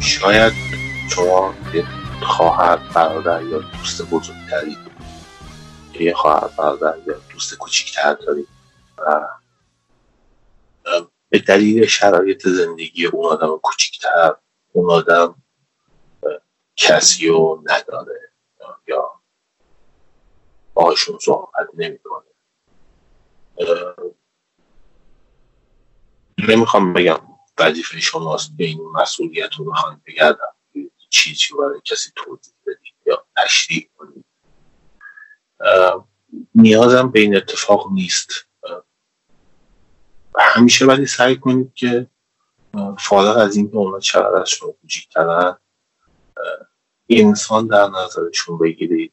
شاید 0.00 0.52
شما 1.10 1.54
خواهر 2.22 2.76
برادر 2.76 3.42
یا 3.42 3.58
دوست 3.58 4.02
بزرگتری 4.02 4.76
یه 6.00 6.14
خواهر 6.14 6.48
برادر 6.48 6.98
یا 7.06 7.14
دوست 7.32 7.54
کوچیکتر 7.54 8.14
دارید 8.14 8.48
و 8.98 9.28
به 11.28 11.38
دلیل 11.38 11.86
شرایط 11.86 12.48
زندگی 12.48 13.06
اون 13.06 13.26
آدم 13.26 13.58
کوچیکتر 13.62 14.36
اون 14.72 14.90
آدم 14.90 15.34
کسی 16.76 17.28
رو 17.28 17.62
نداره 17.64 18.20
یا 18.88 19.10
باهاشون 20.74 21.18
صحبت 21.18 21.68
نمی‌کنه. 21.74 22.24
نمی‌خوام 26.38 26.92
بگم 26.92 27.20
وظیفه 27.58 28.00
شماست 28.00 28.50
به 28.56 28.64
این 28.64 28.80
مسئولیت 28.94 29.54
رو 29.54 29.64
بخواید 29.64 29.98
بگردم. 30.06 30.54
چیزی 31.10 31.54
برای 31.58 31.80
کسی 31.84 32.10
توضیح 32.16 32.54
بدید 32.66 32.94
یا 33.06 33.26
تشریح 33.36 33.88
کنید 33.96 34.24
نیازم 36.54 37.10
به 37.10 37.20
این 37.20 37.36
اتفاق 37.36 37.92
نیست. 37.92 38.30
همیشه 40.38 40.86
ولی 40.86 41.06
سعی 41.06 41.36
کنید 41.36 41.74
که 41.74 42.06
فارغ 42.98 43.36
از 43.36 43.56
اینکه 43.56 43.76
اونا 43.76 44.00
چقدر 44.00 44.36
از 44.36 44.48
شما 44.48 44.70
کوچیکترن 44.70 45.58
انسان 47.08 47.66
در 47.66 47.88
نظرشون 47.88 48.58
بگیرید 48.58 49.12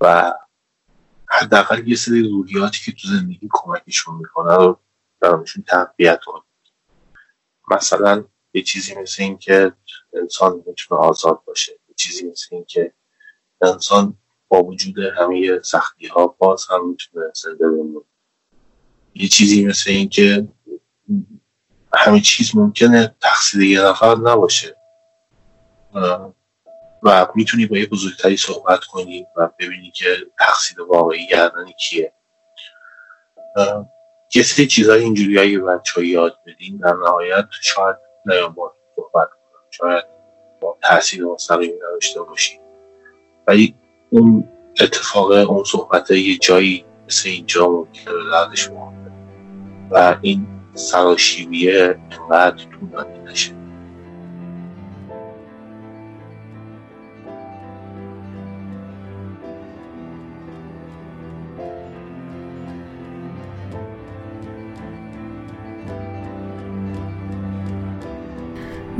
و 0.00 0.34
حداقل 1.28 1.88
یه 1.88 1.96
سری 1.96 2.28
روحیاتی 2.28 2.80
که 2.84 2.92
تو 2.92 3.08
زندگی 3.08 3.48
کمکشون 3.52 4.14
می‌کنه 4.14 4.54
رو 4.54 4.80
درونشون 5.22 5.64
تقویت 5.68 6.20
کنید 6.24 6.42
مثلا 7.70 8.24
یه 8.54 8.62
چیزی 8.62 8.94
مثل 8.94 9.22
این 9.22 9.38
که 9.38 9.72
انسان 10.12 10.62
می‌تونه 10.66 11.00
آزاد 11.00 11.44
باشه. 11.44 11.72
یه 11.88 11.94
چیزی 11.96 12.30
مثل 12.30 12.46
این 12.50 12.64
که 12.64 12.92
انسان 13.62 14.18
با 14.48 14.62
وجود 14.62 14.98
همه 14.98 15.60
سختی 15.62 16.06
ها 16.06 16.26
باز 16.26 16.66
هم 16.70 16.88
می‌تونه 16.88 17.24
زنده 17.34 17.68
بمونه. 17.68 18.04
یه 19.14 19.28
چیزی 19.28 19.66
مثل 19.66 19.90
این 19.90 20.08
که 20.08 20.48
همه 21.94 22.20
چیز 22.20 22.56
ممکنه 22.56 23.14
تقصیر 23.20 23.62
یه 23.62 23.82
نفر 23.82 24.14
نباشه. 24.14 24.76
و 27.02 27.26
می‌تونی 27.34 27.66
با 27.66 27.76
یه 27.78 27.86
بزرگتری 27.86 28.36
صحبت 28.36 28.84
کنی 28.84 29.26
و 29.36 29.48
ببینی 29.58 29.90
که 29.90 30.16
تقصیر 30.38 30.82
واقعی 30.82 31.26
گردن 31.26 31.72
کیه. 31.72 32.12
یه 34.34 34.42
سری 34.42 34.66
چیزهای 34.66 35.02
اینجوری 35.02 35.58
به 35.58 35.64
بچه 35.64 35.92
ها 36.00 36.06
یاد 36.06 36.36
بدین 36.46 36.76
در 36.76 36.92
نهایت 36.92 37.46
شاید 37.62 37.96
نیام 38.26 38.54
صحبت 38.96 39.28
کنم. 39.28 39.60
شاید 39.70 40.04
با 40.60 40.78
تاثیر 40.82 41.24
مستقیمی 41.24 41.78
نداشته 41.88 42.22
باشی. 42.22 42.60
ولی 43.46 43.74
اون 44.10 44.48
اتفاق 44.80 45.30
اون 45.50 45.64
صحبت 45.64 46.10
یه 46.10 46.38
جایی 46.38 46.84
مثل 47.06 47.28
اینجا 47.28 47.68
ممکنه 47.68 48.14
به 48.14 48.30
دردش 48.32 48.70
و 49.90 50.16
این 50.20 50.46
سراشیبیه 50.74 52.00
انقدر 52.10 52.64
طولانی 52.64 53.18
نشه. 53.18 53.61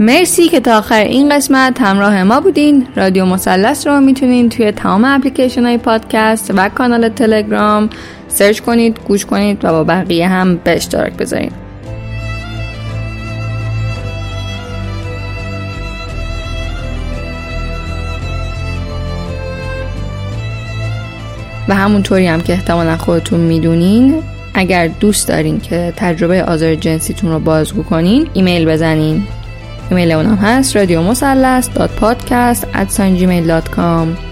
مرسی 0.03 0.49
که 0.49 0.61
تا 0.61 0.79
آخر 0.79 1.05
این 1.05 1.37
قسمت 1.37 1.81
همراه 1.81 2.23
ما 2.23 2.41
بودین. 2.41 2.87
رادیو 2.97 3.25
مثلث 3.25 3.87
رو 3.87 4.01
می‌تونین 4.01 4.49
توی 4.49 4.73
تمام 4.73 5.05
اپلیکیشن 5.05 5.65
های 5.65 5.79
پادکست 5.79 6.53
و 6.57 6.69
کانال 6.69 7.09
تلگرام 7.09 7.91
سرچ 8.29 8.61
کنید 8.61 8.99
گوش 9.09 9.27
کنید 9.27 9.65
و 9.65 9.73
با 9.73 9.85
بقیه 9.85 10.29
هم 10.29 10.57
به 10.57 10.77
اشتراک 10.77 11.13
بذارین. 11.13 11.51
و 21.69 21.75
همونطوری 21.75 22.27
هم 22.27 22.41
که 22.41 22.53
احتمالا 22.53 22.97
خودتون 22.97 23.41
می‌دونین 23.41 24.23
اگر 24.55 24.89
دوست 24.89 25.29
دارین 25.29 25.61
که 25.61 25.93
تجربه 25.97 26.45
آزار 26.45 26.75
جنسیتون 26.75 27.31
رو 27.31 27.39
بازگو 27.39 27.83
کنین 27.83 28.29
ایمیل 28.35 28.65
بزنین. 28.65 29.27
ایمیل 29.93 30.13
اونم 30.13 30.37
هست 30.37 30.77
رادیو 30.77 31.03
مثلث 31.03 31.69
پادکست 31.69 32.67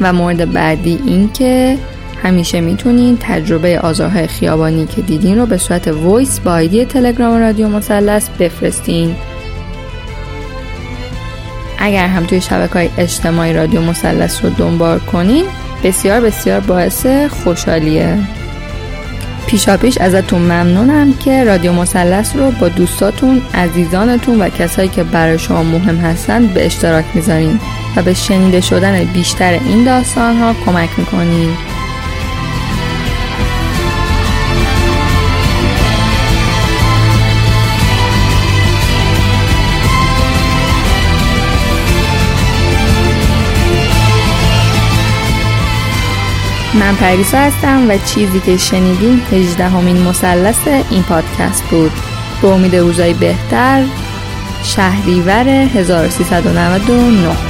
و 0.00 0.12
مورد 0.12 0.52
بعدی 0.52 0.98
این 1.06 1.32
که 1.32 1.78
همیشه 2.22 2.60
می‌تونین 2.60 3.18
تجربه 3.20 3.80
آزارهای 3.80 4.26
خیابانی 4.26 4.86
که 4.86 5.02
دیدین 5.02 5.38
رو 5.38 5.46
به 5.46 5.56
صورت 5.56 5.88
voice 5.88 6.40
با 6.40 6.52
آیدی 6.52 6.84
تلگرام 6.84 7.40
رادیو 7.40 7.68
مثلث 7.68 8.28
بفرستین. 8.28 9.14
اگر 11.78 12.06
هم 12.06 12.26
توی 12.26 12.40
شبکه 12.40 12.74
های 12.74 12.88
اجتماعی 12.98 13.52
رادیو 13.52 13.80
مثلث 13.80 14.44
رو 14.44 14.50
دنبال 14.50 14.98
کنین 14.98 15.44
بسیار 15.84 16.20
بسیار 16.20 16.60
باعث 16.60 17.06
خوشحالیه. 17.06 18.18
پیشا 19.50 19.76
پیش 19.76 19.98
ازتون 19.98 20.42
ممنونم 20.42 21.14
که 21.14 21.44
رادیو 21.44 21.72
مثلث 21.72 22.36
رو 22.36 22.50
با 22.50 22.68
دوستاتون، 22.68 23.42
عزیزانتون 23.54 24.42
و 24.42 24.48
کسایی 24.48 24.88
که 24.88 25.04
برای 25.04 25.38
شما 25.38 25.62
مهم 25.62 25.96
هستن 25.96 26.46
به 26.46 26.66
اشتراک 26.66 27.04
می‌ذارین 27.14 27.60
و 27.96 28.02
به 28.02 28.14
شنیده 28.14 28.60
شدن 28.60 29.04
بیشتر 29.04 29.52
این 29.52 29.84
داستان 29.84 30.36
ها 30.36 30.54
کمک 30.66 30.88
می‌کنین. 30.98 31.56
من 46.74 46.96
پریسا 46.96 47.38
هستم 47.38 47.88
و 47.88 47.98
چیزی 47.98 48.40
که 48.40 48.56
شنیدین 48.56 49.20
18 49.32 49.68
همین 49.68 50.02
مثلث 50.02 50.68
این 50.90 51.02
پادکست 51.02 51.64
بود. 51.64 51.92
به 52.42 52.48
امید 52.48 52.76
روزای 52.76 53.14
بهتر 53.14 53.84
شهریور 54.62 55.48
1399 55.48 57.49